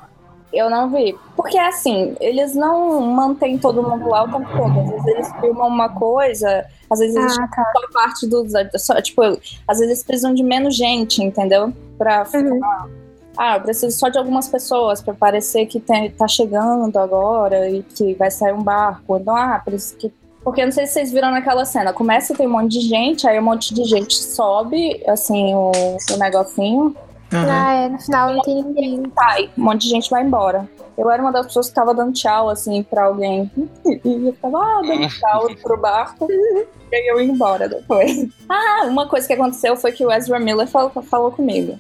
Eu 0.52 0.70
não 0.70 0.88
vi. 0.90 1.14
Porque 1.36 1.58
assim, 1.58 2.16
eles 2.20 2.54
não 2.54 3.00
mantêm 3.00 3.58
todo 3.58 3.82
mundo 3.82 4.08
lá 4.08 4.22
o 4.24 4.28
tempo 4.32 4.48
todo. 4.56 4.80
Às 4.80 4.88
vezes 4.90 5.06
eles 5.06 5.32
filmam 5.40 5.66
uma 5.68 5.88
coisa, 5.90 6.64
às 6.88 6.98
vezes 6.98 7.14
eles 7.16 7.36
Ah, 7.38 7.48
tá. 7.48 7.64
só 7.74 7.88
parte 7.92 8.26
dos. 8.26 8.52
Só, 8.78 9.00
tipo, 9.02 9.22
às 9.22 9.78
vezes 9.78 9.82
eles 9.82 10.04
precisam 10.04 10.32
de 10.32 10.42
menos 10.42 10.74
gente, 10.76 11.22
entendeu? 11.22 11.72
Pra 11.98 12.24
filmar. 12.24 12.88
Ah, 13.36 13.56
eu 13.56 13.60
preciso 13.60 13.94
só 13.98 14.08
de 14.08 14.16
algumas 14.16 14.48
pessoas 14.48 15.02
pra 15.02 15.12
parecer 15.12 15.66
que 15.66 15.78
tem, 15.78 16.10
tá 16.10 16.26
chegando 16.26 16.96
agora 16.98 17.68
e 17.68 17.82
que 17.82 18.14
vai 18.14 18.30
sair 18.30 18.54
um 18.54 18.62
barco. 18.62 19.18
Então, 19.18 19.36
ah, 19.36 19.60
preciso 19.62 19.96
que. 19.98 20.12
Porque 20.46 20.60
eu 20.60 20.66
não 20.66 20.72
sei 20.72 20.86
se 20.86 20.92
vocês 20.92 21.12
viram 21.12 21.32
naquela 21.32 21.64
cena. 21.64 21.92
Começa 21.92 22.32
a 22.32 22.36
ter 22.36 22.46
um 22.46 22.50
monte 22.50 22.78
de 22.78 22.80
gente, 22.82 23.26
aí 23.26 23.36
um 23.36 23.42
monte 23.42 23.74
de 23.74 23.82
gente 23.82 24.14
sobe, 24.14 25.02
assim, 25.08 25.52
o, 25.52 25.72
o 26.12 26.16
negocinho, 26.18 26.94
Aham. 27.34 27.50
Ah, 27.50 27.74
é, 27.74 27.88
no 27.88 27.98
final 28.00 28.32
não 28.32 28.42
tem 28.42 28.62
ninguém. 28.62 29.12
sai, 29.18 29.50
um 29.58 29.64
monte 29.64 29.82
de 29.82 29.88
gente 29.88 30.08
vai 30.08 30.22
embora. 30.22 30.68
Eu 30.96 31.10
era 31.10 31.20
uma 31.20 31.32
das 31.32 31.46
pessoas 31.46 31.68
que 31.68 31.74
tava 31.74 31.92
dando 31.92 32.12
tchau, 32.12 32.48
assim, 32.48 32.84
pra 32.84 33.06
alguém. 33.06 33.50
E 33.84 34.28
eu 34.28 34.32
ficava, 34.34 34.58
ah, 34.58 34.82
dando 34.82 35.08
tchau 35.08 35.48
pro 35.64 35.76
barco. 35.76 36.28
E 36.88 36.94
aí 36.94 37.08
eu 37.08 37.20
ia 37.20 37.32
embora 37.32 37.68
depois. 37.68 38.28
Ah, 38.48 38.84
uma 38.86 39.08
coisa 39.08 39.26
que 39.26 39.32
aconteceu 39.32 39.76
foi 39.76 39.90
que 39.90 40.06
o 40.06 40.12
Ezra 40.12 40.38
Miller 40.38 40.68
falou, 40.68 40.90
falou 41.02 41.32
comigo. 41.32 41.76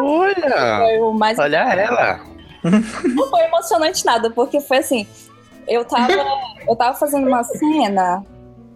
Olha! 0.00 0.78
Foi 0.78 0.98
o 0.98 1.12
mais. 1.12 1.38
Olha 1.38 1.58
ela! 1.58 2.20
Não 3.14 3.30
foi 3.30 3.42
emocionante 3.44 4.04
nada, 4.04 4.28
porque 4.28 4.60
foi 4.60 4.78
assim. 4.78 5.06
Eu 5.68 5.84
tava, 5.84 6.12
eu 6.66 6.74
tava 6.76 6.96
fazendo 6.96 7.26
uma 7.28 7.44
cena. 7.44 8.24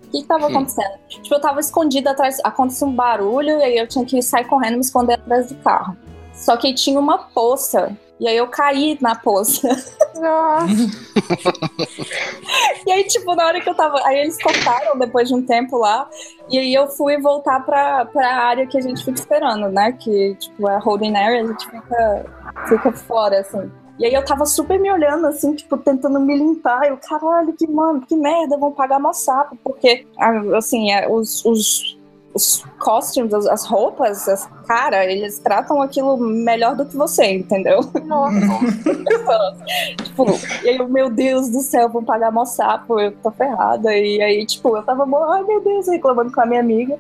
O 0.07 0.11
que, 0.13 0.21
que 0.23 0.29
tava 0.29 0.47
Hum. 0.47 0.51
acontecendo? 0.51 0.93
Tipo, 1.09 1.35
eu 1.35 1.41
tava 1.41 1.59
escondida 1.61 2.11
atrás. 2.11 2.39
Aconteceu 2.45 2.87
um 2.89 2.95
barulho 2.95 3.59
e 3.59 3.63
aí 3.65 3.79
eu 3.79 3.89
tinha 3.89 4.05
que 4.05 4.21
sair 4.23 4.45
correndo 4.45 4.75
e 4.75 4.77
me 4.77 4.81
esconder 4.83 5.15
atrás 5.15 5.49
do 5.49 5.55
carro. 5.63 5.97
Só 6.35 6.57
que 6.57 6.75
tinha 6.75 7.01
uma 7.01 7.19
poça. 7.19 7.97
E 8.21 8.29
aí 8.29 8.37
eu 8.37 8.47
caí 8.47 8.97
na 9.01 9.15
poça. 9.17 9.69
Nossa, 10.15 10.67
E 12.87 12.93
aí, 12.93 13.05
tipo, 13.05 13.35
na 13.35 13.47
hora 13.47 13.61
que 13.61 13.69
eu 13.69 13.75
tava. 13.75 14.01
Aí 14.07 14.19
eles 14.21 14.41
cortaram 14.43 14.99
depois 14.99 15.29
de 15.29 15.35
um 15.35 15.45
tempo 15.45 15.79
lá. 15.79 16.09
E 16.49 16.59
aí 16.59 16.73
eu 16.75 16.89
fui 16.89 17.21
voltar 17.21 17.61
pra, 17.65 18.05
pra 18.07 18.29
área 18.45 18.67
que 18.67 18.79
a 18.79 18.81
gente 18.81 19.05
fica 19.05 19.19
esperando, 19.19 19.69
né? 19.69 19.93
Que, 19.93 20.35
tipo, 20.37 20.69
é 20.69 20.77
a 20.77 20.79
holding 20.79 21.17
area, 21.17 21.43
a 21.43 21.47
gente 21.47 21.65
fica, 21.71 22.27
fica 22.69 22.93
fora, 22.93 23.41
assim. 23.41 23.71
E 24.03 24.07
aí 24.07 24.15
eu 24.15 24.25
tava 24.25 24.45
super 24.45 24.81
me 24.81 24.91
olhando, 24.91 25.29
assim, 25.29 25.55
tipo, 25.55 25.79
tentando 25.79 26.19
me 26.19 26.37
limpar. 26.37 26.89
Eu, 26.89 26.97
caralho, 26.97 27.53
que 27.53 27.69
mano, 27.69 28.01
que 28.01 28.17
merda, 28.17 28.59
vão 28.59 28.73
pagar 28.73 28.99
mó 28.99 29.13
sapo. 29.13 29.57
Porque, 29.63 30.05
ah, 30.19 30.43
assim, 30.57 30.91
é, 30.91 31.09
os, 31.09 31.45
os, 31.45 31.97
os 32.35 32.65
costumes, 32.81 33.33
as- 33.33 33.47
as 33.47 33.65
roupas, 33.65 34.29
as, 34.29 34.45
cara, 34.67 35.05
eles 35.05 35.39
tratam 35.39 35.81
aquilo 35.81 36.17
melhor 36.17 36.75
do 36.75 36.85
que 36.85 36.97
você, 36.97 37.27
entendeu? 37.33 37.79
Nossa. 38.05 38.35
tipo, 40.03 40.27
e 40.65 40.71
aí, 40.71 40.79
eu, 40.79 40.89
meu 40.89 41.09
Deus 41.09 41.49
do 41.51 41.61
céu, 41.61 41.89
vão 41.89 42.03
pagar 42.03 42.33
mó 42.33 42.45
sapo, 42.45 42.99
eu 42.99 43.13
tô 43.13 43.31
ferrada. 43.31 43.97
E 43.97 44.21
aí, 44.21 44.45
tipo, 44.45 44.77
eu 44.77 44.83
tava, 44.83 45.05
ai 45.33 45.45
meu 45.45 45.61
Deus, 45.61 45.87
reclamando 45.87 46.33
com 46.33 46.41
a 46.41 46.47
minha 46.47 46.59
amiga. 46.61 46.99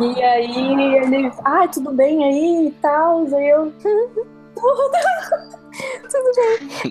E 0.00 0.22
aí 0.22 0.96
ele, 0.98 1.32
ai, 1.44 1.66
tudo 1.66 1.90
bem 1.90 2.22
aí 2.22 2.68
e 2.68 2.70
tal. 2.80 3.26
Aí 3.34 3.48
eu, 3.48 3.72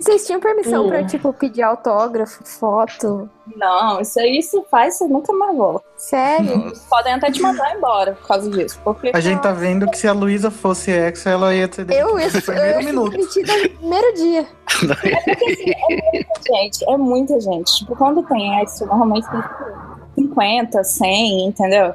Vocês 0.01 0.25
tinham 0.25 0.39
permissão 0.39 0.85
Hum. 0.85 0.89
pra, 0.89 1.03
tipo, 1.05 1.31
pedir 1.33 1.61
autógrafo, 1.63 2.43
foto? 2.45 3.29
não, 3.55 3.99
isso 3.99 4.19
aí 4.19 4.41
se 4.41 4.61
faz, 4.71 4.97
você 4.97 5.07
nunca 5.07 5.33
mais 5.33 5.55
volta. 5.55 5.83
Sério? 5.97 6.71
Podem 6.89 7.13
até 7.13 7.29
te 7.31 7.41
mandar 7.41 7.75
embora 7.75 8.13
por 8.13 8.27
causa 8.27 8.49
disso. 8.49 8.79
Porque 8.83 9.11
A 9.13 9.19
gente 9.19 9.41
tá 9.41 9.51
vendo 9.51 9.89
que 9.89 9.97
se 9.97 10.07
a 10.07 10.13
Luísa 10.13 10.49
fosse 10.49 10.89
ex, 10.91 11.25
ela 11.25 11.53
ia 11.53 11.67
ter 11.67 11.81
Eu 11.91 12.17
ia 12.19 12.27
no 12.29 12.41
primeiro 12.41 12.77
ser 12.79 12.85
minuto. 12.85 13.11
demitida 13.11 13.53
no 13.57 13.69
primeiro 13.69 14.13
dia. 14.15 14.47
gente, 16.47 16.89
é 16.89 16.97
muita 16.97 17.39
gente. 17.39 17.75
Tipo, 17.77 17.95
quando 17.95 18.23
tem 18.23 18.61
extra, 18.61 18.87
normalmente 18.87 19.29
tem 19.29 19.41
tipo, 19.41 19.55
50, 20.15 20.83
100, 20.83 21.47
entendeu? 21.47 21.93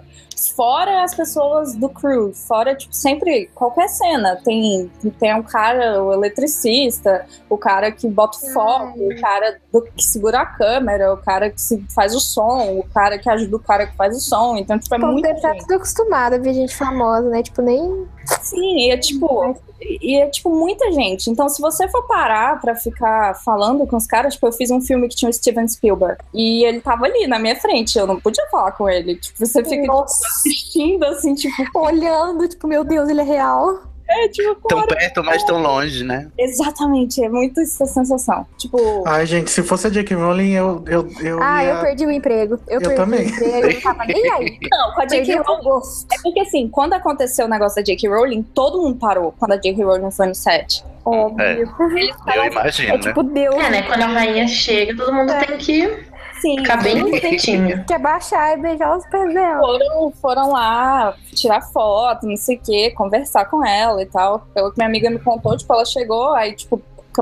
Fora 0.55 1.03
as 1.03 1.15
pessoas 1.15 1.75
do 1.75 1.89
crew, 1.89 2.33
fora, 2.35 2.75
tipo, 2.75 2.95
sempre, 2.95 3.51
qualquer 3.55 3.89
cena, 3.89 4.37
tem, 4.45 4.91
tem 5.19 5.35
um 5.35 5.43
cara, 5.43 6.03
o 6.03 6.13
eletricista, 6.13 7.25
o 7.49 7.57
cara 7.57 7.91
que 7.91 8.07
bota 8.09 8.37
o 8.39 8.53
foco, 8.53 8.99
o 8.99 9.21
cara 9.21 9.59
do- 9.73 9.83
que 9.83 10.03
segura 10.05 10.41
a 10.41 10.47
câmera, 10.47 11.13
o 11.13 11.17
cara 11.17 11.51
que 11.51 11.61
se- 11.61 11.85
faz 11.95 12.15
o 12.15 12.21
som, 12.21 12.79
o 12.79 12.85
cara 12.93 13.19
que 13.19 13.29
ajuda 13.31 13.57
o 13.57 13.61
cara 13.61 13.87
que 13.87 13.97
faz 13.97 14.17
o 14.17 14.21
som, 14.21 14.57
então, 14.57 14.79
tipo, 14.79 14.95
é 14.95 14.99
muita 14.99 15.29
deve 15.29 15.39
estar 15.39 15.53
gente. 15.53 15.63
tudo 15.63 15.75
acostumado 15.75 16.35
a 16.35 16.39
ver 16.39 16.55
gente 16.55 16.77
famosa, 16.77 17.29
né? 17.29 17.43
Tipo, 17.43 17.63
nem. 17.63 18.07
Sim, 18.43 18.77
e 18.89 18.91
é 18.91 18.97
tipo, 18.99 19.57
e 19.81 20.17
é 20.17 20.27
tipo 20.29 20.51
muita 20.51 20.91
gente. 20.93 21.31
Então, 21.31 21.49
se 21.49 21.61
você 21.63 21.87
for 21.89 22.03
parar 22.09 22.61
pra 22.61 22.75
ficar 22.75 23.35
falando 23.45 23.87
com 23.87 23.97
os 23.97 24.07
caras, 24.07 24.35
tipo, 24.35 24.47
eu 24.49 24.53
fiz 24.53 24.71
um 24.71 24.81
filme 24.81 25.09
que 25.09 25.15
tinha 25.15 25.31
o 25.31 25.33
Steven 25.33 25.67
Spielberg 25.69 26.19
e 26.35 26.65
ele 26.65 26.81
tava 26.81 27.05
ali 27.07 27.27
na 27.29 27.39
minha 27.39 27.55
frente, 27.57 27.97
eu 27.97 28.07
não 28.07 28.19
podia 28.21 28.45
falar 28.51 28.73
com 28.73 28.89
ele. 28.89 29.15
Tipo, 29.17 29.39
você 29.47 29.63
fica 29.63 29.81
tipo, 29.83 29.87
Nossa. 29.93 30.26
Assistindo 30.27 31.05
assim, 31.05 31.35
tipo, 31.35 31.55
Olhando, 31.75 32.49
tipo, 32.49 32.67
meu 32.67 32.85
Deus, 32.85 33.09
ele 33.09 33.21
é 33.21 33.25
real. 33.25 33.83
é 34.09 34.29
tipo, 34.29 34.69
Tão 34.69 34.81
cara, 34.87 34.97
perto, 34.97 35.25
mas 35.25 35.43
tão 35.45 35.61
longe, 35.61 36.05
né? 36.05 36.29
exatamente, 36.39 37.23
é 37.25 37.29
muito 37.29 37.61
essa 37.61 37.87
sensação. 37.87 38.47
Tipo, 38.57 39.03
Ai, 39.07 39.27
gente, 39.27 39.51
se 39.51 39.63
fosse 39.63 39.87
a 39.87 39.91
J.K. 39.91 40.15
Rowling, 40.15 40.53
eu, 40.53 40.85
eu, 40.87 41.09
eu 41.21 41.43
Ah, 41.43 41.65
ia... 41.65 41.71
eu 41.71 41.81
perdi 41.81 42.07
o 42.07 42.11
emprego. 42.11 42.55
Eu, 42.69 42.81
Eu 42.81 42.81
perdi 42.81 42.97
também. 42.97 43.27
o 43.27 43.29
emprego, 43.29 43.67
eu 43.67 43.73
não 43.75 43.81
tava 43.81 44.05
nem 44.07 44.31
aí. 44.33 44.59
não, 44.71 44.95
com 44.95 45.01
a 45.01 45.05
o 45.05 45.43
Rowling. 45.43 45.63
gosto. 45.65 46.07
É 46.13 46.17
porque 46.23 46.41
assim, 46.41 46.69
quando 46.69 46.93
aconteceu 46.93 47.47
o 47.47 47.49
negócio 47.49 47.77
da 47.77 47.83
J.K. 47.83 48.09
Rowling, 48.09 48.43
todo 48.43 48.81
mundo 48.83 48.97
parou 48.99 49.35
quando 49.39 49.53
a 49.53 49.57
J.K. 49.57 49.83
Rowling 49.85 50.11
foi 50.11 50.27
no 50.29 50.35
set. 50.35 50.85
Óbvio. 51.05 51.41
É. 51.45 51.63
Eu 51.63 52.45
imagino, 52.51 52.89
É 52.89 52.93
né? 52.97 52.99
tipo, 52.99 53.23
Deus. 53.23 53.55
É, 53.57 53.71
né? 53.71 53.83
Quando 53.83 54.03
a 54.03 54.07
rainha 54.07 54.47
chega, 54.49 54.97
todo 54.97 55.13
mundo 55.13 55.33
tem 55.47 55.57
que 55.59 55.89
assim, 56.37 56.57
ficar 56.59 56.83
bem 56.83 57.11
quietinho. 57.21 57.85
Quer 57.87 57.99
baixar 57.99 58.57
e 58.57 58.61
beijar 58.61 58.97
os 58.97 59.07
pés 59.07 59.33
dela. 59.33 59.61
foram, 59.61 60.13
foram 60.13 60.53
lá 60.53 61.15
tirar 61.35 61.61
foto, 61.63 62.27
não 62.27 62.37
sei 62.37 62.57
o 62.57 62.61
quê, 62.61 62.91
conversar 62.91 63.47
com 63.47 63.65
ela 63.65 64.03
e 64.03 64.07
tal. 64.07 64.47
Pelo 64.55 64.71
que 64.71 64.79
minha 64.79 64.89
amiga 64.89 65.11
me 65.11 65.19
contou, 65.19 65.57
tipo, 65.57 65.73
ela 65.73 65.85
chegou, 65.85 66.33
aí, 66.33 66.55
tipo, 66.55 66.81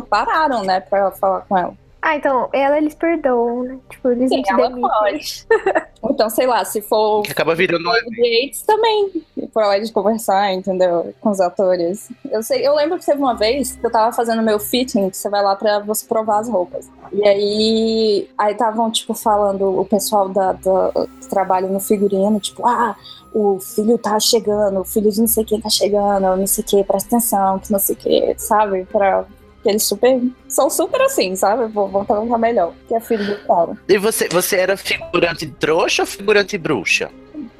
pararam, 0.08 0.62
né, 0.64 0.80
pra 0.80 1.10
falar 1.12 1.42
com 1.42 1.56
ela. 1.56 1.83
Ah, 2.06 2.16
então, 2.16 2.50
ela 2.52 2.76
eles 2.76 2.94
perdoam, 2.94 3.62
né? 3.62 3.78
Tipo, 3.88 4.10
eles 4.10 4.28
Sim, 4.28 4.42
não 4.50 4.58
ela 4.58 4.68
demitem. 4.68 4.90
pode. 4.90 5.46
Então, 6.06 6.28
sei 6.28 6.46
lá, 6.46 6.62
se 6.66 6.82
for 6.82 7.22
Que 7.22 7.32
acaba 7.32 7.54
virando 7.54 7.88
Yates 8.18 8.60
também, 8.60 9.10
por 9.54 9.62
lá 9.62 9.78
de 9.78 9.90
conversar, 9.90 10.52
entendeu? 10.52 11.14
Com 11.18 11.30
os 11.30 11.40
atores. 11.40 12.10
Eu 12.30 12.42
sei, 12.42 12.64
eu 12.64 12.74
lembro 12.74 12.98
que 12.98 13.06
teve 13.06 13.18
uma 13.18 13.34
vez 13.34 13.72
que 13.72 13.84
eu 13.84 13.90
tava 13.90 14.14
fazendo 14.14 14.42
meu 14.42 14.60
fitting, 14.60 15.08
que 15.08 15.16
você 15.16 15.30
vai 15.30 15.42
lá 15.42 15.56
pra 15.56 15.78
você 15.78 16.06
provar 16.06 16.40
as 16.40 16.48
roupas. 16.48 16.90
E 17.10 17.26
aí, 17.26 18.28
aí 18.36 18.52
estavam, 18.52 18.90
tipo, 18.90 19.14
falando, 19.14 19.80
o 19.80 19.86
pessoal 19.86 20.28
da, 20.28 20.52
da, 20.52 20.92
que 21.22 21.26
trabalha 21.30 21.68
no 21.68 21.80
figurino, 21.80 22.38
tipo, 22.38 22.66
ah, 22.66 22.94
o 23.32 23.58
filho 23.58 23.96
tá 23.96 24.20
chegando, 24.20 24.80
o 24.80 24.84
filho 24.84 25.10
de 25.10 25.20
não 25.20 25.26
sei 25.26 25.42
quem 25.42 25.58
tá 25.58 25.70
chegando, 25.70 26.36
não 26.36 26.46
sei 26.46 26.62
o 26.62 26.66
que, 26.66 26.84
presta 26.84 27.16
atenção, 27.16 27.58
que 27.60 27.72
não 27.72 27.78
sei 27.78 27.94
o 27.94 27.98
que, 27.98 28.34
sabe? 28.36 28.84
Pra. 28.84 29.24
Que 29.64 29.70
Eles 29.70 29.82
super. 29.82 30.20
São 30.46 30.68
super 30.68 31.00
assim, 31.00 31.34
sabe? 31.34 31.66
Vou, 31.72 31.88
vou 31.88 32.04
trabalhar 32.04 32.38
melhor. 32.38 32.72
Que 32.86 32.94
é 32.94 33.00
filho 33.00 33.24
do 33.24 33.46
cara. 33.46 33.76
E 33.88 33.98
você, 33.98 34.28
você 34.28 34.56
era 34.56 34.76
figurante 34.76 35.46
trouxa 35.46 36.02
ou 36.02 36.06
figurante 36.06 36.56
bruxa? 36.58 37.10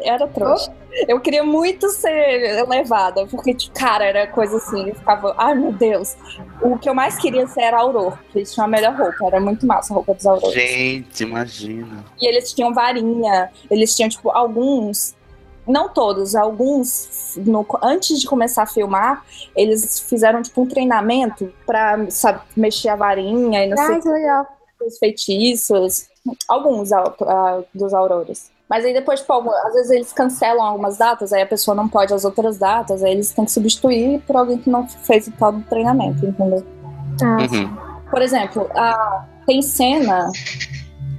Era 0.01 0.29
trouxa. 0.29 0.71
Eu 1.09 1.19
queria 1.19 1.43
muito 1.43 1.89
ser 1.89 2.59
elevada, 2.61 3.27
porque, 3.27 3.55
tipo, 3.55 3.75
cara, 3.77 4.05
era 4.05 4.27
coisa 4.29 4.59
assim, 4.59 4.91
eu 4.91 4.95
ficava, 4.95 5.35
ai 5.37 5.55
meu 5.55 5.73
Deus. 5.73 6.15
O 6.63 6.79
que 6.79 6.89
eu 6.89 6.95
mais 6.95 7.17
queria 7.17 7.49
ser 7.49 7.63
era 7.63 7.79
Auror, 7.79 8.17
porque 8.19 8.39
eles 8.39 8.55
tinham 8.55 8.67
a 8.67 8.69
melhor 8.69 8.95
roupa, 8.95 9.27
era 9.27 9.41
muito 9.41 9.67
massa 9.67 9.93
a 9.93 9.97
roupa 9.97 10.15
dos 10.15 10.25
Aurores. 10.25 10.55
Gente, 10.55 11.25
imagina. 11.25 12.05
E 12.21 12.29
eles 12.29 12.53
tinham 12.53 12.73
varinha, 12.73 13.51
eles 13.69 13.97
tinham, 13.97 14.09
tipo, 14.09 14.31
alguns, 14.31 15.17
não 15.67 15.89
todos, 15.89 16.35
alguns, 16.35 17.35
no- 17.39 17.67
antes 17.83 18.21
de 18.21 18.27
começar 18.27 18.62
a 18.65 18.67
filmar, 18.67 19.25
eles 19.57 20.01
fizeram, 20.01 20.43
tipo, 20.43 20.61
um 20.62 20.67
treinamento 20.67 21.53
pra, 21.67 21.99
sabe, 22.11 22.41
mexer 22.57 22.89
a 22.91 22.97
varinha 22.97 23.65
e 23.65 23.69
não 23.71 23.77
sei 23.77 23.95
Ai, 23.97 24.01
que 24.01 24.09
legal. 24.09 24.47
os 24.87 24.99
feitiços, 24.99 26.07
alguns 26.49 26.93
au- 26.93 27.15
ah, 27.23 27.61
dos 27.75 27.93
aurores. 27.95 28.53
Mas 28.69 28.85
aí 28.85 28.93
depois, 28.95 29.21
tipo, 29.21 29.33
algum- 29.33 29.51
às 29.53 29.75
vezes 29.75 29.91
eles 29.91 30.12
cancelam 30.12 30.65
algumas 30.65 30.97
datas, 30.97 31.33
aí 31.33 31.43
a 31.43 31.47
pessoa 31.47 31.75
não 31.75 31.89
pode 31.89 32.12
as 32.15 32.25
outras 32.25 32.59
datas, 32.59 33.03
aí 33.05 33.12
eles 33.12 33.31
têm 33.33 33.45
que 33.45 33.53
substituir 33.53 34.21
por 34.27 34.37
alguém 34.37 34.59
que 34.59 34.71
não 34.71 34.89
fez 34.89 35.27
o 35.29 35.33
tal 35.33 35.53
do 35.53 35.62
treinamento, 35.65 36.25
entendeu? 36.27 36.65
Ah, 37.23 37.37
Uhum. 37.43 37.77
Por 38.11 38.23
exemplo, 38.23 38.69
a- 38.75 39.27
tem 39.47 39.61
cena. 39.62 40.29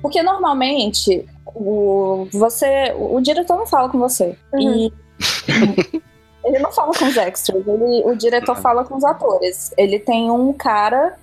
Porque 0.02 0.22
normalmente 0.24 1.26
o, 1.56 2.28
você, 2.34 2.94
o 2.98 3.20
diretor 3.22 3.58
não 3.58 3.66
fala 3.66 3.90
com 3.90 3.98
você. 3.98 4.38
E 4.60 4.92
ele 6.44 6.60
não 6.60 6.72
fala 6.72 6.94
com 6.94 7.06
os 7.06 7.18
extras, 7.18 7.66
ele, 7.66 8.04
o 8.06 8.16
diretor 8.16 8.56
fala 8.58 8.84
com 8.84 8.96
os 8.96 9.04
atores. 9.04 9.74
Ele 9.78 9.98
tem 9.98 10.30
um 10.30 10.52
cara 10.54 11.18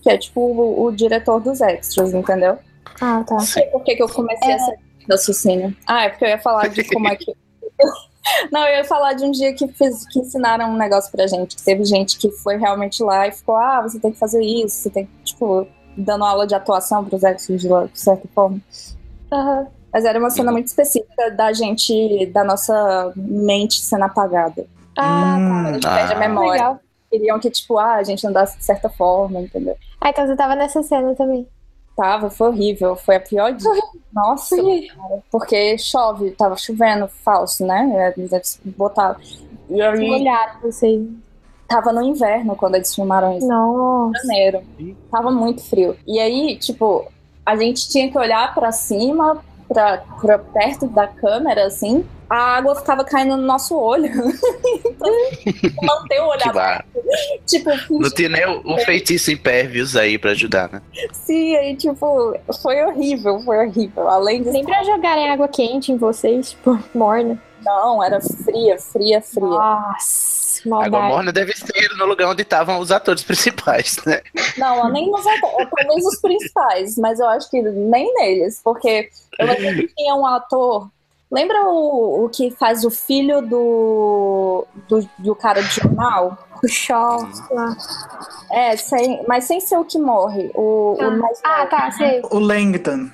que 0.00 0.10
é 0.10 0.16
tipo 0.16 0.40
o, 0.40 0.84
o 0.84 0.92
diretor 0.92 1.40
dos 1.40 1.60
extras, 1.60 2.14
entendeu? 2.14 2.58
ah, 3.00 3.24
tá. 3.26 3.34
Não 3.34 3.40
sei 3.40 3.66
por 3.66 3.82
que, 3.82 3.96
que 3.96 4.02
eu 4.02 4.08
comecei 4.08 4.52
essa 4.52 4.74
raciocínio. 5.10 5.76
Ah, 5.86 6.04
é 6.04 6.08
porque 6.08 6.24
eu 6.24 6.28
ia 6.28 6.38
falar 6.38 6.68
de 6.68 6.84
como 6.84 7.08
é 7.08 7.16
que. 7.16 7.34
Não, 8.50 8.66
eu 8.66 8.76
ia 8.76 8.84
falar 8.84 9.12
de 9.12 9.24
um 9.24 9.30
dia 9.30 9.52
que, 9.52 9.68
fiz, 9.68 10.06
que 10.08 10.18
ensinaram 10.18 10.70
um 10.70 10.76
negócio 10.76 11.12
pra 11.12 11.26
gente. 11.26 11.56
Que 11.56 11.62
teve 11.62 11.84
gente 11.84 12.16
que 12.16 12.30
foi 12.30 12.56
realmente 12.56 13.02
lá 13.02 13.28
e 13.28 13.32
ficou, 13.32 13.54
ah, 13.54 13.82
você 13.82 13.98
tem 13.98 14.12
que 14.12 14.18
fazer 14.18 14.42
isso, 14.42 14.76
você 14.76 14.90
tem 14.90 15.04
que, 15.04 15.12
tipo, 15.24 15.66
dando 15.96 16.24
aula 16.24 16.46
de 16.46 16.54
atuação 16.54 17.04
pros 17.04 17.22
extras 17.22 17.60
de 17.60 17.68
certa 17.92 18.26
forma. 18.34 18.60
Aham. 19.34 19.66
Mas 19.92 20.04
era 20.04 20.18
uma 20.18 20.30
cena 20.30 20.50
muito 20.50 20.66
específica 20.66 21.30
da 21.30 21.52
gente, 21.52 22.26
da 22.26 22.42
nossa 22.42 23.12
mente 23.16 23.80
sendo 23.80 24.04
apagada. 24.04 24.66
Ah, 24.98 25.36
Hum, 25.38 25.66
A 25.68 25.72
gente 25.72 25.86
Ah. 25.86 25.94
perde 25.96 26.12
a 26.12 26.14
tá. 26.14 26.20
memória. 26.20 26.52
Legal. 26.52 26.80
Queriam 27.10 27.38
que, 27.38 27.50
tipo, 27.50 27.78
ah, 27.78 27.94
a 27.94 28.02
gente 28.02 28.26
andasse 28.26 28.58
de 28.58 28.64
certa 28.64 28.88
forma, 28.88 29.40
entendeu? 29.40 29.76
Ah, 30.00 30.10
então 30.10 30.26
você 30.26 30.34
tava 30.34 30.56
nessa 30.56 30.82
cena 30.82 31.14
também. 31.14 31.46
Tava, 31.96 32.28
foi 32.28 32.48
horrível. 32.48 32.96
Foi 32.96 33.14
a 33.16 33.20
pior 33.20 33.52
dia. 33.52 33.70
Nossa, 34.12 34.56
cara, 34.56 35.22
porque 35.30 35.78
chove, 35.78 36.32
tava 36.32 36.56
chovendo 36.56 37.06
falso, 37.06 37.64
né? 37.64 38.12
Eles 38.16 38.60
botaram. 38.64 39.16
E 39.70 39.80
aí, 39.80 40.10
Olharam 40.10 40.60
vocês. 40.60 41.00
tava 41.68 41.92
no 41.92 42.02
inverno 42.02 42.56
quando 42.56 42.74
eles 42.74 42.92
filmaram 42.92 43.38
isso, 43.38 43.46
Nossa. 43.46 44.18
janeiro. 44.22 44.62
Tava 45.08 45.30
muito 45.30 45.62
frio. 45.62 45.96
E 46.04 46.18
aí, 46.18 46.56
tipo, 46.58 47.06
a 47.44 47.56
gente 47.56 47.88
tinha 47.88 48.10
que 48.10 48.18
olhar 48.18 48.54
pra 48.54 48.72
cima, 48.72 49.42
pra, 49.68 49.98
pra 50.20 50.38
perto 50.38 50.86
da 50.86 51.06
câmera, 51.06 51.66
assim. 51.66 52.04
A 52.28 52.56
água 52.56 52.74
ficava 52.74 53.04
caindo 53.04 53.36
no 53.36 53.42
nosso 53.46 53.76
olho. 53.78 54.10
então, 54.84 55.12
manter 55.82 56.20
o 56.20 56.32
aberto. 56.32 56.52
bar. 56.54 56.84
Tipo, 57.46 57.70
Não 57.90 58.10
tinha 58.10 58.28
nem 58.30 58.46
o, 58.46 58.74
o 58.74 58.78
feitiço 58.78 59.30
impervious 59.30 59.94
aí 59.94 60.18
pra 60.18 60.30
ajudar, 60.30 60.70
né? 60.72 60.80
sim, 61.12 61.54
aí, 61.54 61.76
tipo, 61.76 62.34
foi 62.62 62.82
horrível, 62.82 63.38
foi 63.40 63.66
horrível. 63.66 64.08
Além 64.08 64.42
de 64.42 64.50
Nem 64.50 64.64
pra 64.64 64.82
jogarem 64.82 65.30
água 65.30 65.46
quente 65.46 65.92
em 65.92 65.96
vocês, 65.98 66.50
tipo, 66.50 66.78
morna. 66.94 67.38
Não, 67.62 68.02
era 68.02 68.20
fria, 68.20 68.78
fria, 68.78 69.20
fria. 69.20 69.40
Nossa, 69.42 70.43
Água 70.66 70.80
maldade. 70.80 71.12
morna 71.12 71.32
deve 71.32 71.52
ser 71.52 71.88
no 71.96 72.06
lugar 72.06 72.28
onde 72.28 72.42
estavam 72.42 72.78
os 72.78 72.90
atores 72.90 73.22
principais, 73.22 73.98
né? 74.06 74.20
Não, 74.56 74.90
nem 74.90 75.10
nos 75.10 75.26
atores, 75.26 75.68
talvez 75.70 76.04
os 76.06 76.20
principais, 76.20 76.96
mas 76.98 77.20
eu 77.20 77.28
acho 77.28 77.50
que 77.50 77.60
nem 77.62 78.12
neles, 78.14 78.60
porque 78.62 79.10
eu 79.38 79.46
lembro 79.46 79.86
que 79.86 79.94
tinha 79.94 80.14
um 80.14 80.26
ator. 80.26 80.88
Lembra 81.30 81.64
o, 81.66 82.24
o 82.24 82.28
que 82.28 82.50
faz 82.52 82.84
o 82.84 82.90
filho 82.90 83.42
do, 83.42 84.66
do, 84.88 85.08
do 85.18 85.34
cara 85.34 85.62
de 85.62 85.74
jornal? 85.74 86.38
O 86.62 86.68
Shaw 86.68 87.28
lá. 87.50 87.76
É, 88.52 88.76
sem, 88.76 89.24
mas 89.26 89.44
sem 89.44 89.58
ser 89.60 89.76
o 89.76 89.84
que 89.84 89.98
morre. 89.98 90.50
O, 90.54 90.96
o 90.96 91.18
mais 91.18 91.40
Ah, 91.42 91.66
tá, 91.66 91.90
sei. 91.90 92.22
O 92.30 92.38
Langton. 92.38 93.10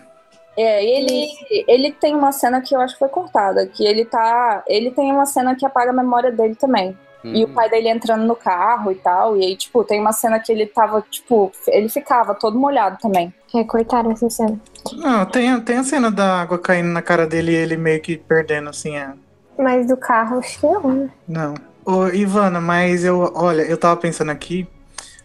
É, 0.56 0.84
ele, 0.84 1.28
ele 1.66 1.92
tem 1.92 2.14
uma 2.14 2.32
cena 2.32 2.60
que 2.60 2.74
eu 2.74 2.80
acho 2.80 2.94
que 2.94 2.98
foi 2.98 3.08
cortada, 3.08 3.66
que 3.66 3.86
ele 3.86 4.04
tá. 4.04 4.62
Ele 4.66 4.90
tem 4.90 5.10
uma 5.10 5.24
cena 5.24 5.54
que 5.54 5.64
apaga 5.64 5.90
a 5.90 5.94
memória 5.94 6.30
dele 6.30 6.54
também. 6.54 6.96
E 7.24 7.44
o 7.44 7.48
Hum. 7.48 7.52
pai 7.52 7.68
dele 7.70 7.88
entrando 7.88 8.24
no 8.24 8.34
carro 8.34 8.90
e 8.90 8.94
tal. 8.96 9.36
E 9.36 9.44
aí, 9.44 9.56
tipo, 9.56 9.84
tem 9.84 10.00
uma 10.00 10.12
cena 10.12 10.38
que 10.40 10.50
ele 10.50 10.66
tava, 10.66 11.02
tipo, 11.10 11.52
ele 11.68 11.88
ficava 11.88 12.34
todo 12.34 12.58
molhado 12.58 12.98
também. 13.00 13.32
É, 13.54 13.62
cortaram 13.64 14.10
essa 14.12 14.28
cena. 14.30 14.58
Não, 14.94 15.26
tem, 15.26 15.50
a- 15.50 15.60
tem 15.60 15.76
a 15.78 15.84
cena 15.84 16.10
da 16.10 16.40
água 16.40 16.58
caindo 16.58 16.88
na 16.88 17.02
cara 17.02 17.26
dele 17.26 17.52
e 17.52 17.56
ele 17.56 17.76
meio 17.76 18.00
que 18.00 18.16
perdendo, 18.16 18.70
assim, 18.70 18.96
a... 18.96 19.14
Mas 19.58 19.86
do 19.86 19.96
carro, 19.96 20.38
acho 20.38 20.58
que 20.60 20.66
não, 20.66 20.94
né? 20.94 21.10
Não. 21.28 21.54
Ô, 21.84 22.06
Ivana, 22.08 22.60
mas 22.60 23.04
eu, 23.04 23.30
olha, 23.34 23.62
eu 23.62 23.76
tava 23.76 23.96
pensando 24.00 24.30
aqui, 24.30 24.66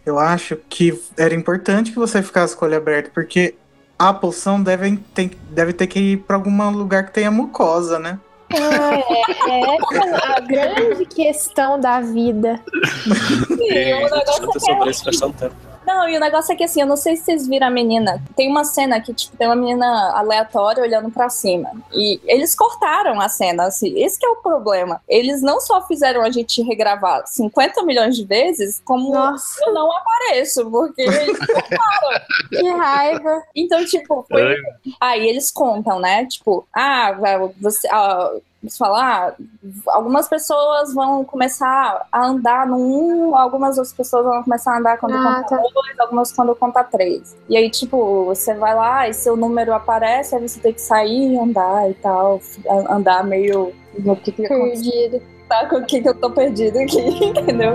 eu 0.04 0.18
acho 0.18 0.56
que 0.68 1.00
era 1.16 1.34
importante 1.34 1.90
que 1.92 1.98
você 1.98 2.22
ficasse 2.22 2.54
com 2.56 2.64
o 2.64 2.68
olho 2.68 2.76
aberto, 2.76 3.10
porque 3.12 3.54
a 3.98 4.12
poção 4.12 4.62
deve, 4.62 4.96
tem, 5.14 5.30
deve 5.50 5.72
ter 5.72 5.86
que 5.86 5.98
ir 5.98 6.16
pra 6.18 6.36
algum 6.36 6.70
lugar 6.70 7.06
que 7.06 7.12
tenha 7.12 7.30
mucosa, 7.30 7.98
né? 7.98 8.18
É, 8.50 9.50
é 9.50 9.76
essa 9.76 10.36
a 10.36 10.40
grande 10.40 11.06
questão 11.06 11.80
da 11.80 12.00
vida. 12.00 12.60
E 13.50 13.94
o 13.94 14.04
negócio 14.04 14.24
Discuta 14.26 14.60
sobre 14.60 14.90
isso 14.90 15.04
faz 15.04 15.18
tanto 15.18 15.38
tempo. 15.38 15.65
Não, 15.86 16.08
e 16.08 16.16
o 16.16 16.20
negócio 16.20 16.52
é 16.52 16.56
que 16.56 16.64
assim, 16.64 16.80
eu 16.80 16.86
não 16.86 16.96
sei 16.96 17.16
se 17.16 17.24
vocês 17.24 17.46
viram 17.46 17.68
a 17.68 17.70
menina. 17.70 18.20
Tem 18.34 18.50
uma 18.50 18.64
cena 18.64 19.00
que, 19.00 19.14
tipo, 19.14 19.36
tem 19.36 19.46
uma 19.46 19.54
menina 19.54 20.12
aleatória 20.16 20.82
olhando 20.82 21.10
pra 21.10 21.28
cima. 21.30 21.70
E 21.92 22.20
eles 22.24 22.56
cortaram 22.56 23.20
a 23.20 23.28
cena, 23.28 23.66
assim. 23.66 23.96
Esse 23.96 24.18
que 24.18 24.26
é 24.26 24.28
o 24.28 24.36
problema. 24.36 25.00
Eles 25.08 25.40
não 25.42 25.60
só 25.60 25.86
fizeram 25.86 26.22
a 26.22 26.30
gente 26.30 26.60
regravar 26.62 27.24
50 27.26 27.82
milhões 27.84 28.16
de 28.16 28.24
vezes, 28.24 28.82
como 28.84 29.12
Nossa, 29.12 29.64
eu 29.64 29.72
não 29.72 29.90
apareço, 29.92 30.68
porque 30.70 31.02
eles 31.02 31.38
cortaram. 31.46 32.20
que 32.50 32.68
raiva. 32.68 33.42
Então, 33.54 33.84
tipo, 33.84 34.26
foi. 34.28 34.56
Aí 35.00 35.26
eles 35.28 35.52
contam, 35.52 36.00
né? 36.00 36.26
Tipo, 36.26 36.66
ah, 36.74 37.16
você. 37.60 37.86
Ah, 37.92 38.32
eles 38.62 38.76
falam, 38.76 38.96
ah, 38.96 39.32
algumas 39.88 40.28
pessoas 40.28 40.92
vão 40.92 41.24
começar 41.24 42.04
a 42.10 42.26
andar 42.26 42.66
no 42.66 42.76
1, 43.30 43.36
algumas 43.36 43.76
outras 43.78 43.92
pessoas 43.94 44.24
vão 44.24 44.42
começar 44.42 44.74
a 44.74 44.78
andar 44.78 44.98
quando 44.98 45.14
Ah, 45.14 45.42
conta 45.42 45.56
tá. 45.56 45.62
2, 45.62 46.00
algumas 46.00 46.32
quando 46.32 46.54
conta 46.56 46.82
3. 46.82 47.36
E 47.48 47.56
aí, 47.56 47.70
tipo, 47.70 48.24
você 48.24 48.54
vai 48.54 48.74
lá 48.74 49.08
e 49.08 49.14
seu 49.14 49.36
número 49.36 49.72
aparece, 49.72 50.34
aí 50.34 50.48
você 50.48 50.58
tem 50.58 50.72
que 50.72 50.80
sair 50.80 51.34
e 51.34 51.38
andar 51.38 51.88
e 51.90 51.94
tal. 51.94 52.40
Andar 52.88 53.22
meio. 53.24 53.72
No 53.98 54.16
que 54.16 54.32
que 54.32 54.48
Perdido. 54.48 55.22
tá? 55.48 55.66
Com 55.68 55.76
o 55.76 55.86
que 55.86 56.00
que 56.02 56.08
eu 56.08 56.14
tô 56.14 56.30
perdido 56.30 56.78
aqui, 56.78 56.98
entendeu? 57.24 57.72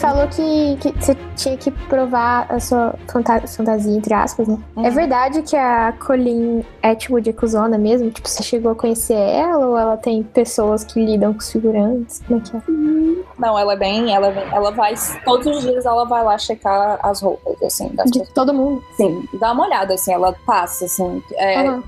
Falou 0.00 0.26
que, 0.28 0.76
que 0.80 0.92
você 0.92 1.14
tinha 1.36 1.56
que 1.56 1.70
provar 1.70 2.46
a 2.48 2.58
sua 2.58 2.94
fanta- 3.06 3.46
fantasia, 3.46 3.94
entre 3.96 4.14
aspas, 4.14 4.48
né? 4.48 4.58
Uhum. 4.76 4.86
É 4.86 4.90
verdade 4.90 5.42
que 5.42 5.56
a 5.56 5.92
Colleen 6.04 6.64
Atwood 6.82 7.28
é 7.28 7.32
cuzona 7.32 7.76
mesmo? 7.76 8.10
Tipo, 8.10 8.28
você 8.28 8.42
chegou 8.42 8.72
a 8.72 8.74
conhecer 8.74 9.14
ela 9.14 9.66
ou 9.66 9.78
ela 9.78 9.96
tem 9.96 10.22
pessoas 10.22 10.82
que 10.82 11.04
lidam 11.04 11.32
com 11.34 11.38
os 11.38 11.52
figurantes? 11.52 12.22
Como 12.26 12.40
é 12.40 12.42
que 12.42 12.56
é? 12.56 12.60
Não, 13.38 13.58
ela 13.58 13.74
é 13.74 13.76
bem, 13.76 14.14
ela 14.14 14.28
é 14.28 14.32
bem, 14.32 14.48
ela 14.52 14.70
vai, 14.72 14.94
todos 15.24 15.46
os 15.46 15.62
dias 15.62 15.84
ela 15.84 16.04
vai 16.04 16.24
lá 16.24 16.36
checar 16.38 16.98
as 17.02 17.20
roupas, 17.20 17.56
assim, 17.62 17.88
das 17.94 18.10
De 18.10 18.22
todo 18.34 18.52
mundo. 18.52 18.82
Sim, 18.96 19.22
dá 19.38 19.52
uma 19.52 19.64
olhada, 19.66 19.94
assim, 19.94 20.12
ela 20.12 20.34
passa, 20.46 20.86
assim, 20.86 21.22
é, 21.34 21.58
Aham. 21.60 21.82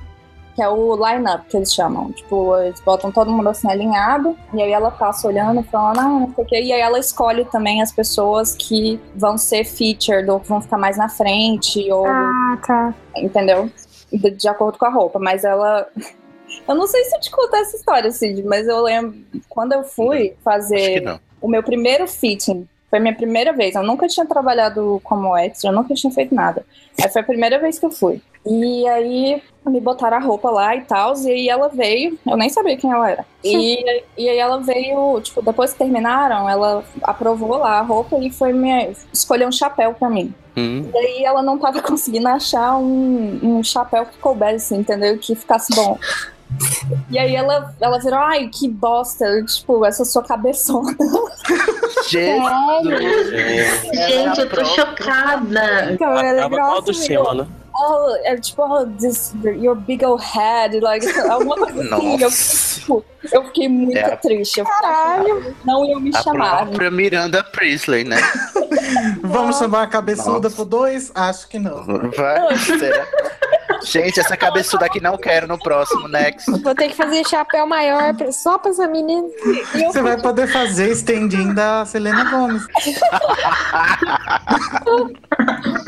Que 0.54 0.62
é 0.62 0.68
o 0.68 0.94
line-up 0.96 1.46
que 1.48 1.56
eles 1.56 1.72
chamam. 1.72 2.12
Tipo, 2.12 2.56
eles 2.58 2.80
botam 2.80 3.10
todo 3.10 3.30
mundo 3.30 3.48
assim 3.48 3.70
alinhado, 3.70 4.36
e 4.52 4.62
aí 4.62 4.72
ela 4.72 4.90
passa 4.90 5.26
olhando, 5.28 5.62
falando, 5.64 5.98
ah, 6.00 6.02
não 6.04 6.32
sei 6.34 6.44
o 6.44 6.46
quê. 6.46 6.62
E 6.62 6.72
aí 6.72 6.80
ela 6.80 6.98
escolhe 6.98 7.44
também 7.46 7.80
as 7.82 7.90
pessoas 7.92 8.54
que 8.54 9.00
vão 9.14 9.38
ser 9.38 9.64
featured, 9.64 10.30
ou 10.30 10.40
que 10.40 10.48
vão 10.48 10.60
ficar 10.60 10.78
mais 10.78 10.96
na 10.96 11.08
frente, 11.08 11.90
ou, 11.90 12.06
Ah, 12.06 12.58
tá. 12.66 12.94
entendeu? 13.16 13.70
De, 14.12 14.30
de 14.30 14.48
acordo 14.48 14.78
com 14.78 14.86
a 14.86 14.90
roupa. 14.90 15.18
Mas 15.18 15.44
ela. 15.44 15.86
Eu 16.68 16.74
não 16.74 16.86
sei 16.86 17.02
se 17.04 17.16
eu 17.16 17.20
te 17.20 17.30
contar 17.30 17.60
essa 17.60 17.74
história, 17.76 18.10
Cid, 18.10 18.42
mas 18.42 18.68
eu 18.68 18.82
lembro 18.82 19.16
quando 19.48 19.72
eu 19.72 19.82
fui 19.82 20.36
fazer 20.44 21.18
o 21.40 21.48
meu 21.48 21.62
primeiro 21.62 22.06
fitting. 22.06 22.68
Foi 22.92 23.00
minha 23.00 23.14
primeira 23.14 23.54
vez. 23.54 23.74
Eu 23.74 23.82
nunca 23.82 24.06
tinha 24.06 24.26
trabalhado 24.26 25.00
como 25.02 25.34
extra, 25.34 25.70
eu 25.70 25.74
nunca 25.74 25.94
tinha 25.94 26.12
feito 26.12 26.34
nada. 26.34 26.62
Aí 27.02 27.08
foi 27.08 27.22
a 27.22 27.24
primeira 27.24 27.58
vez 27.58 27.78
que 27.78 27.86
eu 27.86 27.90
fui. 27.90 28.20
E 28.44 28.86
aí 28.86 29.42
me 29.64 29.80
botaram 29.80 30.18
a 30.18 30.20
roupa 30.20 30.50
lá 30.50 30.76
e 30.76 30.82
tal, 30.82 31.14
e 31.16 31.30
aí 31.30 31.48
ela 31.48 31.68
veio, 31.68 32.18
eu 32.26 32.36
nem 32.36 32.50
sabia 32.50 32.76
quem 32.76 32.92
ela 32.92 33.10
era. 33.10 33.24
E, 33.42 33.82
e 34.18 34.28
aí 34.28 34.36
ela 34.36 34.58
veio, 34.58 35.18
tipo, 35.22 35.40
depois 35.40 35.72
que 35.72 35.78
terminaram, 35.78 36.46
ela 36.46 36.84
aprovou 37.02 37.56
lá 37.56 37.78
a 37.78 37.82
roupa 37.82 38.18
e 38.18 38.30
foi 38.30 38.52
me 38.52 38.94
escolher 39.10 39.48
um 39.48 39.52
chapéu 39.52 39.94
pra 39.94 40.10
mim. 40.10 40.34
Hum. 40.54 40.90
E 40.92 40.98
aí 40.98 41.24
ela 41.24 41.42
não 41.42 41.56
tava 41.56 41.80
conseguindo 41.80 42.28
achar 42.28 42.76
um, 42.76 43.38
um 43.42 43.64
chapéu 43.64 44.04
que 44.04 44.18
coubesse, 44.18 44.74
entendeu? 44.74 45.16
Que 45.16 45.34
ficasse 45.34 45.74
bom. 45.74 45.98
E 47.10 47.18
aí 47.18 47.34
ela, 47.34 47.74
ela 47.80 47.98
virou, 47.98 48.18
ai, 48.18 48.48
que 48.48 48.68
bosta, 48.68 49.24
tipo, 49.44 49.84
essa 49.84 50.04
sua 50.04 50.22
cabeçona. 50.22 50.96
Jesus. 52.08 53.30
Gente, 53.92 54.40
eu 54.40 54.48
tô 54.50 54.64
chocada. 54.64 55.92
Então, 55.92 56.12
ela 56.18 56.44
é 56.44 56.48
grossa 56.48 57.34
né? 57.34 57.46
Oh, 57.74 58.14
é 58.24 58.36
tipo, 58.36 58.62
oh, 58.62 58.84
this, 58.98 59.32
your 59.44 59.74
big 59.74 60.04
old 60.04 60.22
head, 60.22 60.78
like, 60.80 61.06
alguma 61.30 61.56
coisa 61.56 61.80
assim. 61.82 62.12
Eu, 62.12 62.18
Nossa. 62.18 62.80
tipo, 62.80 63.04
eu 63.32 63.44
fiquei 63.46 63.68
muito 63.68 63.96
É 63.96 64.12
a- 64.12 64.16
triste. 64.16 64.60
Eu 64.60 64.66
fiquei 64.66 64.88
achando 64.90 65.42
que 65.54 65.66
não 65.66 65.84
iam 65.86 65.98
me 66.00 66.14
A 66.14 66.22
chamar. 66.22 66.66
própria 66.66 66.90
Miranda 66.90 67.42
Priestley, 67.42 68.04
né? 68.04 68.18
Vamos 69.22 69.56
chamar 69.56 69.84
a 69.84 69.86
cabeçuda 69.86 70.32
Nossa. 70.48 70.56
pro 70.56 70.64
dois? 70.66 71.10
Acho 71.14 71.48
que 71.48 71.58
não. 71.58 71.82
Vai, 72.14 72.56
será? 72.58 73.06
Gente, 73.84 74.20
essa 74.20 74.36
cabeçuda 74.36 74.86
aqui 74.86 75.00
não 75.00 75.16
quero 75.18 75.46
no 75.46 75.58
próximo, 75.58 76.08
next. 76.08 76.50
Vou 76.62 76.74
ter 76.74 76.88
que 76.88 76.94
fazer 76.96 77.26
chapéu 77.28 77.66
maior 77.66 78.14
pra- 78.14 78.32
só 78.32 78.58
pra 78.58 78.70
essa 78.70 78.86
menina. 78.88 79.26
Você 79.86 80.00
vai 80.02 80.20
poder 80.20 80.46
fazer 80.46 80.90
stand-in 80.92 81.54
da 81.54 81.84
Selena 81.84 82.24
Gomes. 82.30 82.62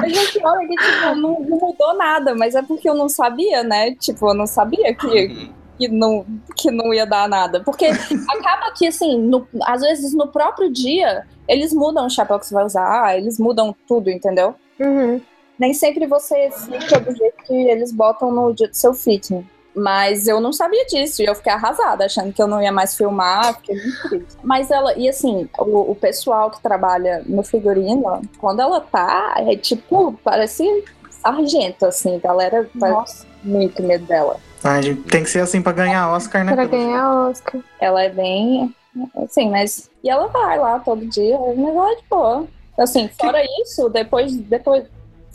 Mas 0.01 0.29
o 0.29 0.33
pior 0.33 0.63
é 0.63 0.67
que, 0.67 0.77
tipo, 0.77 1.15
não, 1.17 1.41
não 1.41 1.59
mudou 1.59 1.95
nada, 1.97 2.35
mas 2.35 2.55
é 2.55 2.63
porque 2.63 2.89
eu 2.89 2.95
não 2.95 3.09
sabia, 3.09 3.63
né? 3.63 3.95
Tipo, 3.97 4.31
eu 4.31 4.35
não 4.35 4.47
sabia 4.47 4.95
que, 4.95 5.51
que, 5.79 5.89
não, 5.89 6.25
que 6.57 6.71
não 6.71 6.93
ia 6.93 7.07
dar 7.07 7.29
nada. 7.29 7.61
Porque 7.65 7.87
acaba 7.87 8.73
que, 8.77 8.87
assim, 8.87 9.19
no- 9.21 9.47
às 9.65 9.81
vezes 9.83 10.13
no 10.15 10.29
próprio 10.29 10.73
dia, 10.73 11.25
eles 11.49 11.73
mudam 11.73 12.07
o 12.07 12.11
chapéu 12.11 12.39
que 12.39 12.47
você 12.47 12.55
vai 12.55 12.65
usar, 12.65 13.17
eles 13.17 13.39
mudam 13.39 13.75
tudo, 13.87 14.11
entendeu? 14.11 14.55
Uhum. 14.81 15.21
Nem 15.59 15.73
sempre 15.73 16.07
você 16.07 16.51
fica 16.51 17.01
do 17.01 17.15
jeito 17.15 17.37
que 17.45 17.55
eles 17.55 17.93
botam 17.93 18.31
no 18.33 18.53
dia 18.53 18.69
do 18.69 18.75
seu 18.75 18.95
fitting. 18.95 19.47
Mas 19.75 20.29
eu 20.29 20.41
não 20.41 20.53
sabia 20.53 20.87
disso 20.87 21.21
e 21.21 21.27
eu 21.27 21.35
fiquei 21.35 21.53
arrasada, 21.53 22.05
achando 22.05 22.33
que 22.33 22.41
eu 22.41 22.47
não 22.47 22.63
ia 22.63 22.71
mais 22.71 22.97
filmar, 22.97 23.55
fiquei 23.55 23.77
muito 23.77 24.09
triste. 24.09 24.37
Mas 24.43 24.71
ela, 24.71 24.97
e 24.97 25.09
assim, 25.09 25.49
o, 25.59 25.91
o 25.91 25.95
pessoal 25.97 26.51
que 26.51 26.63
trabalha 26.63 27.25
no 27.27 27.43
figurino, 27.43 28.23
quando 28.39 28.61
ela 28.61 28.81
tá, 28.81 29.35
é 29.39 29.57
tipo, 29.57 30.17
parece 30.23 30.85
sargento, 31.11 31.87
assim, 31.87 32.17
a 32.17 32.19
galera 32.21 32.71
tá 32.79 33.05
muito 33.43 33.83
medo 33.83 34.05
dela. 34.07 34.37
Ai, 34.63 34.83
gente, 34.83 35.03
tem 35.03 35.23
que 35.23 35.31
ser 35.31 35.41
assim 35.41 35.61
pra 35.61 35.73
ganhar 35.73 36.11
Oscar, 36.11 36.45
né? 36.45 36.53
Pra 36.55 36.65
ganhar 36.65 37.29
Oscar. 37.29 37.61
Ela 37.81 38.05
é 38.05 38.09
bem, 38.09 38.75
assim, 39.23 39.51
mas. 39.51 39.91
E 40.03 40.09
ela 40.09 40.29
vai 40.29 40.59
lá 40.59 40.79
todo 40.79 41.07
dia, 41.07 41.39
mas 41.57 41.75
ela 41.75 41.93
é 41.93 41.97
de 41.97 42.03
boa. 42.09 42.47
Assim, 42.79 43.09
fora 43.21 43.41
isso, 43.61 43.89
depois, 43.89 44.35
depois. 44.35 44.85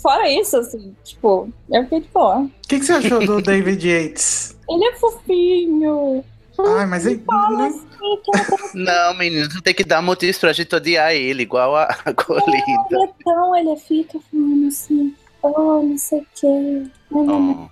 Fora 0.01 0.29
isso, 0.29 0.55
assim, 0.57 0.95
tipo, 1.03 1.49
eu 1.69 1.83
fiquei 1.83 1.99
de 2.01 2.07
boa. 2.09 2.39
O 2.39 2.51
que, 2.67 2.79
que 2.79 2.85
você 2.85 2.93
achou 2.93 3.19
do 3.25 3.41
David 3.41 3.85
Yates? 3.87 4.55
Ele 4.69 4.85
é 4.85 4.95
fofinho. 4.95 6.23
Ai, 6.57 6.85
mas 6.85 7.05
ele. 7.05 7.21
não- 7.27 7.81
Não, 8.73 9.13
menino, 9.17 9.47
tu 9.49 9.61
tem 9.61 9.73
que 9.73 9.83
dar 9.83 10.01
motivos 10.01 10.37
pra 10.37 10.53
gente 10.53 10.73
odiar 10.73 11.11
ele, 11.13 11.43
igual 11.43 11.75
a, 11.75 11.83
a 12.05 12.13
Colinda. 12.13 12.85
Ele 12.91 13.03
é 13.03 13.09
tão, 13.23 13.55
ele 13.55 13.75
fica 13.77 14.19
falando 14.31 14.67
assim, 14.67 15.13
oh, 15.41 15.81
não 15.83 15.97
sei 15.97 16.19
o 16.19 16.25
quê. 16.35 16.83
Oh. 17.11 17.67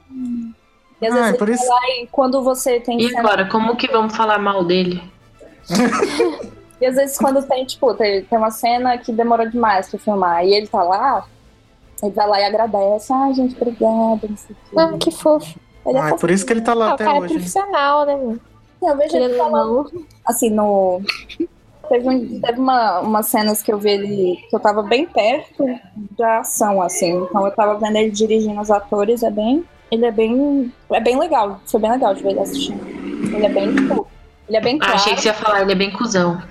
E 1.02 1.08
às 1.08 1.14
Ah, 1.14 1.16
vezes 1.16 1.34
é 1.34 1.38
por 1.38 1.48
ele 1.48 1.56
isso- 1.58 1.68
vai 1.68 1.76
lá 1.80 1.88
e 2.02 2.08
quando 2.08 2.44
você 2.44 2.80
tem 2.80 3.00
E 3.02 3.16
agora, 3.18 3.46
como 3.48 3.76
que 3.78 3.88
vamos 3.88 4.16
falar 4.16 4.38
mal 4.40 4.64
dele? 4.66 5.02
E 6.80 6.86
às 6.86 6.94
vezes 6.96 7.18
quando 7.18 7.42
tem, 7.48 7.66
tipo, 7.66 7.92
tem, 7.96 8.24
tem 8.24 8.38
uma 8.38 8.52
cena 8.52 9.00
que 9.00 9.12
demorou 9.12 9.50
demais 9.50 9.90
pra 9.90 9.98
filmar 10.00 10.46
e 10.46 10.54
ele 10.54 10.68
tá 10.68 10.84
lá, 10.84 11.26
ele 12.04 12.12
vai 12.12 12.28
lá 12.28 12.40
e 12.40 12.46
agradece. 12.46 13.12
Ai, 13.14 13.34
gente, 13.34 13.56
obrigada, 13.56 14.20
não 14.28 14.38
sei 14.38 14.56
o 14.56 14.70
quê. 14.70 14.76
Ah, 14.78 14.98
que 14.98 15.12
fofo. 15.12 15.60
Ele 15.86 15.98
é 15.98 16.02
Ai, 16.02 16.18
por 16.18 16.30
isso 16.30 16.46
que 16.46 16.54
ele 16.54 16.62
tá 16.62 16.74
Ah, 16.74 16.76
lá 16.76 16.88
o 16.90 16.94
até 16.94 17.06
cara 17.06 17.18
é 17.18 17.22
hoje. 17.22 17.34
profissional, 17.34 18.06
né, 18.06 18.16
mano? 18.16 18.40
Eu 18.82 18.98
vejo 18.98 19.16
ele 19.18 19.34
falando, 19.36 20.06
assim, 20.26 20.50
no. 20.52 21.02
Teve, 21.90 22.10
um- 22.10 22.42
teve 22.42 22.60
uma, 22.60 23.00
umas 23.00 23.26
cenas 23.28 23.62
que 23.64 23.72
eu 23.72 23.78
vi 23.80 23.92
ele. 23.92 24.38
que 24.50 24.56
eu 24.56 24.60
tava 24.60 24.84
bem 24.84 25.06
perto 25.06 25.64
da 26.18 26.40
ação, 26.40 26.82
assim. 26.82 27.12
Então 27.24 27.46
eu 27.46 27.52
tava 27.56 27.76
vendo 27.80 27.96
ele 27.96 28.12
dirigindo 28.12 28.60
os 28.60 28.70
atores, 28.70 29.24
é 29.24 29.32
bem. 29.32 29.64
Ele 29.90 30.06
é 30.06 30.12
bem. 30.12 30.72
É 30.92 31.00
bem 31.00 31.18
legal. 31.18 31.62
Foi 31.66 31.80
bem 31.80 31.90
legal 31.92 32.14
de 32.14 32.22
ver 32.22 32.32
ele 32.32 32.42
assistindo. 32.42 32.86
Ele 32.86 33.46
é 33.46 33.50
bem. 33.50 33.74
tipo, 33.74 34.06
Ele 34.50 34.58
é 34.58 34.62
bem 34.62 34.76
Ah, 34.76 34.80
claro. 34.80 34.96
achei 34.96 35.16
que 35.16 35.22
você 35.22 35.28
ia 35.30 35.34
falar, 35.34 35.62
ele 35.62 35.72
é 35.72 35.76
bem 35.76 35.92
cuzão. 35.92 36.42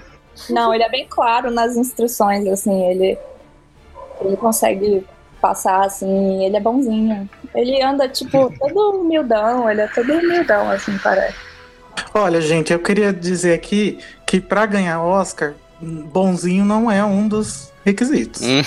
Não, 0.51 0.73
ele 0.75 0.83
é 0.83 0.89
bem 0.91 1.07
claro 1.09 1.51
nas 1.51 1.77
instruções, 1.77 2.47
assim, 2.47 2.85
ele, 2.91 3.19
ele 4.21 4.37
consegue 4.37 5.07
passar, 5.41 5.85
assim, 5.85 6.45
ele 6.45 6.57
é 6.57 6.61
bonzinho. 6.61 7.29
Ele 7.55 7.83
anda, 7.83 8.09
tipo, 8.09 8.53
todo 8.59 9.01
humildão, 9.01 9.71
ele 9.71 9.81
é 9.81 9.87
todo 9.89 10.13
humildão, 10.13 10.71
assim, 10.71 10.97
parece. 10.99 11.37
Olha, 12.13 12.41
gente, 12.41 12.73
eu 12.73 12.79
queria 12.79 13.13
dizer 13.13 13.55
aqui 13.55 13.99
que 14.27 14.41
pra 14.41 14.67
ganhar 14.67 15.03
Oscar, 15.03 15.55
bonzinho 15.81 16.65
não 16.65 16.91
é 16.91 17.05
um 17.05 17.29
dos 17.29 17.73
requisitos. 17.87 18.43
Hum. 18.43 18.63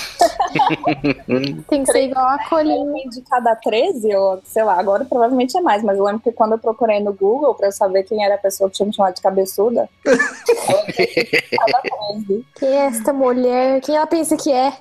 Tem 1.70 1.84
que 1.84 1.92
ser 1.92 2.06
igual 2.06 2.26
a 2.26 2.40
colinha. 2.50 2.80
De 3.10 3.22
cada 3.22 3.56
13, 3.56 4.16
ou 4.16 4.42
sei 4.46 4.64
lá, 4.64 4.80
agora 4.80 5.04
provavelmente 5.04 5.58
é 5.58 5.62
mais, 5.62 5.84
mas 5.84 5.98
eu 5.98 6.04
lembro 6.06 6.22
que 6.22 6.32
quando 6.32 6.54
eu 6.54 6.58
procurei 6.60 7.00
no 7.00 7.14
Google 7.14 7.54
pra 7.54 7.68
eu 7.68 7.72
saber 7.72 8.04
quem 8.04 8.24
era 8.24 8.36
a 8.36 8.38
pessoa 8.38 8.70
que 8.70 8.78
tinha 8.78 8.88
me 8.88 8.94
chamado 8.94 9.16
de 9.16 9.22
cabeçuda, 9.22 9.90
cada 10.06 11.82
13. 12.16 12.46
Quem 12.56 12.70
é 12.70 12.86
esta 12.86 13.12
mulher? 13.12 13.82
Quem 13.82 13.96
ela 13.96 14.08
pensa 14.08 14.38
que 14.38 14.52
é? 14.52 14.74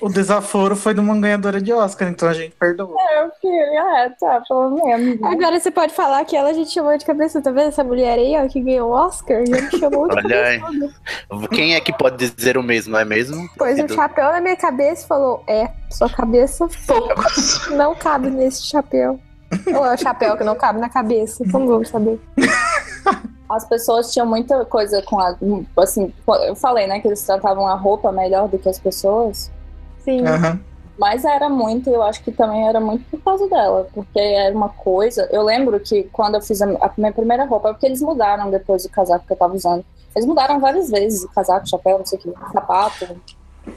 O 0.00 0.08
desaforo 0.08 0.76
foi 0.76 0.92
de 0.94 1.00
uma 1.00 1.18
ganhadora 1.18 1.60
de 1.60 1.72
Oscar, 1.72 2.08
então 2.08 2.28
a 2.28 2.34
gente 2.34 2.54
perdoou. 2.56 2.94
É, 2.98 3.24
eu 3.24 3.30
filho, 3.40 3.54
é, 3.54 4.10
tá, 4.20 4.42
pelo 4.46 4.70
menos. 4.70 5.20
né? 5.20 5.28
Agora 5.28 5.58
você 5.58 5.70
pode 5.70 5.92
falar 5.94 6.24
que 6.24 6.36
ela 6.36 6.50
a 6.50 6.52
gente 6.52 6.70
chamou 6.70 6.96
de 6.96 7.04
cabeça, 7.04 7.40
tá 7.40 7.50
vendo 7.50 7.68
essa 7.68 7.84
mulher 7.84 8.18
aí, 8.18 8.36
ó, 8.36 8.48
que 8.48 8.60
ganhou 8.60 8.90
o 8.90 8.92
Oscar? 8.92 9.44
Já 9.46 9.60
me 9.62 9.70
chamou 9.78 10.08
de 10.08 10.16
Olha 10.16 10.44
aí. 10.44 10.60
cabeçuda. 10.60 11.48
Quem 11.52 11.74
é 11.74 11.80
que 11.80 11.92
pode 11.96 12.16
dizer 12.16 12.58
o 12.58 12.62
mesmo, 12.62 12.92
não 12.92 12.98
é 13.00 13.04
mesmo? 13.04 13.48
Pôs 13.76 13.90
um 13.90 13.94
chapéu 13.94 14.32
na 14.32 14.40
minha 14.40 14.56
cabeça 14.56 15.04
e 15.04 15.08
falou: 15.08 15.42
É, 15.46 15.70
sua 15.90 16.08
cabeça 16.08 16.68
Poucos. 16.86 17.68
não 17.70 17.94
cabe 17.94 18.30
nesse 18.30 18.64
chapéu. 18.64 19.18
Ou 19.74 19.84
é 19.84 19.94
o 19.94 19.98
chapéu 19.98 20.36
que 20.36 20.44
não 20.44 20.54
cabe 20.54 20.80
na 20.80 20.88
cabeça? 20.88 21.44
Como 21.50 21.66
vamos 21.66 21.88
saber? 21.88 22.20
As 23.48 23.64
pessoas 23.64 24.12
tinham 24.12 24.26
muita 24.26 24.64
coisa 24.64 25.02
com 25.02 25.18
a. 25.18 25.34
Assim, 25.78 26.12
eu 26.46 26.54
falei, 26.54 26.86
né, 26.86 27.00
que 27.00 27.08
eles 27.08 27.22
tratavam 27.22 27.66
a 27.66 27.74
roupa 27.74 28.12
melhor 28.12 28.48
do 28.48 28.58
que 28.58 28.68
as 28.68 28.78
pessoas. 28.78 29.50
Sim. 30.04 30.24
Aham. 30.24 30.60
Mas 30.96 31.24
era 31.24 31.48
muito, 31.48 31.88
eu 31.88 32.02
acho 32.02 32.22
que 32.22 32.30
também 32.30 32.68
era 32.68 32.78
muito 32.78 33.02
por 33.10 33.20
causa 33.22 33.48
dela, 33.48 33.88
porque 33.94 34.18
era 34.20 34.54
uma 34.54 34.68
coisa. 34.68 35.26
Eu 35.32 35.42
lembro 35.42 35.80
que 35.80 36.04
quando 36.12 36.34
eu 36.34 36.42
fiz 36.42 36.60
a, 36.60 36.66
a 36.66 36.92
minha 36.96 37.10
primeira 37.10 37.46
roupa, 37.46 37.70
porque 37.72 37.86
eles 37.86 38.02
mudaram 38.02 38.50
depois 38.50 38.82
do 38.82 38.90
casaco 38.90 39.26
que 39.26 39.32
eu 39.32 39.36
tava 39.36 39.54
usando. 39.54 39.84
Eles 40.14 40.26
mudaram 40.26 40.60
várias 40.60 40.90
vezes, 40.90 41.24
o 41.24 41.28
casaco, 41.30 41.68
chapéu, 41.68 41.98
não 41.98 42.04
sei 42.04 42.18
o 42.18 42.22
que, 42.22 42.32
sapato. 42.52 43.16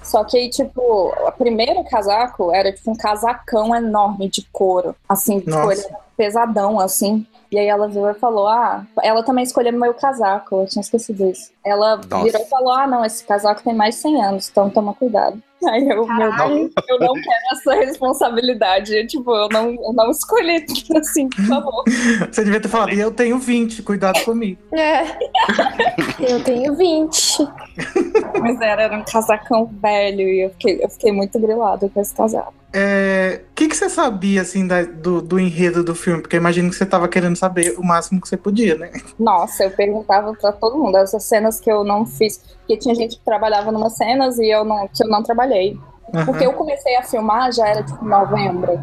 Só 0.02 0.24
que 0.24 0.38
aí, 0.38 0.50
tipo, 0.50 0.82
o 0.82 1.32
primeiro 1.32 1.84
casaco 1.86 2.52
era 2.54 2.72
tipo 2.72 2.92
um 2.92 2.96
casacão 2.96 3.76
enorme 3.76 4.30
de 4.30 4.42
couro. 4.52 4.96
Assim, 5.08 5.40
tipo, 5.40 5.52
Nossa. 5.52 5.74
ele 5.74 5.82
era 5.86 6.00
pesadão, 6.18 6.80
assim. 6.80 7.26
E 7.52 7.60
aí 7.60 7.68
ela 7.68 7.88
virou 7.88 8.10
e 8.10 8.16
falou: 8.16 8.48
Ah, 8.48 8.86
ela 9.02 9.24
também 9.24 9.44
escolheu 9.44 9.72
meu 9.74 9.94
casaco, 9.94 10.62
eu 10.62 10.68
tinha 10.68 10.82
esquecido 10.82 11.30
isso. 11.30 11.52
Ela 11.64 11.98
Nossa. 11.98 12.24
virou 12.24 12.42
e 12.42 12.46
falou: 12.46 12.74
Ah, 12.74 12.88
não, 12.88 13.06
esse 13.06 13.24
casaco 13.24 13.64
tem 13.64 13.74
mais 13.76 13.96
de 13.96 14.02
100 14.02 14.24
anos, 14.24 14.50
então 14.50 14.70
toma 14.70 14.94
cuidado. 14.94 15.42
Aí 15.66 15.88
eu, 15.88 16.06
meu 16.06 16.36
Deus, 16.36 16.72
eu 16.90 17.00
não 17.00 17.14
quero 17.14 17.46
essa 17.52 17.74
responsabilidade. 17.76 18.96
Eu, 18.96 19.08
Tipo, 19.14 19.36
eu 19.36 19.48
não, 19.50 19.70
eu 19.70 19.94
não 19.94 20.10
escolhi, 20.10 20.66
assim, 20.98 21.30
por 21.30 21.46
favor. 21.46 21.84
Você 22.32 22.44
devia 22.44 22.60
ter 22.60 22.68
falado, 22.68 22.94
e 22.94 23.00
eu 23.00 23.12
tenho 23.12 23.38
20, 23.38 23.84
cuidado 23.84 24.24
comigo. 24.24 24.60
É. 24.74 25.04
Eu 26.20 26.44
tenho 26.44 26.76
20. 26.76 27.48
Mas 28.42 28.60
era, 28.60 28.84
era 28.84 28.98
um 28.98 29.04
casacão 29.04 29.70
velho 29.82 30.22
e 30.22 30.46
eu 30.46 30.50
fiquei, 30.52 30.84
eu 30.84 30.90
fiquei 30.90 31.12
muito 31.12 31.40
grilada 31.40 31.88
com 31.90 32.02
esse 32.02 32.14
casaco. 32.16 32.63
É, 32.74 33.42
O 33.52 33.54
que, 33.56 33.68
que 33.68 33.76
você 33.78 33.88
sabia, 33.88 34.42
assim, 34.42 34.66
da- 34.66 34.82
do, 34.84 35.22
do 35.22 35.40
enredo 35.40 35.84
do 35.84 35.94
filme? 35.94 36.22
Porque 36.22 36.36
eu 36.36 36.40
imagino 36.40 36.70
que 36.70 36.76
você 36.76 36.86
tava 36.86 37.08
querendo 37.08 37.36
saber 37.36 37.76
o 37.78 37.84
máximo 37.84 38.20
que 38.20 38.28
você 38.28 38.36
podia, 38.36 38.76
né? 38.76 38.92
Nossa, 39.20 39.64
eu 39.66 39.72
perguntava 39.72 40.34
pra 40.34 40.52
todo 40.52 40.78
mundo 40.80 40.98
essas 40.98 41.24
cenas 41.24 41.60
que 41.60 41.72
eu 41.72 41.84
não 41.84 42.04
fiz, 42.06 42.38
porque 42.60 42.78
tinha 42.78 42.96
gente 42.96 43.18
que 43.18 43.24
trabalhava 43.24 43.72
numas 43.72 43.96
cenas 43.96 44.40
e 44.40 44.50
eu 44.50 44.66
não, 44.66 44.88
que 44.88 45.04
eu 45.04 45.08
não 45.08 45.22
trabalhei. 45.22 45.78
Porque 46.26 46.44
Aham. 46.44 46.52
eu 46.52 46.54
comecei 46.54 46.96
a 46.96 47.04
filmar 47.04 47.52
já 47.52 47.68
era 47.68 47.84
tipo 47.84 48.04
novembro. 48.04 48.80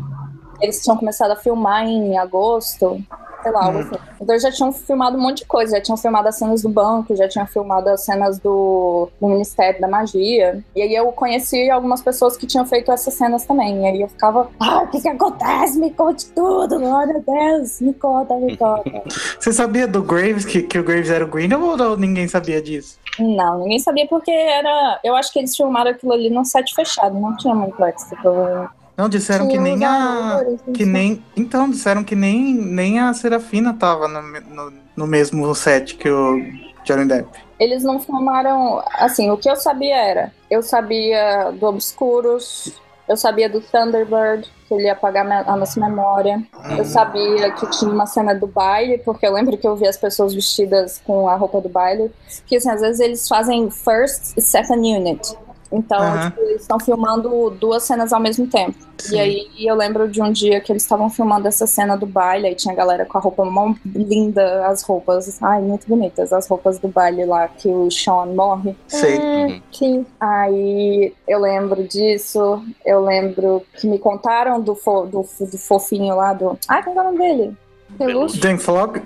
Eles 0.61 0.82
tinham 0.82 0.96
começado 0.96 1.30
a 1.30 1.36
filmar 1.36 1.84
em 1.86 2.16
agosto, 2.18 3.02
sei 3.42 3.52
lá, 3.52 3.68
Hum. 3.70 3.78
assim. 3.80 3.96
Então 4.20 4.34
eles 4.34 4.42
já 4.42 4.50
tinham 4.52 4.70
filmado 4.72 5.16
um 5.16 5.20
monte 5.20 5.38
de 5.38 5.46
coisa, 5.46 5.76
já 5.76 5.82
tinham 5.82 5.96
filmado 5.96 6.28
as 6.28 6.36
cenas 6.36 6.62
do 6.62 6.68
banco, 6.68 7.16
já 7.16 7.26
tinham 7.26 7.46
filmado 7.46 7.88
as 7.88 8.02
cenas 8.04 8.38
do, 8.38 9.08
do 9.20 9.28
Ministério 9.28 9.80
da 9.80 9.88
Magia. 9.88 10.62
E 10.76 10.82
aí 10.82 10.94
eu 10.94 11.11
conheci 11.12 11.70
algumas 11.70 12.02
pessoas 12.02 12.36
que 12.36 12.46
tinham 12.46 12.66
feito 12.66 12.92
essas 12.92 13.14
cenas 13.14 13.44
também. 13.46 13.82
E 13.82 13.86
aí 13.86 14.02
eu 14.02 14.08
ficava, 14.08 14.48
ah, 14.61 14.82
o 14.82 14.88
que 14.88 15.00
que 15.00 15.08
acontece? 15.08 15.78
Me 15.78 15.90
conte 15.90 16.26
tudo, 16.32 16.78
meu 16.78 16.90
Deus, 17.26 17.80
me 17.80 17.94
conta, 17.94 18.34
me 18.36 18.56
conta. 18.56 19.02
Você 19.40 19.52
sabia 19.52 19.86
do 19.88 20.02
Graves, 20.02 20.44
que, 20.44 20.62
que 20.62 20.78
o 20.78 20.84
Graves 20.84 21.08
era 21.11 21.24
o 21.24 21.28
Grindelwald 21.28 21.82
ou 21.82 21.96
ninguém 21.96 22.28
sabia 22.28 22.61
disso? 22.61 22.98
Não, 23.18 23.61
ninguém 23.61 23.78
sabia 23.78 24.06
porque 24.06 24.30
era. 24.30 25.00
Eu 25.02 25.16
acho 25.16 25.32
que 25.32 25.38
eles 25.38 25.56
filmaram 25.56 25.90
aquilo 25.90 26.12
ali 26.12 26.30
num 26.30 26.44
set 26.44 26.74
fechado, 26.74 27.18
não 27.18 27.36
tinha 27.36 27.54
muito 27.54 27.82
extra, 27.84 28.16
provavelmente. 28.20 28.80
Não, 29.01 29.09
disseram 29.09 29.48
que 29.48 29.59
nem 29.59 29.82
a. 29.82 30.44
Que 30.74 30.84
sei. 30.84 30.92
nem. 30.92 31.24
Então, 31.34 31.70
disseram 31.70 32.05
que 32.05 32.14
nem, 32.14 32.53
nem 32.53 32.98
a 32.98 33.14
Serafina 33.14 33.72
tava 33.72 34.07
no, 34.07 34.20
no, 34.42 34.72
no 34.94 35.07
mesmo 35.07 35.55
set 35.55 35.94
que 35.94 36.11
o 36.11 36.38
Johnny 36.84 37.07
Depp. 37.07 37.26
Eles 37.59 37.82
não 37.82 37.98
filmaram. 37.98 38.84
Assim, 38.98 39.30
o 39.30 39.38
que 39.38 39.48
eu 39.48 39.57
sabia 39.57 39.96
era. 39.96 40.32
Eu 40.51 40.62
sabia 40.62 41.51
do 41.51 41.64
Obscuros, 41.64 42.78
eu 43.09 43.16
sabia 43.16 43.48
do 43.48 43.62
Thunderbird, 43.62 44.46
que 44.68 44.74
ele 44.74 44.84
ia 44.84 44.92
apagar 44.92 45.26
a 45.48 45.57
nossa 45.57 45.80
memória. 45.80 46.46
Eu 46.76 46.84
sabia 46.84 47.53
que 47.53 47.70
tinha 47.70 47.90
uma 47.90 48.07
cena 48.07 48.34
do 48.34 48.46
baile, 48.46 48.98
porque 48.98 49.26
eu 49.26 49.32
lembro 49.32 49.57
que 49.57 49.66
eu 49.66 49.76
vi 49.76 49.88
as 49.88 49.96
pessoas 49.96 50.34
vestidas 50.34 51.01
com 51.07 51.26
a 51.26 51.36
roupa 51.36 51.59
do 51.59 51.70
baile. 51.70 52.12
Que 52.46 52.57
assim, 52.57 52.68
às 52.68 52.82
vezes 52.82 53.01
eles 53.01 53.26
fazem 53.26 53.70
first 53.70 54.36
e 54.36 54.42
second 54.42 54.86
unit. 54.86 55.34
Então, 55.73 56.01
Aham. 56.01 56.31
tipo, 56.31 56.41
eles 56.43 56.62
estão 56.62 56.81
filmando 56.81 57.51
duas 57.51 57.83
cenas 57.85 58.12
ao 58.12 58.21
mesmo 58.21 58.47
tempo. 58.47 58.75
Sim. 58.99 59.16
E 59.16 59.21
aí 59.21 59.49
eu 59.61 59.75
lembro 59.75 60.09
de 60.09 60.21
um 60.21 60.31
dia 60.33 60.61
que 60.61 60.73
eles 60.73 60.83
estavam 60.83 61.09
filmando 61.09 61.47
essa 61.49 61.66
cena 61.66 61.97
do 61.97 62.07
baile, 62.07 62.49
aí 62.49 62.55
tinha 62.55 62.75
a 62.75 62.77
galera 62.77 63.07
com 63.07 63.16
a 63.16 63.21
roupa 63.21 63.45
mó 63.45 63.73
linda, 63.87 64.66
as 64.66 64.83
roupas, 64.83 65.41
ai, 65.43 65.61
muito 65.61 65.87
bonitas, 65.89 66.33
as 66.33 66.47
roupas 66.49 66.79
do 66.79 66.89
baile 66.89 67.25
lá 67.25 67.49
que 67.49 67.68
o 67.68 67.91
Sean 67.91 68.27
morre. 68.27 68.77
Sei. 68.89 69.18
Hum, 69.21 69.61
sim. 69.73 70.05
Aí 70.18 71.14
eu 71.27 71.39
lembro 71.39 71.83
disso, 71.85 72.62
eu 72.85 73.01
lembro 73.05 73.62
que 73.79 73.87
me 73.87 73.99
contaram 73.99 74.61
do, 74.61 74.75
fo- 74.75 75.07
do, 75.07 75.23
do 75.23 75.59
fofinho 75.59 76.16
lá 76.16 76.33
do. 76.35 76.59
Ai, 76.68 76.83
qual 76.83 76.97
é 76.97 77.01
o 77.01 77.05
nome 77.05 77.18
dele? 77.18 77.57
Pelúcia. 77.97 78.41
Jane 78.41 78.59
Fogger? 78.59 79.03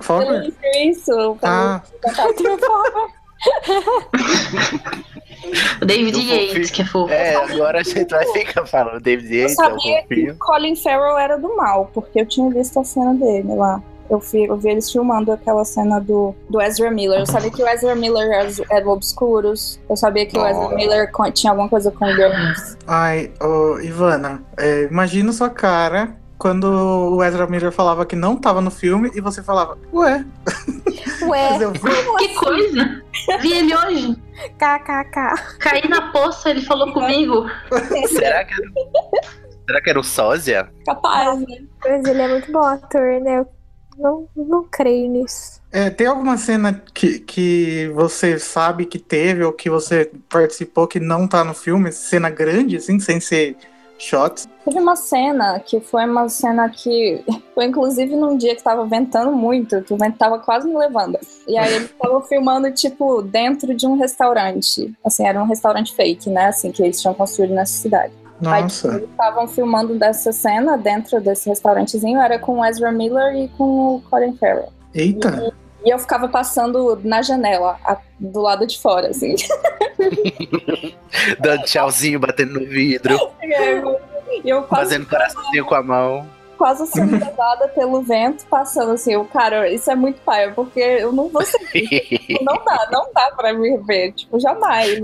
Isso, 0.82 1.12
o 1.12 1.38
Ah, 1.42 1.82
O 5.80 5.84
David 5.84 6.16
Eu 6.16 6.36
Yates, 6.36 6.70
que 6.70 6.82
é 6.82 6.84
fofo. 6.84 7.12
É, 7.12 7.34
agora 7.34 7.80
a 7.80 7.82
gente 7.82 8.10
vai 8.10 8.26
ficar 8.32 8.66
falando 8.66 9.00
David 9.00 9.34
Eu 9.34 9.40
Yates, 9.42 9.58
é 9.58 9.62
o 9.62 9.70
sabia 9.70 10.02
que 10.02 10.08
fofinho. 10.08 10.32
o 10.34 10.38
Colin 10.38 10.76
Farrell 10.76 11.18
era 11.18 11.36
do 11.36 11.56
mal, 11.56 11.90
porque 11.92 12.20
eu 12.20 12.26
tinha 12.26 12.50
visto 12.50 12.78
a 12.78 12.84
cena 12.84 13.14
dele 13.14 13.54
lá. 13.54 13.82
Eu 14.08 14.18
vi, 14.18 14.44
eu 14.44 14.56
vi 14.56 14.68
eles 14.68 14.90
filmando 14.92 15.32
aquela 15.32 15.64
cena 15.64 15.98
do, 15.98 16.34
do 16.48 16.60
Ezra 16.60 16.90
Miller. 16.90 17.20
Eu 17.20 17.26
sabia 17.26 17.50
que 17.50 17.62
o 17.62 17.66
Ezra 17.66 17.94
Miller 17.94 18.30
era, 18.30 18.50
era 18.70 18.86
o 18.86 18.90
Obscuros. 18.90 19.80
Eu 19.88 19.96
sabia 19.96 20.26
que 20.26 20.38
o 20.38 20.46
Ezra. 20.46 20.68
Miller 20.74 21.10
tinha 21.32 21.52
alguma 21.52 21.68
coisa 21.68 21.90
com 21.90 22.04
o 22.04 22.08
ai, 22.86 23.32
ô, 23.40 23.78
Ivana, 23.80 24.42
é, 24.58 24.82
imagina 24.84 25.32
sua 25.32 25.48
cara 25.48 26.16
quando 26.38 26.64
o 26.64 27.22
Ezra 27.22 27.46
Miller 27.46 27.72
falava 27.72 28.04
que 28.04 28.16
não 28.16 28.36
tava 28.36 28.60
no 28.60 28.70
filme 28.70 29.10
e 29.14 29.20
você 29.20 29.42
falava, 29.42 29.78
ué, 29.92 30.24
Ué, 31.22 31.62
eu 31.62 31.72
vi. 31.72 31.80
Que 32.18 32.34
coisa! 32.34 33.02
Vi 33.40 33.52
ele 33.52 33.74
hoje. 33.74 34.16
kkk. 34.58 35.58
Caí 35.58 35.88
na 35.88 36.12
poça, 36.12 36.50
ele 36.50 36.62
falou 36.62 36.92
comigo. 36.92 37.46
Será 38.08 38.44
que 38.44 38.54
era, 38.54 38.70
será 39.66 39.80
que 39.82 39.90
era 39.90 40.00
o 40.00 40.04
Sósia? 40.04 40.68
Capaz, 40.84 41.40
né? 41.40 41.64
Mas 41.84 42.04
ele 42.04 42.22
é 42.22 42.28
muito 42.28 42.52
bom 42.52 42.64
ator, 42.64 43.20
né? 43.20 43.38
Eu 43.38 43.48
não, 43.98 44.28
não 44.36 44.64
creio 44.64 45.10
nisso. 45.10 45.62
É, 45.72 45.90
tem 45.90 46.06
alguma 46.06 46.36
cena 46.36 46.82
que, 46.92 47.18
que 47.20 47.90
você 47.94 48.38
sabe 48.38 48.86
que 48.86 48.98
teve 48.98 49.42
ou 49.44 49.52
que 49.52 49.70
você 49.70 50.10
participou 50.28 50.86
que 50.86 51.00
não 51.00 51.26
tá 51.26 51.42
no 51.42 51.54
filme? 51.54 51.90
Cena 51.92 52.30
grande, 52.30 52.76
assim, 52.76 53.00
sem 53.00 53.18
ser 53.20 53.56
shots? 54.04 54.48
Teve 54.64 54.78
uma 54.78 54.96
cena 54.96 55.58
que 55.60 55.80
foi 55.80 56.04
uma 56.04 56.28
cena 56.28 56.68
que 56.68 57.24
foi 57.54 57.66
inclusive 57.66 58.14
num 58.16 58.36
dia 58.36 58.54
que 58.54 58.62
tava 58.62 58.86
ventando 58.86 59.32
muito, 59.32 59.82
que 59.82 59.92
o 59.92 59.96
vento 59.96 60.16
tava 60.16 60.38
quase 60.38 60.68
me 60.68 60.76
levando. 60.76 61.18
E 61.46 61.56
aí 61.56 61.74
eles 61.74 61.90
estavam 61.90 62.20
filmando, 62.26 62.70
tipo, 62.72 63.22
dentro 63.22 63.74
de 63.74 63.86
um 63.86 63.96
restaurante. 63.96 64.92
Assim, 65.04 65.26
era 65.26 65.42
um 65.42 65.46
restaurante 65.46 65.94
fake, 65.94 66.30
né? 66.30 66.46
Assim, 66.46 66.70
que 66.70 66.82
eles 66.82 67.00
tinham 67.00 67.14
construído 67.14 67.54
nessa 67.54 67.74
cidade. 67.74 68.12
Aí, 68.44 68.66
tipo, 68.66 68.88
Nossa. 68.88 68.88
eles 68.88 69.10
estavam 69.10 69.46
filmando 69.46 69.98
dessa 69.98 70.32
cena 70.32 70.76
dentro 70.76 71.20
desse 71.20 71.48
restaurantezinho, 71.48 72.20
era 72.20 72.38
com 72.38 72.58
o 72.58 72.64
Ezra 72.64 72.90
Miller 72.92 73.36
e 73.36 73.48
com 73.48 73.96
o 73.96 74.02
Colin 74.10 74.36
Farrell. 74.36 74.72
Eita. 74.94 75.28
E 75.28 75.63
eu 75.90 75.98
ficava 75.98 76.28
passando 76.28 76.98
na 77.04 77.20
janela, 77.22 77.78
a- 77.84 77.98
do 78.18 78.40
lado 78.40 78.66
de 78.66 78.78
fora, 78.80 79.08
assim. 79.08 79.34
Dando 81.40 81.64
tchauzinho, 81.64 82.18
batendo 82.20 82.58
no 82.60 82.66
vidro, 82.66 83.16
E 84.44 84.50
eu 84.50 84.62
quase 84.64 84.84
fazendo 84.90 85.06
coraçãozinho 85.08 85.64
com 85.64 85.74
a 85.76 85.82
mão. 85.82 86.28
quase 86.58 86.86
sendo 86.88 87.12
levada 87.12 87.68
pelo 87.68 88.02
vento, 88.02 88.44
passando 88.46 88.90
assim. 88.92 89.14
O 89.16 89.24
cara, 89.26 89.70
isso 89.70 89.88
é 89.90 89.94
muito 89.94 90.20
paia, 90.22 90.50
porque 90.52 90.80
eu 90.80 91.12
não 91.12 91.28
vou 91.28 91.42
seguir. 91.44 91.86
Tipo, 92.00 92.44
não 92.44 92.64
dá, 92.64 92.88
não 92.90 93.06
dá 93.14 93.30
pra 93.36 93.52
me 93.52 93.76
ver. 93.78 94.12
Tipo, 94.12 94.40
jamais. 94.40 95.00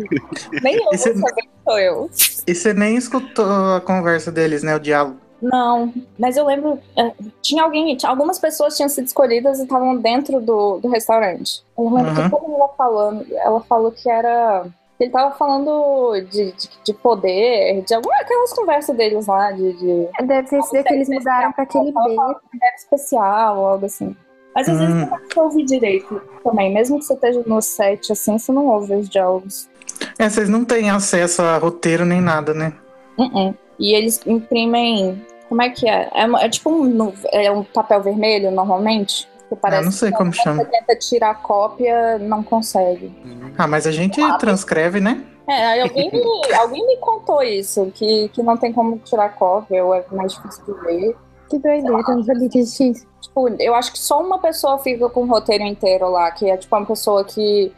Nem 0.62 0.74
eu 0.76 0.84
vou 0.84 0.94
Esse- 0.94 1.14
saber 1.16 1.42
que 1.42 1.48
sou 1.64 1.78
eu. 1.78 2.10
E 2.46 2.54
você 2.54 2.74
nem 2.74 2.96
escutou 2.96 3.76
a 3.76 3.80
conversa 3.80 4.32
deles, 4.32 4.62
né? 4.64 4.74
O 4.74 4.80
diálogo. 4.80 5.16
Não, 5.42 5.92
mas 6.18 6.36
eu 6.36 6.44
lembro. 6.46 6.78
é, 6.96 7.12
tinha 7.40 7.62
alguém. 7.62 7.96
algumas 8.04 8.38
pessoas 8.38 8.76
tinham 8.76 8.88
sido 8.88 9.06
escolhidas 9.06 9.58
e 9.58 9.62
estavam 9.62 9.96
dentro 9.96 10.40
do, 10.40 10.78
do 10.78 10.88
restaurante. 10.88 11.62
Eu 11.78 11.84
lembro 11.94 12.10
Uhum. 12.10 12.24
que 12.24 12.30
como 12.30 12.56
ela 12.56 12.68
falando, 12.76 13.26
ela 13.34 13.60
falou 13.62 13.90
que 13.90 14.08
era. 14.10 14.66
Ele 14.98 15.10
tava 15.10 15.34
falando 15.34 16.12
de, 16.30 16.52
de, 16.52 16.68
de 16.84 16.92
poder, 16.92 17.82
de 17.86 17.94
alguma 17.94 18.14
aquelas 18.16 18.52
conversas 18.52 18.94
deles 18.94 19.26
lá, 19.26 19.50
de, 19.50 19.72
de 19.72 20.08
Deve 20.26 20.48
ter 20.50 20.62
sido 20.62 20.84
que 20.84 20.92
eles 20.92 21.08
mudaram 21.08 21.52
pra 21.52 21.64
aquele 21.64 21.88
Ela 21.88 22.04
B. 22.04 22.14
fala 22.16 22.34
que 22.34 22.58
era 22.62 22.74
especial, 22.76 23.64
algo 23.64 23.86
assim. 23.86 24.14
Mas 24.54 24.68
às 24.68 24.78
vezes 24.78 24.94
Hum. 24.94 24.98
não 24.98 25.08
dá 25.08 25.18
pra 25.32 25.42
ouvir 25.44 25.64
direito 25.64 26.20
também. 26.44 26.74
Mesmo 26.74 26.98
que 26.98 27.06
você 27.06 27.14
esteja 27.14 27.42
no 27.46 27.62
set 27.62 28.12
assim, 28.12 28.36
você 28.38 28.52
não 28.52 28.66
ouve 28.66 28.94
os 28.94 29.08
diálogos. 29.08 29.70
É, 30.18 30.28
vocês 30.28 30.50
não 30.50 30.66
têm 30.66 30.90
acesso 30.90 31.40
a 31.40 31.56
roteiro 31.56 32.04
nem 32.04 32.20
nada, 32.20 32.52
né? 32.52 32.74
Uh-uh. 33.16 33.54
E 33.80 33.94
eles 33.94 34.20
imprimem. 34.26 35.24
Como 35.48 35.62
é 35.62 35.70
que 35.70 35.88
é? 35.88 36.08
É, 36.14 36.26
uma- 36.26 36.40
é 36.42 36.48
tipo 36.48 36.70
um, 36.70 37.12
é 37.32 37.50
um 37.50 37.64
papel 37.64 38.00
vermelho 38.02 38.50
normalmente. 38.52 39.28
Que 39.48 39.54
Ah, 39.54 39.58
parece 39.60 39.84
não 39.84 39.90
sei 39.90 40.12
que 40.12 40.18
como 40.18 40.32
chama. 40.32 40.62
Você 40.62 40.70
tenta 40.70 40.94
tirar 40.96 41.30
a 41.30 41.34
cópia, 41.34 42.18
não 42.18 42.40
consegue. 42.42 43.12
Ah, 43.58 43.66
mas 43.66 43.84
a 43.86 43.90
gente 43.90 44.20
transcreve, 44.38 45.00
né? 45.00 45.24
É, 45.48 45.82
alguém 45.82 46.08
me, 46.12 46.20
alguém 46.54 46.86
me 46.86 46.96
contou 46.98 47.42
isso, 47.42 47.90
que, 47.92 48.28
que 48.28 48.40
não 48.44 48.56
tem 48.56 48.72
como 48.72 48.98
tirar 48.98 49.30
cópia, 49.30 49.84
ou 49.84 49.92
é 49.92 50.04
mais 50.12 50.32
difícil 50.34 50.62
de 50.64 50.72
ver. 50.84 51.16
Que 51.48 51.58
doideira, 51.58 51.88
eu 51.88 52.16
não 52.16 52.22
sabia 52.22 52.48
que 52.48 52.60
existia 52.60 52.92
isso. 52.92 53.04
Tipo, 53.20 53.48
eu 53.58 53.74
acho 53.74 53.90
que 53.90 53.98
só 53.98 54.22
uma 54.22 54.38
pessoa 54.38 54.78
fica 54.78 55.08
com 55.08 55.22
o 55.22 55.26
roteiro 55.26 55.64
inteiro 55.64 56.08
lá, 56.08 56.30
que 56.30 56.48
é 56.48 56.56
tipo 56.56 56.76
uma 56.76 56.86
pessoa 56.86 57.24
que 57.24 57.72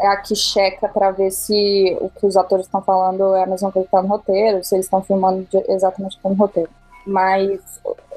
é 0.00 0.06
a 0.08 0.16
que 0.16 0.34
checa 0.34 0.88
pra 0.88 1.10
ver 1.10 1.30
se 1.30 1.96
o 2.00 2.08
que 2.10 2.26
os 2.26 2.36
atores 2.36 2.66
estão 2.66 2.82
falando 2.82 3.34
é 3.34 3.42
a 3.44 3.46
mesma 3.46 3.70
coisa 3.70 3.86
que 3.86 3.92
tá 3.92 4.02
no 4.02 4.08
roteiro, 4.08 4.62
se 4.64 4.74
eles 4.74 4.86
estão 4.86 5.02
filmando 5.02 5.46
de- 5.50 5.64
exatamente 5.72 6.18
como 6.22 6.34
no 6.34 6.40
roteiro. 6.40 6.68
Mas 7.06 7.60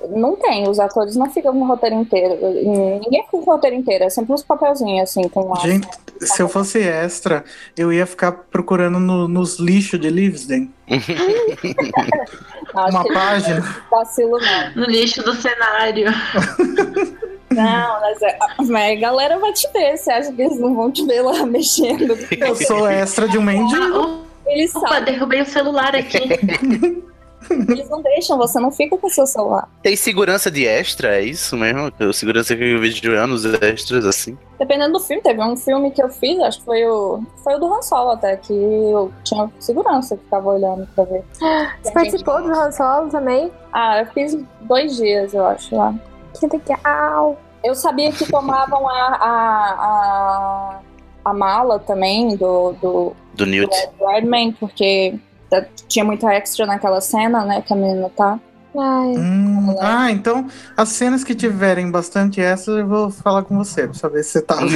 não 0.09 0.35
tem, 0.37 0.67
os 0.69 0.79
atores 0.79 1.15
não 1.17 1.29
ficam 1.29 1.51
com 1.53 1.61
o 1.61 1.67
roteiro 1.67 1.95
inteiro. 1.95 2.35
Ninguém 2.41 3.21
fica 3.25 3.31
com 3.31 3.37
o 3.39 3.43
roteiro 3.43 3.75
inteiro, 3.75 4.05
é 4.05 4.09
sempre 4.09 4.31
uns 4.33 4.43
papelzinhos 4.43 5.09
assim, 5.09 5.27
com 5.27 5.49
lá. 5.49 5.59
Gente, 5.59 5.87
se 6.21 6.41
eu 6.41 6.47
fosse 6.47 6.79
extra, 6.79 7.43
eu 7.77 7.91
ia 7.91 8.05
ficar 8.05 8.31
procurando 8.31 8.97
no- 8.99 9.27
nos 9.27 9.59
lixos 9.59 9.99
de. 9.99 10.07
Acho 12.75 12.89
Uma 12.97 13.03
página. 13.13 13.61
vacilo 13.89 14.37
não. 14.39 14.75
No 14.75 14.85
lixo 14.85 15.21
do 15.23 15.33
cenário. 15.33 16.07
Não, 17.63 18.01
mas, 18.01 18.21
é, 18.21 18.37
mas 18.67 18.97
a 18.97 19.01
galera 19.01 19.39
vai 19.39 19.53
te 19.53 19.67
ver, 19.71 19.97
você 19.97 20.11
acha 20.11 20.31
que 20.31 20.41
eles 20.41 20.59
não 20.59 20.75
vão 20.75 20.91
te 20.91 21.05
ver 21.05 21.21
lá 21.21 21.43
mexendo? 21.45 22.17
Eu 22.31 22.55
sou 22.55 22.87
extra 22.87 23.27
de 23.27 23.37
um 23.37 23.41
mendigo. 23.41 23.81
Ah, 23.81 24.19
Eles 24.45 24.75
opa, 24.75 24.87
sabem, 24.87 25.13
derrubei 25.13 25.41
o 25.41 25.45
celular 25.45 25.95
aqui. 25.95 26.17
eles 27.69 27.89
não 27.89 28.01
deixam, 28.01 28.37
você 28.37 28.59
não 28.59 28.71
fica 28.71 28.97
com 28.97 29.07
o 29.07 29.09
seu 29.09 29.25
celular. 29.25 29.69
Tem 29.81 29.95
segurança 29.95 30.49
de 30.51 30.65
extra, 30.65 31.17
é 31.17 31.21
isso 31.21 31.55
mesmo? 31.55 31.91
O 31.99 32.13
segurança 32.13 32.55
que 32.55 32.63
eu 32.63 32.79
vejo 32.79 33.01
de 33.01 33.13
anos 33.13 33.45
extras 33.45 34.05
assim. 34.05 34.37
Dependendo 34.59 34.93
do 34.93 34.99
filme, 34.99 35.21
teve 35.21 35.41
um 35.41 35.55
filme 35.55 35.91
que 35.91 36.01
eu 36.01 36.09
fiz, 36.09 36.39
acho 36.39 36.59
que 36.59 36.65
foi 36.65 36.85
o. 36.85 37.23
Foi 37.43 37.55
o 37.55 37.59
do 37.59 37.73
Han 37.73 37.81
Solo 37.81 38.11
até, 38.11 38.35
que 38.37 38.53
eu 38.53 39.11
tinha 39.23 39.49
segurança 39.59 40.17
que 40.17 40.23
ficava 40.23 40.49
olhando 40.49 40.87
pra 40.95 41.03
ver. 41.05 41.23
Você 41.81 41.91
participou 41.91 42.41
do 42.41 42.51
Han 42.51 42.71
Solo 42.71 43.09
também? 43.09 43.51
Ah, 43.71 43.99
eu 44.01 44.07
fiz 44.07 44.37
dois 44.61 44.97
dias, 44.97 45.33
eu 45.33 45.45
acho, 45.45 45.75
lá. 45.75 45.93
Que 46.39 46.47
legal. 46.47 47.39
Eu 47.67 47.75
sabia 47.75 48.13
que 48.13 48.25
tomavam 48.25 48.87
a, 48.87 48.93
a, 48.93 49.71
a, 49.79 50.79
a 51.25 51.33
mala 51.33 51.77
também 51.79 52.33
do, 52.37 52.71
do, 52.81 53.13
Do 53.33 53.45
Newt. 53.45 53.69
do 53.99 54.07
Redman, 54.07 54.53
porque 54.53 55.19
tinha 55.89 56.05
muita 56.05 56.33
extra 56.33 56.65
naquela 56.65 57.01
cena, 57.01 57.43
né, 57.43 57.61
que 57.61 57.73
a 57.73 57.75
menina 57.75 58.09
tá. 58.15 58.39
Ai, 58.79 59.07
Hum, 59.17 59.75
ah, 59.79 60.11
então 60.11 60.47
as 60.75 60.89
cenas 60.89 61.23
que 61.23 61.33
tiverem 61.33 61.89
bastante 61.89 62.39
essas 62.39 62.77
eu 62.77 62.87
vou 62.87 63.09
falar 63.09 63.43
com 63.43 63.57
você 63.57 63.87
pra 63.87 63.93
saber 63.95 64.23
se 64.23 64.33
você 64.33 64.41
tá. 64.41 64.57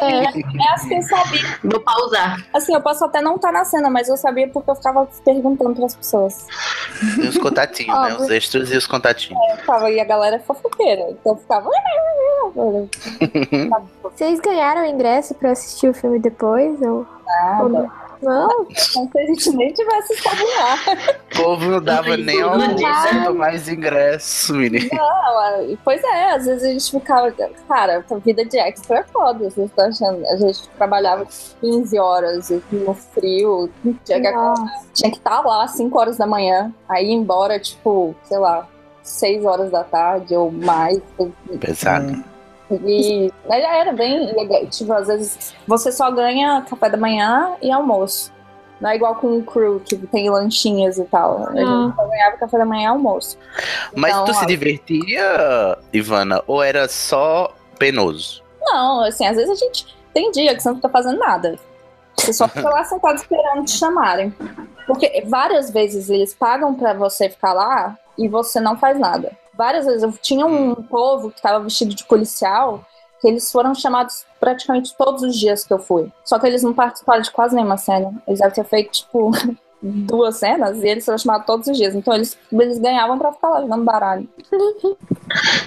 É, 0.00 0.24
é 0.24 0.74
as 0.74 0.84
que 0.84 0.94
eu 0.94 1.02
sabia. 1.02 1.58
Vou 1.64 1.80
pausar. 1.80 2.44
Assim, 2.52 2.74
eu 2.74 2.80
posso 2.80 3.04
até 3.04 3.20
não 3.20 3.36
estar 3.36 3.52
na 3.52 3.64
cena, 3.64 3.90
mas 3.90 4.08
eu 4.08 4.16
sabia 4.16 4.48
porque 4.48 4.70
eu 4.70 4.74
ficava 4.74 5.08
perguntando 5.24 5.74
pras 5.74 5.94
pessoas. 5.94 6.46
Tem 7.16 7.28
os 7.28 7.38
contatinhos, 7.38 7.98
né? 8.00 8.16
Os 8.16 8.30
extras 8.30 8.70
e 8.70 8.76
os 8.76 8.86
contatinhos. 8.86 9.40
Eu 9.50 9.56
ficava, 9.56 9.90
e 9.90 10.00
a 10.00 10.04
galera 10.04 10.36
é 10.36 10.38
fofoqueira. 10.38 11.10
Então 11.10 11.32
eu 11.32 11.36
ficava. 11.36 11.70
vocês 14.02 14.40
ganharam 14.40 14.82
o 14.82 14.86
ingresso 14.86 15.34
pra 15.34 15.52
assistir 15.52 15.88
o 15.88 15.94
filme 15.94 16.18
depois? 16.18 16.80
Ou... 16.82 17.06
Nada. 17.26 17.90
Não? 18.22 18.48
Como 18.94 19.10
se 19.12 19.18
a 19.18 19.26
gente 19.26 19.50
nem 19.50 19.72
tivesse 19.72 20.12
estado 20.14 20.42
lá. 20.58 20.76
O 21.32 21.42
povo 21.42 21.64
não 21.70 21.80
dava 21.82 22.16
nem 22.16 22.44
um 22.44 22.58
cento 23.08 23.34
mais 23.34 23.68
ingresso, 23.68 24.54
menino. 24.54 24.88
Não, 24.92 25.62
e- 25.70 25.78
pois 25.84 26.02
é, 26.02 26.32
às 26.34 26.46
vezes 26.46 26.64
a 26.64 26.68
gente 26.68 26.90
ficava. 26.90 27.30
Cara, 27.68 28.04
a 28.10 28.14
vida 28.16 28.44
de 28.44 28.58
extra 28.58 28.98
é 28.98 29.02
foda. 29.04 29.48
Vocês 29.50 29.68
estão 29.68 29.86
achando? 29.88 30.26
A 30.28 30.36
gente 30.36 30.68
trabalhava 30.70 31.26
15 31.60 31.98
horas 31.98 32.50
no 32.72 32.94
frio. 32.94 33.70
Tinha 34.04 34.20
que, 34.20 34.28
tinha 34.94 35.10
que 35.10 35.18
estar 35.18 35.40
lá 35.40 35.64
às 35.64 35.72
5 35.72 35.98
horas 35.98 36.16
da 36.16 36.26
manhã. 36.26 36.72
Aí 36.88 37.06
ir 37.06 37.12
embora, 37.12 37.58
tipo, 37.58 38.14
sei 38.24 38.38
lá, 38.38 38.66
6 39.02 39.44
horas 39.44 39.70
da 39.70 39.84
tarde 39.84 40.34
ou 40.34 40.50
mais. 40.50 41.00
Pesado. 41.60 42.24
E 42.70 43.32
aí 43.48 43.62
já 43.62 43.76
era 43.76 43.92
bem 43.92 44.26
legal. 44.34 44.66
Tipo, 44.66 44.92
às 44.92 45.06
vezes 45.06 45.54
você 45.66 45.90
só 45.90 46.10
ganha 46.10 46.62
café 46.68 46.90
da 46.90 46.96
manhã 46.96 47.54
e 47.62 47.70
almoço. 47.70 48.32
Não 48.80 48.90
é 48.90 48.96
igual 48.96 49.16
com 49.16 49.38
o 49.38 49.42
crew, 49.42 49.80
que 49.80 49.96
tem 49.96 50.30
lanchinhas 50.30 50.98
e 50.98 51.04
tal. 51.04 51.48
A 51.48 51.52
gente 51.52 51.96
só 51.96 52.06
ganhava 52.06 52.36
café 52.36 52.58
da 52.58 52.64
manhã 52.64 52.84
e 52.84 52.86
almoço. 52.86 53.36
Mas 53.94 54.12
Então, 54.12 54.24
tu 54.26 54.34
se 54.34 54.44
ó, 54.44 54.46
divertia, 54.46 55.78
Ivana? 55.92 56.42
Ou 56.46 56.62
era 56.62 56.88
só 56.88 57.52
penoso? 57.78 58.42
Não, 58.60 59.02
assim, 59.02 59.26
às 59.26 59.36
vezes 59.36 59.50
a 59.50 59.64
gente 59.64 59.96
tem 60.14 60.30
dia 60.30 60.54
que 60.54 60.62
você 60.62 60.70
não 60.70 60.78
tá 60.78 60.88
fazendo 60.88 61.18
nada. 61.18 61.58
Você 62.16 62.32
só 62.32 62.46
fica 62.48 62.68
lá 62.68 62.84
sentado 62.84 63.16
esperando 63.16 63.64
te 63.64 63.72
chamarem. 63.72 64.34
Porque 64.86 65.24
várias 65.26 65.70
vezes 65.70 66.08
eles 66.08 66.34
pagam 66.34 66.74
pra 66.74 66.92
você 66.92 67.28
ficar 67.28 67.52
lá 67.52 67.96
e 68.16 68.28
você 68.28 68.60
não 68.60 68.76
faz 68.76 68.98
nada. 68.98 69.32
Várias 69.58 69.86
vezes 69.86 70.04
eu 70.04 70.12
tinha 70.12 70.46
um 70.46 70.72
povo 70.76 71.32
que 71.32 71.42
tava 71.42 71.58
vestido 71.64 71.92
de 71.92 72.04
policial 72.04 72.86
que 73.20 73.26
eles 73.26 73.50
foram 73.50 73.74
chamados 73.74 74.24
praticamente 74.38 74.96
todos 74.96 75.24
os 75.24 75.36
dias 75.36 75.64
que 75.64 75.72
eu 75.72 75.80
fui. 75.80 76.12
Só 76.24 76.38
que 76.38 76.46
eles 76.46 76.62
não 76.62 76.72
participaram 76.72 77.20
de 77.20 77.32
quase 77.32 77.56
nenhuma 77.56 77.76
cena. 77.76 78.14
Eles 78.24 78.38
devem 78.38 78.54
ter 78.54 78.64
feito, 78.64 78.92
tipo, 78.92 79.32
duas 79.82 80.36
cenas 80.36 80.78
e 80.82 80.88
eles 80.88 81.04
foram 81.04 81.18
chamados 81.18 81.46
todos 81.46 81.68
os 81.68 81.76
dias. 81.76 81.94
Então 81.94 82.14
eles, 82.14 82.36
eles 82.52 82.78
ganhavam 82.78 83.18
pra 83.18 83.32
ficar 83.32 83.48
lá 83.48 83.60
jogando 83.60 83.84
baralho. 83.84 84.28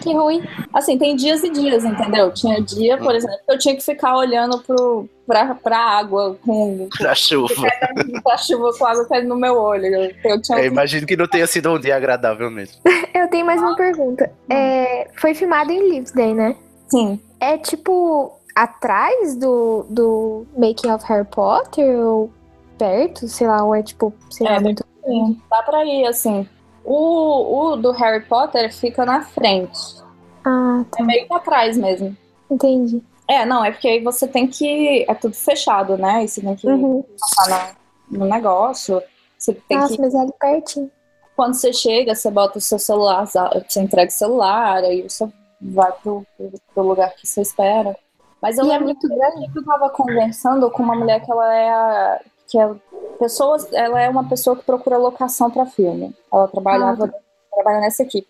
Que 0.02 0.12
ruim. 0.12 0.42
Assim, 0.74 0.98
tem 0.98 1.16
dias 1.16 1.44
e 1.44 1.50
dias, 1.52 1.86
entendeu? 1.86 2.32
Tinha 2.32 2.60
dia, 2.60 2.98
por 2.98 3.14
exemplo, 3.14 3.38
que 3.46 3.54
eu 3.54 3.60
tinha 3.60 3.76
que 3.76 3.84
ficar 3.84 4.18
olhando 4.18 4.58
pro, 4.60 5.08
pra, 5.28 5.54
pra 5.54 5.78
água 5.78 6.36
com 6.44 6.90
Da 7.00 7.14
chuva. 7.14 7.54
pra 8.24 8.38
chuva 8.38 8.72
com 8.76 8.86
água 8.86 9.06
caindo 9.08 9.30
no 9.30 9.36
meu 9.36 9.56
olho. 9.56 9.86
Eu, 9.86 10.12
eu 10.24 10.42
tinha 10.42 10.58
Eu 10.58 10.66
imagino 10.66 11.06
que 11.06 11.16
não 11.16 11.28
tenha 11.28 11.46
sido 11.46 11.70
um 11.72 11.80
dia 11.80 11.96
agradável 11.96 12.50
mesmo. 12.50 12.82
Eu 13.14 13.30
tenho 13.30 13.46
mais 13.46 13.62
uma 13.62 13.76
pergunta. 13.76 14.32
É, 14.50 15.08
foi 15.16 15.36
filmado 15.36 15.72
em 15.72 15.80
Livingston, 15.80 16.34
né? 16.34 16.56
Sim. 16.90 17.20
É 17.40 17.58
tipo 17.58 18.40
atrás 18.56 19.36
do, 19.36 19.86
do 19.90 20.46
Making 20.58 20.92
of 20.92 21.06
Harry 21.08 21.28
Potter 21.28 22.00
ou 22.00 22.32
perto, 22.86 23.28
sei 23.28 23.48
lá, 23.48 23.64
ou 23.64 23.76
é 23.76 23.84
tipo, 23.84 24.14
sei 24.32 24.48
lá, 24.48 24.56
É, 24.56 24.60
muito. 24.60 24.84
Sim, 25.06 25.42
dá 25.50 25.62
pra 25.64 25.86
ir, 25.86 26.06
assim. 26.08 26.48
O, 26.84 27.70
o 27.74 27.76
do 27.76 27.92
Harry 27.92 28.26
Potter 28.26 28.74
fica 28.74 29.06
na 29.06 29.22
frente. 29.24 29.80
Ah, 30.44 30.84
É 30.94 30.98
tá. 30.98 31.04
meio 31.04 31.28
pra 31.28 31.40
trás 31.40 31.78
mesmo. 31.78 32.16
Entendi. 32.50 33.02
É, 33.28 33.46
não, 33.46 33.64
é 33.64 33.72
porque 33.72 33.88
aí 33.88 34.04
você 34.04 34.28
tem 34.28 34.48
que. 34.48 35.06
É 35.08 35.14
tudo 35.14 35.36
fechado, 35.36 35.96
né? 35.98 36.24
E 36.24 36.28
você 36.28 36.42
tem 36.42 36.56
que 36.56 36.68
Uhum. 36.68 37.04
passar 37.20 37.76
no, 38.10 38.20
no 38.20 38.26
negócio. 38.26 39.02
Você 39.38 39.54
tem 39.54 39.78
Nossa, 39.78 39.96
que. 39.96 40.02
mas 40.02 40.14
é 40.14 40.18
ali 40.20 40.34
pertinho. 40.40 40.92
Quando 41.36 41.54
você 41.54 41.72
chega, 41.72 42.14
você 42.16 42.30
bota 42.30 42.58
o 42.58 42.62
seu 42.62 42.78
celular, 42.80 43.26
você 43.26 43.80
entrega 43.80 44.10
o 44.10 44.14
celular, 44.14 44.84
aí 44.84 45.02
você 45.04 45.28
vai 45.62 45.92
pro, 46.04 46.26
pro, 46.38 46.52
pro 46.74 46.84
lugar 46.84 47.16
que 47.16 47.26
você 47.28 47.42
espera. 47.42 47.96
Mas 48.42 48.58
eu 48.58 48.66
E 48.66 48.70
é 48.70 48.72
lembro 48.72 48.86
muito 48.86 49.08
que 49.08 49.60
eu 49.60 49.64
tava 49.66 49.90
conversando 49.92 50.70
com 50.72 50.84
uma 50.84 50.96
mulher 50.96 51.24
que 51.24 51.32
ela 51.32 51.56
é. 51.56 51.70
a- 51.70 52.20
que 52.52 52.60
é 52.60 52.70
pessoas, 53.18 53.72
ela 53.72 54.02
é 54.02 54.10
uma 54.10 54.28
pessoa 54.28 54.56
que 54.56 54.64
procura 54.66 54.98
locação 54.98 55.50
pra 55.50 55.66
filme. 55.66 56.14
Ela 56.32 56.48
trabalhava, 56.48 57.14
trabalha 57.54 57.80
nessa 57.80 58.04
equipe. 58.04 58.28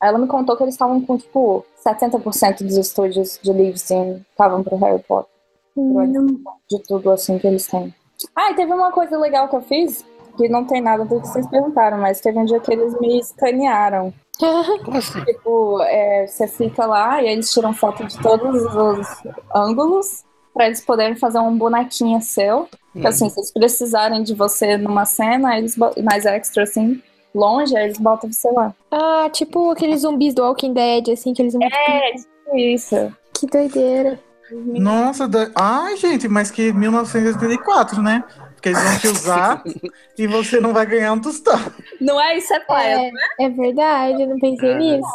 Aí 0.00 0.08
ela 0.08 0.18
me 0.18 0.26
contou 0.26 0.56
que 0.56 0.64
eles 0.64 0.74
estavam 0.74 1.00
com, 1.00 1.16
tipo, 1.16 1.64
70% 1.86 2.64
dos 2.64 2.76
estúdios 2.76 3.38
de 3.42 3.52
Livingston 3.52 4.20
estavam 4.30 4.62
pro 4.62 4.76
Harry 4.76 5.02
Potter. 5.02 5.30
Hum, 5.76 6.42
De 6.68 6.82
tudo, 6.82 7.10
assim, 7.10 7.38
que 7.38 7.46
eles 7.46 7.66
têm. 7.66 7.94
Ah, 8.36 8.50
e 8.50 8.54
teve 8.56 8.72
uma 8.72 8.92
coisa 8.92 9.16
legal 9.16 9.48
que 9.48 9.56
eu 9.56 9.62
fiz, 9.62 10.04
que 10.36 10.48
não 10.48 10.64
tem 10.64 10.80
nada 10.80 11.04
do 11.04 11.20
que 11.20 11.28
vocês 11.28 11.46
perguntaram, 11.46 11.98
mas 11.98 12.20
teve 12.20 12.38
um 12.38 12.44
dia 12.44 12.60
que 12.60 12.72
eles 12.72 12.98
me 13.00 13.20
escanearam. 13.20 14.12
Assim? 14.92 15.24
Tipo, 15.24 15.80
é, 15.82 16.26
você 16.26 16.48
fica 16.48 16.84
lá 16.84 17.22
e 17.22 17.28
eles 17.28 17.52
tiram 17.52 17.72
foto 17.72 18.04
de 18.04 18.18
todos 18.20 18.60
os 18.64 19.22
ângulos 19.54 20.24
pra 20.52 20.66
eles 20.66 20.84
poderem 20.84 21.16
fazer 21.16 21.38
um 21.38 21.56
bonequinho 21.56 22.20
seu. 22.20 22.68
Que 22.92 23.06
assim, 23.06 23.28
se 23.28 23.40
eles 23.40 23.50
precisarem 23.50 24.22
de 24.22 24.34
você 24.34 24.76
numa 24.76 25.04
cena, 25.04 25.56
eles 25.56 25.76
mais 25.76 26.26
extra, 26.26 26.64
assim, 26.64 27.02
longe, 27.34 27.76
aí 27.76 27.84
eles 27.84 27.98
botam 27.98 28.30
você 28.30 28.50
lá. 28.50 28.74
Ah, 28.90 29.28
tipo 29.30 29.70
aqueles 29.70 30.02
zumbis 30.02 30.34
do 30.34 30.42
Walking 30.42 30.74
Dead, 30.74 31.08
assim, 31.10 31.32
aqueles 31.32 31.52
zumbis. 31.52 31.70
É, 31.72 32.60
isso. 32.60 33.12
Que 33.32 33.46
doideira. 33.46 34.20
Nossa, 34.50 35.26
da... 35.26 35.50
ai, 35.54 35.96
gente, 35.96 36.28
mas 36.28 36.50
que 36.50 36.72
1984, 36.72 38.02
né? 38.02 38.22
Porque 38.62 38.68
eles 38.68 38.80
vão 38.80 38.98
te 39.00 39.08
usar 39.08 39.64
e 40.16 40.26
você 40.28 40.60
não 40.60 40.72
vai 40.72 40.86
ganhar 40.86 41.12
um 41.12 41.20
tostão. 41.20 41.58
Não 42.00 42.20
é 42.20 42.38
isso, 42.38 42.54
é 42.54 42.60
paia, 42.60 43.10
É, 43.40 43.44
é 43.46 43.50
verdade, 43.50 44.22
eu 44.22 44.28
não 44.28 44.38
pensei 44.38 44.70
É. 44.70 44.78
nisso. 44.78 45.08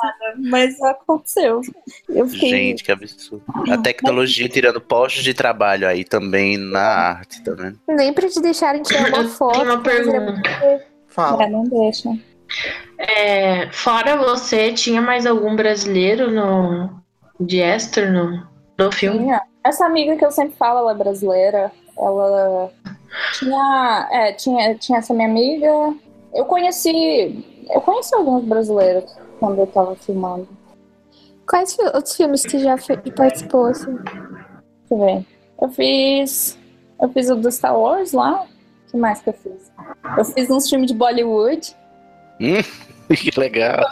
mas 0.50 0.82
aconteceu. 0.82 1.62
Eu 2.10 2.28
fiquei. 2.28 2.50
Gente, 2.50 2.84
que 2.84 2.92
absurdo. 2.92 3.44
A 3.72 3.78
tecnologia 3.78 4.50
tirando 4.50 4.82
postos 4.82 5.24
de 5.24 5.34
trabalho 5.34 5.88
aí 5.88 6.04
também 6.04 6.58
na 6.58 6.82
arte, 6.82 7.42
tá 7.42 7.54
vendo? 7.54 7.80
Nem 7.88 8.12
pra 8.12 8.28
te 8.28 8.42
deixarem 8.42 8.82
tirar 8.84 9.08
uma 9.14 9.30
foto. 9.30 9.54
tenho 9.54 9.64
uma 9.64 9.74
era 9.76 9.82
pergunta. 9.82 10.86
Fala. 11.08 11.44
É, 11.44 11.50
não 11.50 11.64
deixa. 11.64 12.10
É, 12.98 13.70
fora 13.72 14.18
você, 14.18 14.74
tinha 14.74 15.02
mais 15.02 15.26
algum 15.26 15.56
brasileiro 15.56 16.30
no 16.30 17.02
de 17.40 17.60
Esther 17.60 18.12
no, 18.12 18.46
no 18.78 18.92
filme? 18.92 19.20
Tinha. 19.20 19.42
Essa 19.64 19.86
amiga 19.86 20.16
que 20.18 20.26
eu 20.26 20.32
sempre 20.32 20.56
falo, 20.58 20.80
ela 20.80 20.92
é 20.92 20.96
brasileira. 20.96 21.72
Ela 21.98 22.72
tinha. 23.40 24.08
É, 24.12 24.32
tinha, 24.34 24.76
tinha 24.76 25.00
essa 25.00 25.14
minha 25.14 25.28
amiga. 25.28 25.94
Eu 26.34 26.46
conheci. 26.46 27.66
Eu 27.70 27.82
conheci 27.82 28.14
alguns 28.16 28.44
brasileiros 28.46 29.16
quando 29.40 29.60
eu 29.60 29.68
tava 29.68 29.96
filmando. 29.96 30.48
Quais 31.50 31.76
fi- 31.76 31.84
outros 31.84 32.16
filmes 32.16 32.44
que 32.46 32.60
já 32.60 32.78
fe- 32.78 32.98
participou, 33.12 33.68
assim? 33.68 33.96
Deixa 33.96 34.92
eu 34.92 34.98
ver. 35.00 35.26
Eu 35.62 35.70
fiz. 35.70 36.58
Eu 37.02 37.10
fiz 37.10 37.30
o 37.30 37.36
do 37.36 37.52
Star 37.52 37.78
Wars 37.78 38.12
lá. 38.14 38.44
O 38.44 38.92
que 38.92 38.98
mais 38.98 39.22
que 39.22 39.30
eu 39.30 39.34
fiz? 39.34 39.72
Eu 40.18 40.26
fiz 40.26 40.50
uns 40.50 40.70
filmes 40.70 40.88
de 40.92 40.98
Bollywood. 40.98 41.76
Que 43.10 43.40
legal. 43.40 43.86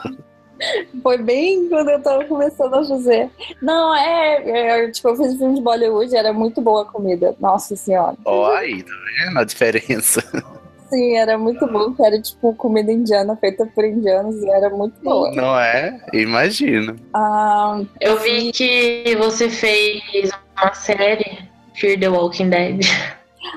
Foi 1.02 1.18
bem 1.18 1.68
quando 1.70 1.90
eu 1.90 2.02
tava 2.02 2.26
começando 2.26 2.74
a 2.74 2.84
fazer. 2.86 3.30
Não, 3.62 3.96
é, 3.96 4.84
é, 4.86 4.92
Tipo, 4.92 5.10
eu 5.10 5.16
fiz 5.18 5.34
um 5.34 5.38
filme 5.38 5.56
de 5.56 5.62
Bollywood, 5.62 6.16
era 6.16 6.32
muito 6.34 6.62
boa 6.62 6.84
a 6.84 6.86
comida. 6.86 7.36
Nossa 7.40 7.76
senhora. 7.76 8.16
Ó, 8.26 8.48
aí, 8.52 8.84
tá 8.84 8.92
vendo 9.20 9.40
a 9.40 9.44
diferença? 9.44 10.22
Sim, 10.90 11.18
era 11.18 11.36
muito 11.38 11.66
bom, 11.68 11.94
que 11.94 12.06
era 12.06 12.22
tipo 12.22 12.54
comida 12.54 12.92
indiana 12.92 13.36
feita 13.36 13.66
por 13.66 13.84
indianos 13.84 14.36
e 14.44 14.50
era 14.50 14.70
muito 14.70 15.02
boa. 15.02 15.32
Não 15.32 15.60
é? 15.60 16.00
Imagino. 16.14 16.96
Ah, 17.14 17.82
Eu 18.00 18.20
vi 18.20 18.52
que 18.52 19.16
você 19.18 19.50
fez 19.50 20.30
uma 20.56 20.74
série, 20.76 21.50
Fear 21.76 22.00
the 22.00 22.08
Walking 22.08 22.50
Dead. 22.52 22.82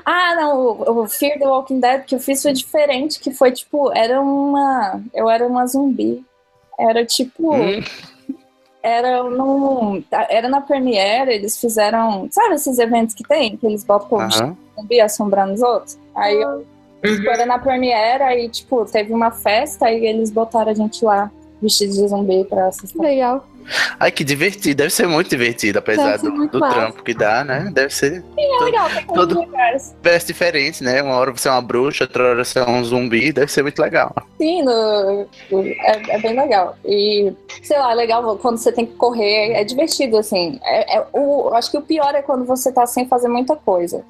ah, 0.03 0.35
não, 0.35 0.59
o, 0.59 1.01
o 1.03 1.07
Fear 1.07 1.37
the 1.37 1.47
Walking 1.47 1.79
Dead 1.79 2.03
que 2.05 2.15
eu 2.15 2.19
fiz 2.19 2.41
foi 2.41 2.51
diferente, 2.51 3.19
que 3.19 3.31
foi 3.31 3.51
tipo, 3.51 3.91
era 3.95 4.19
uma. 4.19 4.99
Eu 5.13 5.29
era 5.29 5.45
uma 5.45 5.67
zumbi. 5.67 6.25
Era 6.79 7.05
tipo. 7.05 7.53
Hum, 7.55 7.83
Era 8.81 9.23
num. 9.23 10.01
Era 10.29 10.47
na 10.47 10.61
Premiere, 10.61 11.33
eles 11.33 11.59
fizeram. 11.59 12.27
Sabe 12.31 12.55
esses 12.55 12.79
eventos 12.79 13.13
que 13.13 13.23
tem? 13.27 13.57
Que 13.57 13.67
eles 13.67 13.83
botam 13.83 14.17
o 14.17 14.21
aham. 14.21 14.55
zumbi 14.79 15.01
assombrando 15.01 15.53
os 15.53 15.61
outros? 15.61 15.97
Aí 16.15 16.39
eu 16.41 16.65
Uhum. 17.05 17.29
era 17.31 17.45
na 17.45 17.57
Premiere, 17.59 18.23
aí, 18.23 18.49
tipo, 18.49 18.83
teve 18.85 19.13
uma 19.13 19.31
festa 19.31 19.89
e 19.91 20.05
eles 20.05 20.29
botaram 20.31 20.71
a 20.71 20.73
gente 20.73 21.03
lá, 21.05 21.31
vestidos 21.61 21.95
de 21.97 22.07
zumbi 22.07 22.43
pra 22.45 22.67
assistir. 22.67 22.97
Legal. 22.99 23.45
Ai, 23.99 24.11
que 24.11 24.23
divertido. 24.23 24.75
Deve 24.77 24.89
ser 24.89 25.07
muito 25.07 25.29
divertido, 25.29 25.79
apesar 25.79 26.17
do, 26.17 26.47
do 26.47 26.59
trampo 26.59 27.03
que 27.03 27.13
dá, 27.13 27.43
né? 27.43 27.69
Deve 27.73 27.93
ser 27.93 28.23
É 28.37 28.63
legal, 28.63 28.89
tem 28.89 29.05
todo- 29.05 29.35
muitos 29.35 29.51
lugares. 29.51 29.95
diversos 30.01 30.27
diferentes, 30.27 30.81
né? 30.81 31.01
Uma 31.03 31.15
hora 31.15 31.31
você 31.31 31.47
é 31.47 31.51
uma 31.51 31.61
bruxa, 31.61 32.03
outra 32.05 32.23
hora 32.29 32.43
você 32.45 32.59
é 32.59 32.69
um 32.69 32.83
zumbi. 32.83 33.31
Deve 33.31 33.51
ser 33.51 33.61
muito 33.61 33.79
legal. 33.81 34.13
Sim, 34.37 34.63
no- 34.63 35.27
é, 35.51 36.15
é 36.15 36.19
bem 36.19 36.39
legal. 36.39 36.75
E, 36.85 37.33
sei 37.61 37.77
lá, 37.77 37.91
é 37.91 37.95
legal 37.95 38.37
quando 38.37 38.57
você 38.57 38.71
tem 38.71 38.85
que 38.85 38.95
correr, 38.95 39.53
é 39.53 39.63
divertido, 39.63 40.17
assim. 40.17 40.59
É, 40.63 40.97
é- 40.97 41.05
o, 41.13 41.49
eu 41.49 41.55
acho 41.55 41.69
que 41.71 41.77
o 41.77 41.81
pior 41.81 42.13
é 42.15 42.21
quando 42.21 42.45
você 42.45 42.71
tá 42.71 42.85
sem 42.87 43.07
fazer 43.07 43.27
muita 43.27 43.55
coisa. 43.55 44.03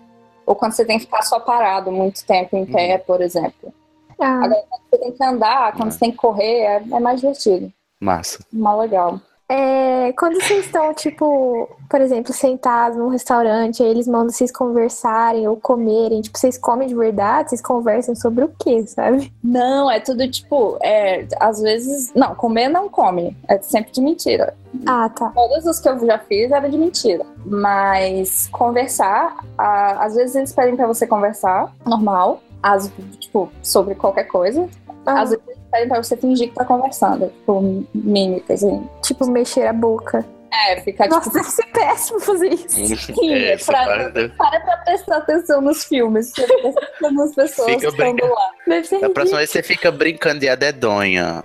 Ou 0.46 0.56
quando 0.56 0.72
você 0.72 0.84
tem 0.86 0.98
que 0.98 1.06
ficar 1.06 1.22
só 1.22 1.40
parado 1.40 1.92
muito 1.92 2.26
tempo 2.26 2.56
em 2.58 2.66
pé, 2.66 2.98
por 2.98 3.22
exemplo. 3.22 3.74
Ah, 4.20 4.44
Agora, 4.44 4.64
quando 4.70 4.82
você 4.90 4.98
tem 4.98 5.12
que 5.12 5.24
andar, 5.24 5.72
quando 5.74 5.88
É. 5.90 5.92
você 5.92 6.00
tem 6.00 6.12
que 6.12 6.18
correr, 6.18 6.60
é, 6.62 6.76
é 6.92 7.00
mais 7.00 7.20
divertido. 7.22 7.72
Massa. 8.02 8.40
Mais 8.52 8.80
legal. 8.80 9.20
É, 9.52 10.14
quando 10.14 10.36
vocês 10.36 10.66
estão, 10.66 10.94
tipo, 10.94 11.68
por 11.90 12.00
exemplo, 12.00 12.32
sentados 12.32 12.96
num 12.96 13.08
restaurante, 13.08 13.82
aí 13.82 13.90
eles 13.90 14.08
mandam 14.08 14.30
vocês 14.30 14.52
conversarem 14.52 15.48
ou 15.48 15.58
comerem, 15.58 16.22
tipo, 16.22 16.38
vocês 16.38 16.56
comem 16.56 16.88
de 16.88 16.94
verdade, 16.94 17.50
vocês 17.50 17.62
conversam 17.62 18.16
sobre 18.16 18.44
o 18.44 18.52
quê, 18.60 18.86
sabe? 18.86 19.34
Não, 19.44 19.90
é 19.90 20.00
tudo 20.00 20.30
tipo, 20.30 20.78
é, 20.84 21.28
às 21.40 21.60
vezes. 21.60 22.14
Não, 22.14 22.36
comer 22.36 22.70
não 22.70 22.88
come. 22.88 23.36
É 23.48 23.60
sempre 23.60 23.92
de 23.92 24.02
mentira. 24.02 24.56
Ah, 24.86 25.10
tá. 25.10 25.32
Todos 25.32 25.66
os 25.66 25.80
que 25.80 25.90
eu 25.90 26.06
já 26.06 26.20
fiz 26.20 26.52
era 26.52 26.70
de 26.70 26.78
mentira. 26.78 27.26
Mas 27.44 28.48
conversar, 28.52 29.44
ah, 29.58 30.06
às 30.06 30.14
vezes 30.14 30.36
eles 30.36 30.54
pedem 30.54 30.76
pra 30.76 30.86
você 30.86 31.08
conversar, 31.08 31.74
normal. 31.88 32.40
As, 32.62 32.92
tipo, 33.20 33.50
sobre 33.64 33.96
qualquer 33.96 34.26
coisa. 34.26 34.70
Ah, 35.06 35.22
Às 35.22 35.32
vezes 35.32 35.59
pedem 35.72 35.88
pra 35.88 36.02
você 36.02 36.18
fingir 36.18 36.50
que 36.50 36.56
tá 36.56 36.66
conversando. 36.66 37.28
Tipo, 37.28 37.86
mímicas, 37.94 38.64
assim. 38.64 38.88
tipo, 39.02 39.30
mexer 39.30 39.68
a 39.68 39.74
boca. 39.74 40.26
É, 40.52 40.82
ficar 40.82 41.08
Nossa, 41.08 41.30
tipo. 41.30 41.34
deve 41.38 41.50
ser 41.50 41.66
péssimo 41.68 42.20
fazer 42.20 42.48
isso. 42.54 42.68
Sim, 43.14 43.34
É, 43.34 43.58
pra- 43.58 43.86
parte 43.86 44.12
deve- 44.14 44.30
Para 44.36 44.60
pra 44.62 44.78
prestar 44.78 45.18
atenção 45.18 45.62
nos 45.62 45.84
filmes. 45.84 46.32
Você 46.32 46.46
presta 46.48 46.80
atenção 46.82 47.12
nas 47.14 47.36
pessoas 47.36 47.68
Fica 47.70 47.80
que 47.92 48.04
estão. 48.04 48.36
Deve 48.68 48.88
ser 48.88 49.00
Da 49.00 49.10
próxima 49.10 49.38
vez 49.38 49.50
você 49.50 49.64
fica 49.64 49.92
brincando 49.92 50.40
de 50.40 50.50
adedonha. 50.50 51.44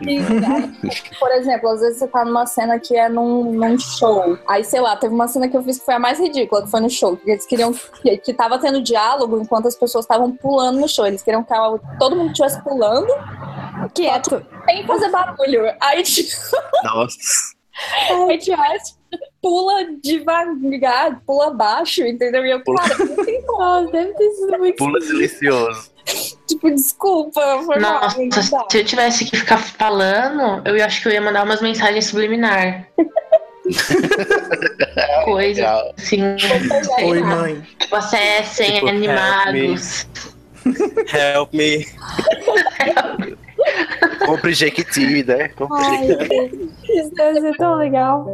E 0.00 0.18
aí, 0.18 0.92
por 1.18 1.30
exemplo, 1.32 1.68
às 1.70 1.80
vezes 1.80 1.98
você 1.98 2.06
tá 2.08 2.24
numa 2.24 2.46
cena 2.46 2.78
que 2.78 2.96
é 2.96 3.08
num, 3.08 3.52
num 3.52 3.78
show. 3.78 4.38
Aí, 4.48 4.64
sei 4.64 4.80
lá, 4.80 4.96
teve 4.96 5.14
uma 5.14 5.28
cena 5.28 5.48
que 5.48 5.56
eu 5.56 5.62
fiz 5.62 5.78
que 5.78 5.84
foi 5.84 5.94
a 5.94 5.98
mais 5.98 6.18
ridícula, 6.18 6.62
que 6.62 6.70
foi 6.70 6.80
no 6.80 6.90
show. 6.90 7.16
Que 7.16 7.30
eles 7.32 7.46
queriam 7.46 7.72
que, 7.72 8.16
que 8.18 8.32
tava 8.34 8.58
tendo 8.58 8.80
diálogo 8.82 9.40
enquanto 9.40 9.68
as 9.68 9.76
pessoas 9.76 10.04
estavam 10.04 10.32
pulando 10.32 10.80
no 10.80 10.88
show. 10.88 11.06
Eles 11.06 11.22
queriam 11.22 11.42
que 11.44 11.52
a- 11.52 11.78
todo 11.98 12.16
mundo 12.16 12.30
estivesse 12.30 12.62
pulando 12.62 13.08
quieto. 13.94 14.44
sem 14.66 14.86
fazer 14.86 15.08
barulho. 15.10 15.72
Aí, 15.80 16.02
tipo, 16.02 16.30
Nossa. 16.84 17.18
Aí 18.28 18.38
tivesse, 18.38 18.94
pula 19.40 19.86
devagar, 20.02 21.20
pula 21.26 21.52
baixo, 21.52 22.02
entendeu? 22.02 22.44
E 22.44 22.50
eu, 22.50 22.62
Pula. 22.62 22.78
cara, 22.78 23.04
não 23.04 23.24
tem 23.24 23.42
como. 23.42 23.90
Deve 23.90 24.12
ter 24.14 24.30
sido 24.30 24.58
muito. 24.58 24.76
Pula 24.76 25.00
silencioso. 25.00 25.90
Tipo, 26.46 26.70
desculpa, 26.70 27.62
foi 27.64 27.78
mal. 27.78 28.02
Nossa, 28.02 28.66
se 28.70 28.78
eu 28.78 28.84
tivesse 28.84 29.24
que 29.24 29.36
ficar 29.36 29.58
falando, 29.58 30.66
eu 30.66 30.84
acho 30.84 31.02
que 31.02 31.08
eu 31.08 31.12
ia 31.12 31.20
mandar 31.20 31.44
umas 31.44 31.60
mensagens 31.60 32.06
subliminar. 32.06 32.88
Coisa 35.24 35.60
Legal. 35.60 35.94
assim. 35.96 36.20
Oi, 37.04 37.22
mãe. 37.22 37.66
Tipo, 37.78 37.96
acessem 37.96 38.74
Tipo, 38.74 38.88
animados. 38.88 40.06
Help 41.12 41.52
me. 41.54 41.86
Compre 44.26 44.52
Jequiti, 44.52 45.24
né? 45.24 45.48
Compre 45.48 45.78
Ai, 45.78 46.06
Jequiti. 46.06 46.70
isso 46.88 47.10
deve 47.14 47.40
ser 47.40 47.56
tão 47.56 47.76
legal. 47.76 48.26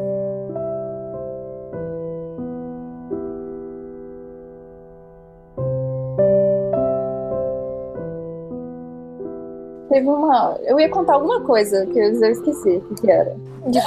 Teve 9.89 10.09
uma. 10.09 10.59
Eu 10.65 10.79
ia 10.79 10.89
contar 10.91 11.15
alguma 11.15 11.41
coisa 11.41 11.87
que 11.87 11.99
eu 11.99 12.31
esqueci 12.31 12.83
o 12.91 12.95
que 12.97 13.11
era. 13.11 13.35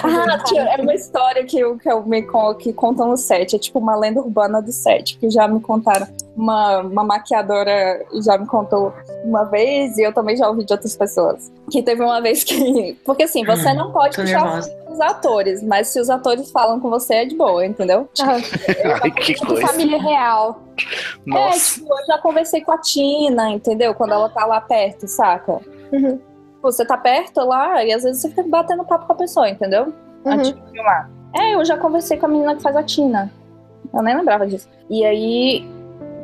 Ah, 0.03 0.71
era 0.73 0.81
uma 0.81 0.93
história 0.93 1.45
que 1.45 1.59
eu, 1.59 1.77
que 1.77 1.89
eu 1.89 2.03
me 2.05 2.25
que 2.59 2.73
contam 2.73 3.07
no 3.09 3.17
set. 3.17 3.55
É 3.55 3.59
tipo 3.59 3.79
uma 3.79 3.95
lenda 3.95 4.19
urbana 4.19 4.61
do 4.61 4.71
set, 4.71 5.17
que 5.17 5.29
já 5.29 5.47
me 5.47 5.59
contaram. 5.59 6.07
Uma, 6.39 6.77
uma 6.79 7.03
maquiadora 7.03 8.05
já 8.23 8.37
me 8.37 8.45
contou 8.45 8.93
uma 9.25 9.43
vez, 9.43 9.97
e 9.97 10.03
eu 10.03 10.13
também 10.13 10.37
já 10.37 10.47
ouvi 10.47 10.63
de 10.63 10.71
outras 10.71 10.95
pessoas. 10.95 11.51
Que 11.69 11.83
teve 11.83 12.01
uma 12.01 12.21
vez 12.21 12.45
que. 12.45 12.93
Porque 13.05 13.23
assim, 13.23 13.43
você 13.43 13.73
não 13.73 13.91
pode 13.91 14.15
Tô 14.15 14.21
puxar 14.21 14.45
nervosa. 14.45 14.73
os 14.89 15.01
atores, 15.01 15.61
mas 15.61 15.89
se 15.89 15.99
os 15.99 16.09
atores 16.09 16.49
falam 16.49 16.79
com 16.79 16.89
você, 16.89 17.15
é 17.15 17.25
de 17.25 17.35
boa, 17.35 17.65
entendeu? 17.65 18.07
Ai, 19.03 19.11
que 19.11 19.33
tipo, 19.33 19.47
coisa. 19.47 19.67
família 19.67 20.01
real. 20.01 20.61
É, 20.77 21.29
Nossa. 21.29 21.73
tipo, 21.73 21.93
eu 21.93 22.05
já 22.05 22.17
conversei 22.19 22.61
com 22.61 22.71
a 22.71 22.77
Tina, 22.77 23.49
entendeu? 23.51 23.93
Quando 23.93 24.13
ela 24.13 24.29
tá 24.29 24.45
lá 24.45 24.61
perto, 24.61 25.09
saca? 25.09 25.59
Uhum. 25.91 26.19
Você 26.61 26.85
tá 26.85 26.95
perto 26.95 27.41
lá 27.41 27.83
e 27.83 27.91
às 27.91 28.03
vezes 28.03 28.21
você 28.21 28.29
fica 28.29 28.43
batendo 28.43 28.85
papo 28.85 29.05
com 29.07 29.13
a 29.13 29.15
pessoa, 29.15 29.49
entendeu? 29.49 29.93
Uhum. 30.23 30.31
Antes 30.31 30.53
de 30.53 30.71
filmar. 30.71 31.09
É, 31.33 31.53
eu 31.53 31.65
já 31.65 31.77
conversei 31.77 32.17
com 32.17 32.25
a 32.25 32.29
menina 32.29 32.55
que 32.55 32.61
faz 32.61 32.75
a 32.77 32.83
Tina. 32.83 33.31
Eu 33.93 34.01
nem 34.01 34.15
lembrava 34.15 34.47
disso. 34.47 34.67
E 34.89 35.05
aí, 35.05 35.67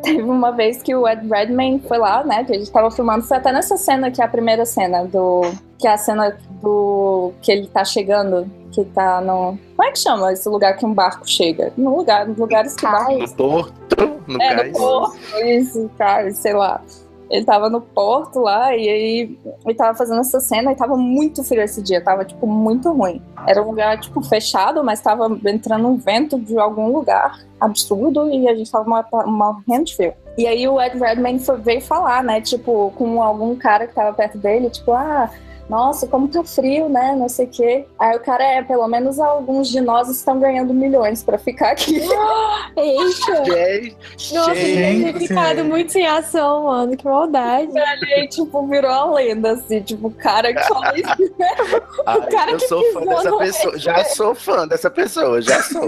teve 0.05 0.23
uma 0.23 0.51
vez 0.51 0.81
que 0.81 0.95
o 0.95 1.07
Ed 1.07 1.27
Redmayne 1.27 1.81
foi 1.87 1.97
lá, 1.97 2.23
né? 2.23 2.43
Que 2.43 2.53
a 2.53 2.57
gente 2.57 2.71
tava 2.71 2.89
filmando. 2.91 3.23
Foi 3.23 3.37
até 3.37 3.51
nessa 3.51 3.75
cena 3.77 4.09
que 4.11 4.21
é 4.21 4.25
a 4.25 4.27
primeira 4.27 4.65
cena 4.65 5.03
do. 5.05 5.41
Que 5.77 5.87
é 5.87 5.93
a 5.93 5.97
cena 5.97 6.37
do 6.61 7.31
que 7.41 7.51
ele 7.51 7.67
tá 7.67 7.83
chegando, 7.83 8.49
que 8.71 8.83
tá 8.85 9.19
no. 9.21 9.57
Como 9.75 9.89
é 9.89 9.91
que 9.91 9.99
chama 9.99 10.31
esse 10.31 10.47
lugar 10.47 10.77
que 10.77 10.85
um 10.85 10.93
barco 10.93 11.27
chega? 11.29 11.73
No 11.75 11.97
lugar, 11.97 12.27
nos 12.27 12.37
lugares 12.37 12.75
que 12.75 12.83
barco. 12.83 13.11
No 13.17 13.29
porto, 13.35 14.11
no 14.27 14.41
É, 14.41 14.55
cais. 14.55 14.71
no 14.73 14.77
porto, 14.79 15.17
isso, 15.45 15.91
cara, 15.97 16.31
sei 16.31 16.53
lá. 16.53 16.81
Ele 17.29 17.43
tava 17.43 17.69
no 17.69 17.81
porto 17.81 18.39
lá 18.39 18.75
e 18.75 18.87
aí 18.87 19.37
ele 19.65 19.75
tava 19.75 19.97
fazendo 19.97 20.19
essa 20.21 20.39
cena 20.39 20.71
e 20.71 20.75
tava 20.75 20.95
muito 20.95 21.43
frio 21.43 21.61
esse 21.63 21.81
dia, 21.81 21.99
tava, 22.01 22.23
tipo, 22.23 22.45
muito 22.45 22.91
ruim. 22.91 23.21
Era 23.47 23.61
um 23.63 23.67
lugar, 23.69 23.99
tipo, 23.99 24.21
fechado, 24.21 24.83
mas 24.83 25.01
tava 25.01 25.27
entrando 25.45 25.87
um 25.87 25.97
vento 25.97 26.37
de 26.39 26.57
algum 26.59 26.91
lugar 26.91 27.39
absurdo 27.59 28.29
e 28.29 28.47
a 28.47 28.53
gente 28.55 28.71
tava 28.71 28.87
mor- 28.87 29.27
morrendo 29.27 29.85
de 29.85 29.95
frio. 29.95 30.13
E 30.37 30.45
aí 30.45 30.67
o 30.67 30.79
Ed 30.81 30.97
Redmayne 30.99 31.39
foi- 31.39 31.57
veio 31.57 31.81
falar, 31.81 32.23
né, 32.23 32.41
tipo, 32.41 32.91
com 32.97 33.21
algum 33.23 33.55
cara 33.55 33.87
que 33.87 33.93
tava 33.93 34.13
perto 34.13 34.37
dele, 34.37 34.69
tipo, 34.69 34.91
ah, 34.91 35.29
nossa, 35.69 36.05
como 36.07 36.27
tá 36.27 36.43
frio, 36.43 36.87
né, 36.87 37.15
não 37.17 37.27
sei 37.27 37.45
o 37.45 37.49
quê. 37.49 37.85
Aí 37.97 38.15
o 38.15 38.19
cara 38.19 38.43
é, 38.43 38.61
pelo 38.61 38.87
menos 38.87 39.19
alguns 39.19 39.67
de 39.69 39.81
nós 39.81 40.09
estão 40.09 40.39
ganhando 40.39 40.73
milhões 40.73 41.23
pra 41.23 41.37
ficar 41.37 41.71
aqui. 41.71 41.99
Eita! 42.77 43.45
Gente, 43.45 44.33
Nossa, 44.33 44.51
ele 44.55 44.75
deve 44.75 45.03
ter 45.13 45.19
Gente. 45.19 45.27
ficado 45.27 45.65
muito 45.65 45.91
sem 45.91 46.05
ação, 46.05 46.65
mano. 46.65 46.95
Que 46.95 47.05
maldade. 47.05 47.71
Aí, 47.77 48.27
tipo, 48.27 48.67
virou 48.67 48.91
uma 48.91 49.13
lenda, 49.15 49.51
assim, 49.53 49.81
tipo, 49.81 50.07
o 50.07 50.11
cara 50.11 50.53
que 50.53 50.61
falou 50.67 50.95
isso. 50.95 51.33
ai, 52.05 52.21
cara 52.29 52.51
eu 52.51 52.57
que 52.57 52.67
sou 52.67 52.83
fã 52.93 53.01
dessa 53.01 53.37
pessoa. 53.37 53.79
Já 53.79 54.03
sou 54.05 54.35
fã 54.35 54.67
dessa 54.67 54.89
pessoa, 54.89 55.41
já 55.41 55.61
sou. 55.63 55.87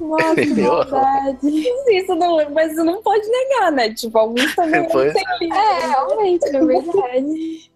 Nossa, 0.00 0.34
que 0.36 0.60
Eu- 0.60 0.68
maldade. 0.72 1.66
Isso 1.90 2.14
não, 2.14 2.50
mas 2.50 2.74
você 2.74 2.82
não 2.82 3.02
pode 3.02 3.26
negar, 3.28 3.72
né? 3.72 3.92
Tipo, 3.92 4.18
alguns 4.18 4.54
também 4.54 4.86
Pois 4.90 5.12
não 5.14 5.38
têm 5.38 5.52
É, 5.52 5.86
realmente, 5.86 6.44
é 6.46 6.64
verdade. 6.64 7.75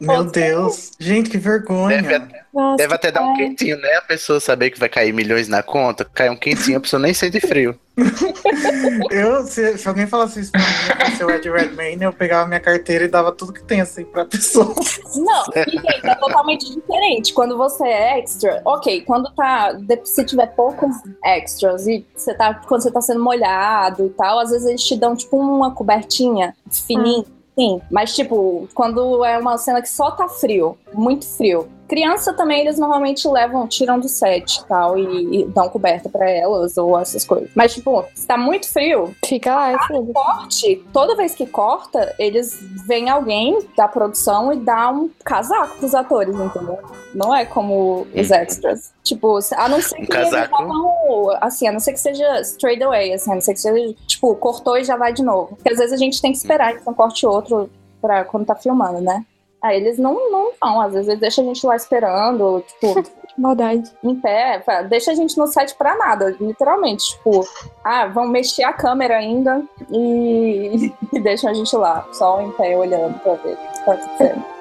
Meu 0.00 0.24
Deus. 0.24 0.92
Gente, 0.98 1.30
que 1.30 1.38
vergonha. 1.38 2.02
Deve, 2.02 2.26
Nossa, 2.52 2.76
deve 2.76 2.94
até 2.94 3.10
dar 3.12 3.22
um 3.22 3.34
quentinho, 3.34 3.78
né? 3.78 3.94
A 3.96 4.02
pessoa 4.02 4.40
saber 4.40 4.70
que 4.70 4.78
vai 4.80 4.88
cair 4.88 5.12
milhões 5.12 5.48
na 5.48 5.62
conta, 5.62 6.04
cai 6.04 6.28
um 6.30 6.36
quentinho, 6.36 6.78
a 6.78 6.80
pessoa 6.80 7.00
nem 7.00 7.14
sente 7.14 7.40
frio. 7.40 7.78
Eu, 9.10 9.42
se, 9.46 9.76
se 9.78 9.88
alguém 9.88 10.06
falasse 10.06 10.40
isso 10.40 10.52
pra 10.52 10.60
mim, 10.60 10.66
pra 10.96 11.10
ser 11.12 11.24
o 11.24 11.30
Ed 11.30 11.50
Redmayne, 11.50 12.04
eu 12.04 12.12
pegava 12.12 12.46
minha 12.48 12.60
carteira 12.60 13.04
e 13.04 13.08
dava 13.08 13.30
tudo 13.32 13.52
que 13.52 13.62
tem 13.62 13.80
assim 13.80 14.04
pra 14.04 14.24
pessoa. 14.24 14.74
Não, 15.16 15.44
e, 15.54 15.70
gente, 15.70 16.06
é 16.06 16.14
totalmente 16.14 16.74
diferente. 16.74 17.34
Quando 17.34 17.56
você 17.56 17.84
é 17.86 18.18
extra, 18.20 18.62
ok, 18.64 19.02
quando 19.02 19.30
tá. 19.34 19.72
de- 19.72 20.00
Se 20.04 20.24
tiver 20.24 20.46
poucos 20.54 20.94
extras 21.24 21.86
e 21.86 22.06
você 22.16 22.34
tá. 22.34 22.54
Quando 22.54 22.82
você 22.82 22.90
tá 22.90 23.00
sendo 23.00 23.22
molhado 23.22 24.06
e 24.06 24.10
tal, 24.10 24.38
às 24.38 24.50
vezes 24.50 24.66
eles 24.66 24.82
te 24.82 24.96
dão, 24.96 25.14
tipo, 25.14 25.36
uma 25.36 25.74
cobertinha 25.74 26.54
fininha. 26.70 27.24
Sim, 27.60 27.78
mas 27.90 28.14
tipo, 28.14 28.66
quando 28.72 29.22
é 29.22 29.36
uma 29.36 29.58
cena 29.58 29.82
que 29.82 29.88
só 29.90 30.10
tá 30.10 30.26
frio, 30.26 30.78
muito 30.94 31.26
frio. 31.26 31.68
Criança 31.90 32.32
também, 32.32 32.60
eles 32.60 32.78
normalmente 32.78 33.26
levam, 33.26 33.66
tiram 33.66 33.98
do 33.98 34.08
set 34.08 34.58
e 34.58 34.64
tal, 34.66 34.96
e, 34.96 35.40
e 35.40 35.44
dão 35.46 35.68
coberta 35.68 36.08
pra 36.08 36.30
elas 36.30 36.78
ou 36.78 36.96
essas 36.96 37.24
coisas. 37.24 37.50
Mas, 37.52 37.74
tipo, 37.74 38.04
se 38.14 38.24
tá 38.26 38.38
muito 38.38 38.70
frio, 38.72 39.12
Fica 39.26 39.52
lá, 39.52 39.72
é 39.72 39.78
foda. 39.88 40.12
corte, 40.12 40.84
toda 40.92 41.16
vez 41.16 41.34
que 41.34 41.44
corta, 41.46 42.14
eles 42.16 42.56
vem 42.86 43.10
alguém 43.10 43.58
da 43.76 43.88
produção 43.88 44.52
e 44.52 44.56
dá 44.56 44.88
um 44.90 45.10
casaco 45.24 45.78
pros 45.78 45.92
atores, 45.92 46.34
entendeu? 46.34 46.78
Não 47.12 47.34
é 47.34 47.44
como 47.44 48.06
os 48.14 48.30
Uhum. 48.30 48.36
extras. 48.36 48.92
Tipo, 49.02 49.38
a 49.56 49.68
não 49.68 49.82
ser 49.82 50.00
Um 50.00 50.06
que 50.06 50.16
eles 50.16 50.30
casaco? 50.30 50.64
vão, 50.64 51.36
assim, 51.40 51.66
a 51.66 51.72
não 51.72 51.80
ser 51.80 51.92
que 51.92 51.98
seja 52.00 52.40
straight 52.42 52.80
away, 52.84 53.12
assim, 53.14 53.32
a 53.32 53.34
não 53.34 53.40
ser 53.42 53.54
que 53.54 53.60
seja, 53.60 53.94
tipo, 54.06 54.32
cortou 54.36 54.78
e 54.78 54.84
já 54.84 54.96
vai 54.96 55.12
de 55.12 55.24
novo. 55.24 55.56
Porque 55.56 55.72
às 55.72 55.78
vezes 55.78 55.92
a 55.92 55.96
gente 55.96 56.22
tem 56.22 56.30
que 56.30 56.38
esperar 56.38 56.78
que 56.78 56.88
um 56.88 56.94
corte 56.94 57.26
outro 57.26 57.68
pra 58.00 58.24
quando 58.24 58.46
tá 58.46 58.54
filmando, 58.54 59.00
né? 59.00 59.24
Aí 59.62 59.76
eles 59.76 59.98
não, 59.98 60.30
não 60.30 60.52
vão, 60.60 60.80
às 60.80 60.92
vezes 60.92 61.08
eles 61.08 61.20
deixam 61.20 61.44
a 61.44 61.48
gente 61.48 61.66
lá 61.66 61.76
esperando, 61.76 62.64
tipo, 62.66 63.04
maldade. 63.36 63.90
em 64.02 64.14
pé, 64.16 64.62
deixa 64.88 65.12
a 65.12 65.14
gente 65.14 65.36
no 65.36 65.46
set 65.46 65.74
pra 65.74 65.96
nada, 65.96 66.36
literalmente. 66.40 67.10
Tipo, 67.10 67.46
ah, 67.84 68.06
vão 68.06 68.26
mexer 68.26 68.64
a 68.64 68.72
câmera 68.72 69.16
ainda 69.16 69.62
e, 69.90 70.92
e 71.12 71.20
deixam 71.20 71.50
a 71.50 71.54
gente 71.54 71.74
lá, 71.76 72.06
só 72.12 72.40
em 72.40 72.50
pé 72.52 72.76
olhando 72.76 73.18
pra 73.20 73.34
ver 73.34 73.54
o 73.54 73.56
que 73.56 73.84
tá 73.84 73.92
acontecendo. 73.92 74.59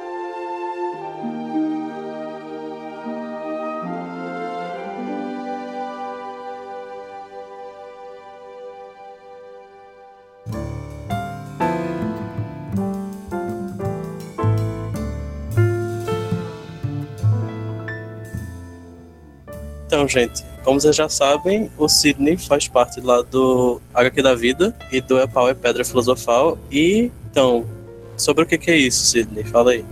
Então, 19.99 20.07
gente, 20.07 20.45
como 20.63 20.79
vocês 20.79 20.95
já 20.95 21.09
sabem, 21.09 21.69
o 21.77 21.89
Sidney 21.89 22.37
faz 22.37 22.69
parte 22.69 23.01
lá 23.01 23.21
do 23.21 23.81
HQ 23.93 24.21
da 24.21 24.33
Vida 24.33 24.73
e 24.93 25.01
do 25.01 25.19
É 25.19 25.27
Pau 25.27 25.49
é 25.49 25.53
Pedra 25.53 25.83
Filosofal. 25.83 26.57
E, 26.71 27.11
então, 27.29 27.67
sobre 28.15 28.45
o 28.45 28.47
que, 28.47 28.57
que 28.57 28.71
é 28.71 28.77
isso, 28.77 29.03
Sidney? 29.03 29.43
Fala 29.43 29.71
aí. 29.71 29.83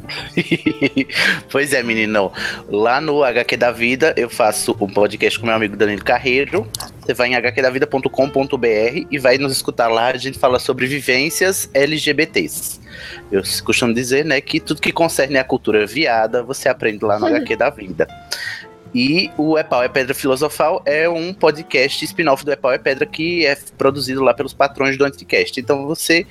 pois 1.52 1.74
é, 1.74 1.84
menino. 1.84 2.32
Lá 2.70 3.02
no 3.02 3.22
HQ 3.22 3.58
da 3.58 3.70
Vida, 3.70 4.14
eu 4.16 4.30
faço 4.30 4.78
um 4.80 4.88
podcast 4.88 5.38
com 5.38 5.46
meu 5.46 5.56
amigo 5.56 5.76
Danilo 5.76 6.06
Carreiro. 6.06 6.66
Você 7.02 7.14
vai 7.14 7.28
em 7.28 7.36
hqdavida.com.br 7.36 9.08
e 9.12 9.20
vai 9.20 9.38
nos 9.38 9.52
escutar 9.52 9.90
lá. 9.90 10.08
A 10.08 10.18
gente 10.18 10.40
fala 10.40 10.58
sobre 10.58 10.86
vivências 10.86 11.70
LGBTs. 11.74 12.80
Eu 13.30 13.42
costumo 13.66 13.94
dizer, 13.94 14.24
né, 14.24 14.40
que 14.40 14.62
tudo 14.62 14.80
que 14.80 14.94
concerne 14.94 15.38
a 15.38 15.44
cultura 15.44 15.86
viada, 15.86 16.44
você 16.44 16.70
aprende 16.70 17.04
lá 17.04 17.20
no 17.20 17.26
HQ 17.28 17.58
da 17.58 17.70
Vida. 17.70 18.08
E 18.94 19.30
o 19.38 19.58
É 19.58 19.64
Pau 19.64 19.84
é 19.84 19.88
Pedra 19.88 20.14
Filosofal 20.14 20.82
é 20.86 21.08
um 21.10 21.34
podcast 21.34 22.04
spin-off 22.06 22.44
do 22.46 22.52
É 22.52 22.56
Pau 22.56 22.72
é 22.72 22.78
Pedra 22.78 23.06
que 23.06 23.46
é 23.46 23.56
produzido 23.78 24.24
lá 24.24 24.34
pelos 24.34 24.54
patrões 24.54 24.98
do 24.98 25.06
Anticast. 25.06 25.60
Então 25.60 25.86
você 25.86 26.26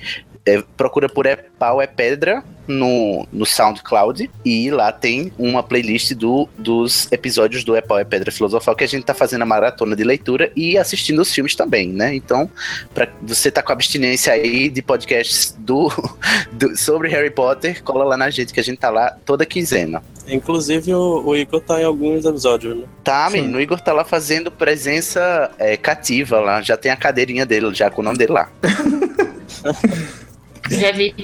é, 0.45 0.63
procura 0.75 1.07
por 1.09 1.25
É 1.25 1.35
Pau 1.35 1.81
é 1.81 1.87
Pedra 1.87 2.43
no, 2.67 3.25
no 3.31 3.45
SoundCloud 3.45 4.29
e 4.43 4.69
lá 4.71 4.91
tem 4.91 5.31
uma 5.37 5.63
playlist 5.63 6.13
do, 6.13 6.49
dos 6.57 7.09
episódios 7.11 7.63
do 7.63 7.75
É 7.75 7.81
Pau 7.81 7.97
é 7.99 8.03
Pedra 8.03 8.31
Filosofal 8.31 8.75
que 8.75 8.83
a 8.83 8.87
gente 8.87 9.05
tá 9.05 9.13
fazendo 9.13 9.43
a 9.43 9.45
maratona 9.45 9.95
de 9.95 10.03
leitura 10.03 10.51
e 10.55 10.77
assistindo 10.77 11.21
os 11.21 11.31
filmes 11.33 11.55
também, 11.55 11.89
né? 11.89 12.13
Então, 12.15 12.49
pra 12.93 13.07
você 13.21 13.49
tá 13.51 13.61
com 13.61 13.71
abstinência 13.71 14.33
aí 14.33 14.69
de 14.69 14.81
podcasts 14.81 15.55
do, 15.59 15.89
do- 16.51 16.75
sobre 16.77 17.07
Harry 17.09 17.29
Potter, 17.31 17.81
cola 17.83 18.03
lá 18.03 18.17
na 18.17 18.29
gente 18.29 18.53
que 18.53 18.59
a 18.59 18.63
gente 18.63 18.79
tá 18.79 18.89
lá 18.89 19.15
toda 19.25 19.45
quinzena. 19.45 20.01
Inclusive, 20.27 20.93
o, 20.93 21.23
o 21.25 21.35
Igor 21.35 21.61
tá 21.61 21.81
em 21.81 21.85
alguns 21.85 22.25
episódios, 22.25 22.77
né? 22.77 22.85
Tá, 23.03 23.29
Sim. 23.29 23.37
menino, 23.37 23.57
o 23.57 23.61
Igor 23.61 23.79
tá 23.79 23.93
lá 23.93 24.03
fazendo 24.03 24.51
presença 24.51 25.51
é, 25.57 25.77
cativa 25.77 26.39
lá, 26.39 26.61
já 26.61 26.75
tem 26.75 26.91
a 26.91 26.97
cadeirinha 26.97 27.45
dele, 27.45 27.73
já 27.73 27.89
com 27.89 28.01
o 28.01 28.03
nome 28.05 28.17
dele 28.17 28.33
lá. 28.33 28.49
Já 30.69 30.91
vi. 30.91 31.15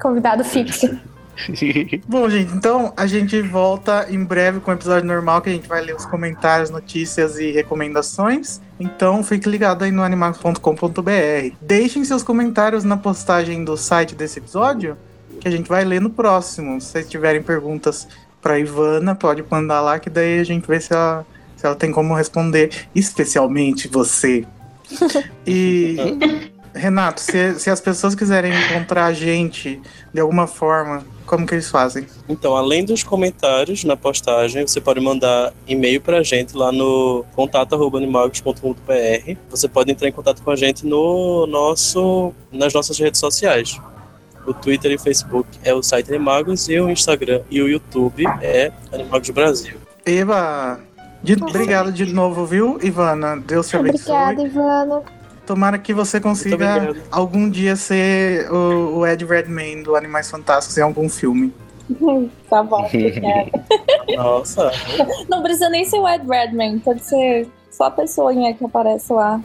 Convidado 0.00 0.44
fixo. 0.44 0.86
Bom, 2.06 2.28
gente, 2.28 2.52
então 2.52 2.92
a 2.96 3.06
gente 3.06 3.40
volta 3.42 4.06
em 4.10 4.22
breve 4.24 4.60
com 4.60 4.70
o 4.70 4.74
episódio 4.74 5.06
normal, 5.06 5.40
que 5.40 5.50
a 5.50 5.52
gente 5.52 5.68
vai 5.68 5.82
ler 5.82 5.94
os 5.94 6.04
comentários, 6.06 6.70
notícias 6.70 7.38
e 7.38 7.50
recomendações. 7.50 8.60
Então 8.78 9.22
fique 9.22 9.48
ligado 9.48 9.84
aí 9.84 9.90
no 9.90 10.02
animax.com.br. 10.02 11.56
Deixem 11.60 12.04
seus 12.04 12.22
comentários 12.22 12.84
na 12.84 12.96
postagem 12.96 13.64
do 13.64 13.76
site 13.76 14.14
desse 14.14 14.38
episódio, 14.38 14.96
que 15.40 15.48
a 15.48 15.50
gente 15.50 15.68
vai 15.68 15.84
ler 15.84 16.00
no 16.00 16.10
próximo. 16.10 16.80
Se 16.80 16.88
vocês 16.88 17.08
tiverem 17.08 17.42
perguntas 17.42 18.08
pra 18.40 18.58
Ivana, 18.58 19.14
pode 19.14 19.44
mandar 19.48 19.80
lá, 19.80 19.98
que 19.98 20.10
daí 20.10 20.40
a 20.40 20.44
gente 20.44 20.66
vê 20.66 20.80
se 20.80 20.92
ela, 20.92 21.26
se 21.56 21.66
ela 21.66 21.74
tem 21.74 21.92
como 21.92 22.14
responder, 22.14 22.70
especialmente 22.94 23.88
você. 23.88 24.44
E. 25.46 25.96
Renato, 26.74 27.20
se, 27.20 27.58
se 27.58 27.70
as 27.70 27.80
pessoas 27.80 28.14
quiserem 28.14 28.52
encontrar 28.52 29.06
a 29.06 29.12
gente 29.12 29.80
de 30.12 30.20
alguma 30.20 30.46
forma, 30.46 31.04
como 31.26 31.46
que 31.46 31.54
eles 31.54 31.68
fazem? 31.68 32.06
Então, 32.28 32.56
além 32.56 32.84
dos 32.84 33.02
comentários 33.02 33.84
na 33.84 33.96
postagem, 33.96 34.66
você 34.66 34.80
pode 34.80 35.00
mandar 35.00 35.52
e-mail 35.66 36.00
pra 36.00 36.22
gente 36.22 36.56
lá 36.56 36.72
no 36.72 37.24
contato@animagos.com.br. 37.34 39.36
Você 39.50 39.68
pode 39.68 39.90
entrar 39.90 40.08
em 40.08 40.12
contato 40.12 40.42
com 40.42 40.50
a 40.50 40.56
gente 40.56 40.86
no 40.86 41.46
nosso 41.46 42.32
nas 42.50 42.72
nossas 42.72 42.98
redes 42.98 43.20
sociais. 43.20 43.78
O 44.46 44.54
Twitter 44.54 44.90
e 44.92 44.94
o 44.94 44.98
Facebook 44.98 45.48
é 45.62 45.74
o 45.74 45.82
site 45.82 46.08
Animagos 46.08 46.68
e 46.68 46.80
o 46.80 46.88
Instagram 46.90 47.42
e 47.50 47.60
o 47.60 47.68
YouTube 47.68 48.24
é 48.40 48.72
Animagos 48.92 49.30
Brasil. 49.30 49.76
Eva, 50.06 50.80
de- 51.22 51.34
obrigado 51.42 51.92
de 51.92 52.06
novo, 52.06 52.46
viu, 52.46 52.78
Ivana? 52.82 53.36
Deus 53.36 53.68
te 53.68 53.76
abençoe. 53.76 54.12
Obrigada, 54.14 54.42
Ivana. 54.42 55.02
Tomara 55.46 55.78
que 55.78 55.94
você 55.94 56.20
consiga 56.20 56.94
algum 57.10 57.48
dia 57.48 57.74
ser 57.76 58.50
o, 58.52 58.98
o 58.98 59.06
Ed 59.06 59.24
Redmayne 59.24 59.82
do 59.82 59.96
Animais 59.96 60.30
Fantásticos 60.30 60.76
em 60.78 60.82
algum 60.82 61.08
filme. 61.08 61.52
tá 62.50 62.62
bom, 62.62 62.84
obrigada. 62.84 63.50
Nossa, 64.16 64.70
Não 65.28 65.42
precisa 65.42 65.68
nem 65.70 65.84
ser 65.86 65.98
o 65.98 66.08
Ed 66.08 66.26
Redman, 66.26 66.78
pode 66.80 67.02
ser 67.02 67.48
só 67.70 67.84
a 67.84 67.90
pessoinha 67.90 68.52
que 68.54 68.64
aparece 68.64 69.12
lá. 69.12 69.40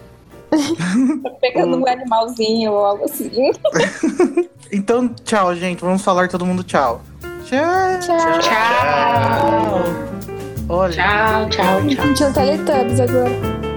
Pegando 1.41 1.77
um 1.77 1.87
animalzinho 1.87 2.71
ou 2.71 2.85
algo 2.85 3.05
assim. 3.05 3.51
Então, 4.75 5.07
tchau, 5.23 5.55
gente. 5.55 5.81
Vamos 5.81 6.01
falar 6.01 6.27
todo 6.27 6.43
mundo 6.43 6.63
tchau. 6.63 6.99
Tchau. 7.45 7.99
Tchau. 7.99 8.39
Tchau. 8.39 9.83
Olha. 10.67 10.93
Tchau, 10.93 11.49
tchau, 11.49 11.87
tchau. 11.87 12.13
Tinha 12.15 12.29
um 12.29 12.33
Teletubbies 12.33 12.99
agora. 12.99 13.72